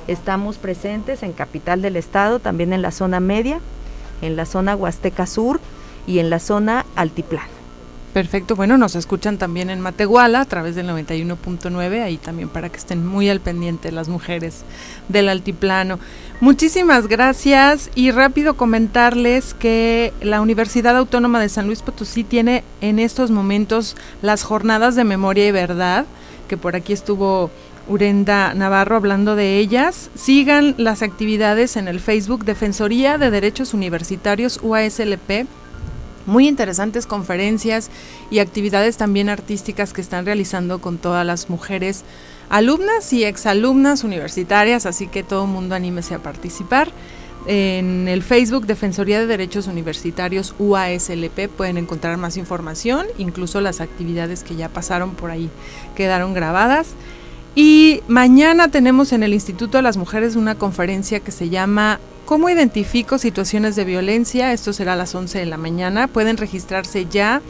Estamos 0.07 0.59
presentes 0.59 1.23
en 1.23 1.33
Capital 1.33 1.81
del 1.81 1.97
Estado, 1.97 2.39
también 2.39 2.73
en 2.73 2.83
la 2.83 2.91
zona 2.91 3.21
media, 3.21 3.61
en 4.21 4.37
la 4.37 4.45
zona 4.45 4.77
Huasteca 4.77 5.27
Sur 5.27 5.61
y 6.07 6.19
en 6.19 6.31
la 6.31 6.39
zona 6.39 6.85
Altiplano. 6.97 7.55
Perfecto, 8.13 8.55
bueno, 8.55 8.79
nos 8.79 8.95
escuchan 8.95 9.39
también 9.39 9.71
en 9.71 9.81
Matehuala 9.81 10.43
a 10.43 10.45
través 10.45 10.77
del 10.77 10.89
91.9, 10.89 12.01
ahí 12.01 12.17
también 12.17 12.49
para 12.49 12.69
que 12.69 12.77
estén 12.77 13.05
muy 13.05 13.29
al 13.29 13.41
pendiente 13.41 13.91
las 13.91 14.09
mujeres 14.09 14.63
del 15.09 15.29
altiplano. 15.29 15.99
Muchísimas 16.41 17.09
gracias 17.09 17.91
y 17.97 18.13
rápido 18.13 18.57
comentarles 18.57 19.53
que 19.55 20.13
la 20.23 20.41
Universidad 20.41 20.97
Autónoma 20.97 21.41
de 21.41 21.49
San 21.49 21.67
Luis 21.67 21.83
Potosí 21.83 22.23
tiene 22.23 22.63
en 22.81 23.01
estos 23.01 23.33
momentos 23.33 23.97
las 24.23 24.45
jornadas 24.45 24.95
de 24.95 25.03
memoria 25.03 25.49
y 25.49 25.51
verdad, 25.51 26.05
que 26.45 26.57
por 26.57 26.77
aquí 26.77 26.93
estuvo 26.93 27.51
Urenda 27.87 28.55
Navarro 28.55 28.97
hablando 28.97 29.37
de 29.37 29.59
ellas. 29.59 30.11
Sigan 30.15 30.75
las 30.79 31.03
actividades 31.03 31.77
en 31.77 31.89
el 31.89 32.01
Facebook 32.01 32.45
Defensoría 32.45 33.19
de 33.19 33.31
Derechos 33.31 33.75
Universitarios 33.75 34.61
UASLP. 34.63 35.47
Muy 36.27 36.49
interesantes 36.49 37.07
conferencias 37.07 37.91
y 38.31 38.39
actividades 38.39 38.97
también 38.97 39.29
artísticas 39.29 39.93
que 39.93 40.01
están 40.01 40.25
realizando 40.25 40.79
con 40.81 40.97
todas 40.97 41.27
las 41.27 41.51
mujeres 41.51 42.05
alumnas 42.49 43.13
y 43.13 43.25
exalumnas 43.25 44.05
universitarias, 44.05 44.87
así 44.87 45.07
que 45.07 45.23
todo 45.23 45.45
el 45.45 45.51
mundo 45.51 45.75
anímese 45.75 46.15
a 46.15 46.21
participar. 46.21 46.89
En 47.47 48.09
el 48.09 48.23
Facebook 48.23 48.67
Defensoría 48.67 49.21
de 49.21 49.27
Derechos 49.27 49.67
Universitarios 49.67 50.55
UASLP 50.59 51.49
pueden 51.49 51.77
encontrar 51.77 52.17
más 52.17 52.39
información, 52.39 53.07
incluso 53.19 53.61
las 53.61 53.83
actividades 53.83 54.43
que 54.43 54.57
ya 54.57 54.71
pasaron 54.71 55.15
por 55.15 55.31
ahí 55.31 55.51
quedaron 55.95 56.33
grabadas. 56.33 56.89
Y 57.55 58.01
mañana 58.09 58.69
tenemos 58.69 59.13
en 59.13 59.23
el 59.23 59.35
Instituto 59.35 59.77
de 59.77 59.83
las 59.83 59.97
Mujeres 59.97 60.37
una 60.37 60.55
conferencia 60.55 61.21
que 61.21 61.31
se 61.31 61.51
llama 61.51 62.01
¿Cómo 62.25 62.49
identifico 62.49 63.19
situaciones 63.19 63.77
de 63.77 63.85
violencia? 63.85 64.53
Esto 64.55 64.73
será 64.73 64.95
a 64.95 64.97
las 64.97 65.15
11 65.15 65.39
de 65.39 65.47
la 65.47 65.59
mañana. 65.59 66.09
Pueden 66.09 66.39
registrarse 66.39 67.07
ya. 67.11 67.43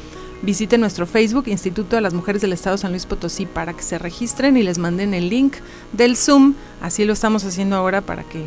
Visiten 0.42 0.80
nuestro 0.80 1.06
Facebook, 1.06 1.44
Instituto 1.46 1.94
de 1.94 2.02
las 2.02 2.12
Mujeres 2.12 2.42
del 2.42 2.52
Estado 2.52 2.76
San 2.76 2.90
Luis 2.90 3.06
Potosí, 3.06 3.46
para 3.46 3.72
que 3.72 3.82
se 3.82 3.98
registren 3.98 4.56
y 4.56 4.64
les 4.64 4.78
manden 4.78 5.14
el 5.14 5.30
link 5.30 5.54
del 5.92 6.16
Zoom. 6.16 6.54
Así 6.82 7.04
lo 7.04 7.12
estamos 7.12 7.44
haciendo 7.44 7.76
ahora 7.76 8.00
para 8.00 8.24
que 8.24 8.46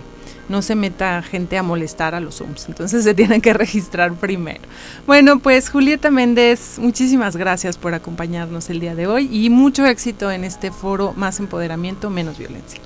no 0.50 0.62
se 0.62 0.76
meta 0.76 1.22
gente 1.22 1.58
a 1.58 1.64
molestar 1.64 2.16
a 2.16 2.20
los 2.20 2.36
Zooms. 2.36 2.68
Entonces 2.68 3.04
se 3.04 3.14
tienen 3.14 3.42
que 3.42 3.54
registrar 3.54 4.14
primero. 4.14 4.62
Bueno, 5.06 5.40
pues 5.40 5.70
Julieta 5.70 6.12
Méndez, 6.12 6.78
muchísimas 6.80 7.36
gracias 7.36 7.78
por 7.78 7.94
acompañarnos 7.94 8.70
el 8.70 8.80
día 8.80 8.96
de 8.96 9.08
hoy 9.08 9.30
y 9.32 9.50
mucho 9.50 9.86
éxito 9.86 10.32
en 10.32 10.44
este 10.44 10.72
foro 10.72 11.14
Más 11.16 11.40
Empoderamiento, 11.40 12.10
Menos 12.10 12.38
Violencia. 12.38 12.80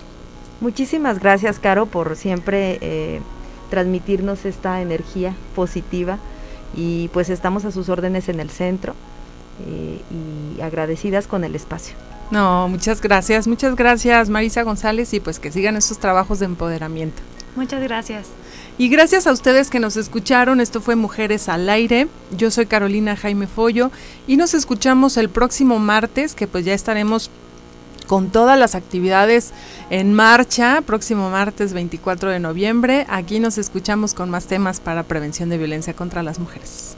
Muchísimas 0.60 1.20
gracias, 1.20 1.60
Caro, 1.60 1.88
por 1.88 2.16
siempre 2.16 2.78
eh, 2.82 3.22
transmitirnos 3.70 4.46
esta 4.46 4.82
energía 4.82 5.34
positiva 5.56 6.20
y 6.76 7.10
pues 7.10 7.30
estamos 7.30 7.66
a 7.66 7.72
sus 7.72 7.90
órdenes 7.90 8.30
en 8.30 8.40
el 8.40 8.50
centro 8.50 8.94
eh, 9.68 10.02
y 10.12 10.62
agradecidas 10.62 11.28
con 11.28 11.44
el 11.44 11.56
espacio. 11.56 11.96
No, 12.30 12.70
muchas 12.70 13.02
gracias, 13.02 13.48
muchas 13.48 13.76
gracias 13.76 14.30
Marisa 14.30 14.64
González 14.64 15.14
y 15.14 15.20
pues 15.20 15.40
que 15.40 15.52
sigan 15.52 15.76
esos 15.76 15.98
trabajos 15.98 16.40
de 16.40 16.46
empoderamiento. 16.46 17.22
Muchas 17.56 17.82
gracias. 17.84 18.28
Y 18.78 18.90
gracias 18.90 19.28
a 19.28 19.32
ustedes 19.32 19.70
que 19.70 19.80
nos 19.80 19.98
escucharon, 19.98 20.62
esto 20.62 20.82
fue 20.82 20.96
Mujeres 20.96 21.50
al 21.50 21.70
Aire, 21.70 22.08
yo 22.36 22.50
soy 22.50 22.66
Carolina 22.66 23.16
Jaime 23.16 23.48
Follo 23.48 23.92
y 24.26 24.38
nos 24.38 24.54
escuchamos 24.54 25.18
el 25.18 25.30
próximo 25.30 25.78
martes 25.78 26.34
que 26.34 26.48
pues 26.48 26.66
ya 26.66 26.74
estaremos 26.74 27.30
con 28.08 28.30
todas 28.30 28.58
las 28.58 28.76
actividades 28.76 29.52
en 29.90 30.14
marcha, 30.14 30.82
próximo 30.82 31.30
martes 31.30 31.74
24 31.74 32.30
de 32.30 32.40
noviembre, 32.40 33.06
aquí 33.10 33.40
nos 33.40 33.58
escuchamos 33.58 34.14
con 34.14 34.30
más 34.30 34.48
temas 34.48 34.80
para 34.80 35.04
prevención 35.04 35.50
de 35.50 35.58
violencia 35.58 35.94
contra 35.94 36.24
las 36.24 36.40
mujeres. 36.40 36.96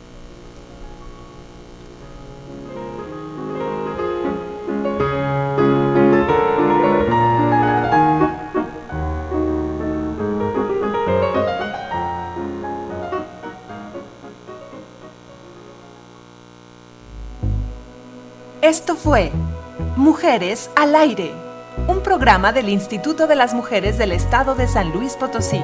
Esto 18.73 18.95
fue 18.95 19.31
Mujeres 19.97 20.71
al 20.75 20.95
Aire, 20.95 21.31
un 21.87 22.01
programa 22.01 22.51
del 22.53 22.69
Instituto 22.69 23.27
de 23.27 23.35
las 23.35 23.53
Mujeres 23.53 23.99
del 23.99 24.11
Estado 24.11 24.55
de 24.55 24.67
San 24.67 24.91
Luis 24.91 25.13
Potosí. 25.13 25.61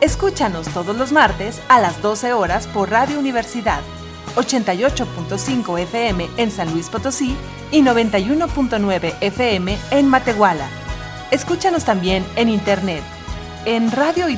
Escúchanos 0.00 0.66
todos 0.68 0.96
los 0.96 1.12
martes 1.12 1.60
a 1.68 1.80
las 1.80 2.00
12 2.00 2.32
horas 2.32 2.66
por 2.66 2.90
Radio 2.90 3.18
Universidad, 3.18 3.80
88.5 4.36 5.78
FM 5.80 6.30
en 6.38 6.50
San 6.50 6.72
Luis 6.72 6.88
Potosí 6.88 7.36
y 7.70 7.82
91.9 7.82 9.16
FM 9.20 9.78
en 9.90 10.08
Matehuala. 10.08 10.66
Escúchanos 11.30 11.84
también 11.84 12.24
en 12.36 12.48
internet 12.48 13.04
en 13.66 13.90
radio 13.90 14.28
y. 14.28 14.36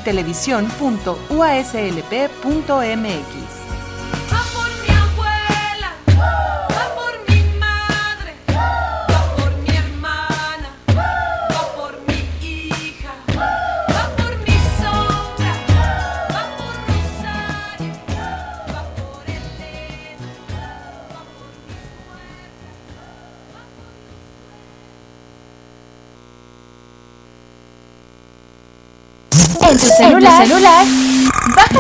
En 29.99 30.19
tu 30.19 30.27
celular, 30.27 30.85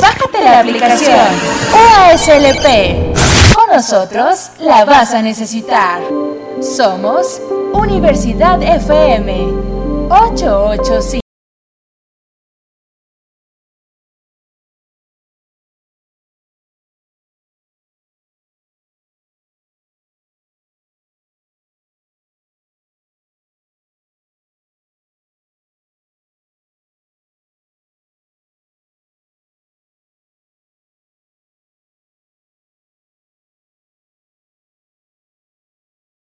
bájate 0.00 0.42
la 0.42 0.60
aplicación 0.60 1.18
UASLP. 1.72 3.14
Con 3.54 3.74
nosotros 3.74 4.50
la 4.60 4.84
vas 4.84 5.12
a 5.12 5.22
necesitar. 5.22 6.00
Somos 6.60 7.40
Universidad 7.72 8.62
FM 8.62 9.52
885. 10.08 11.25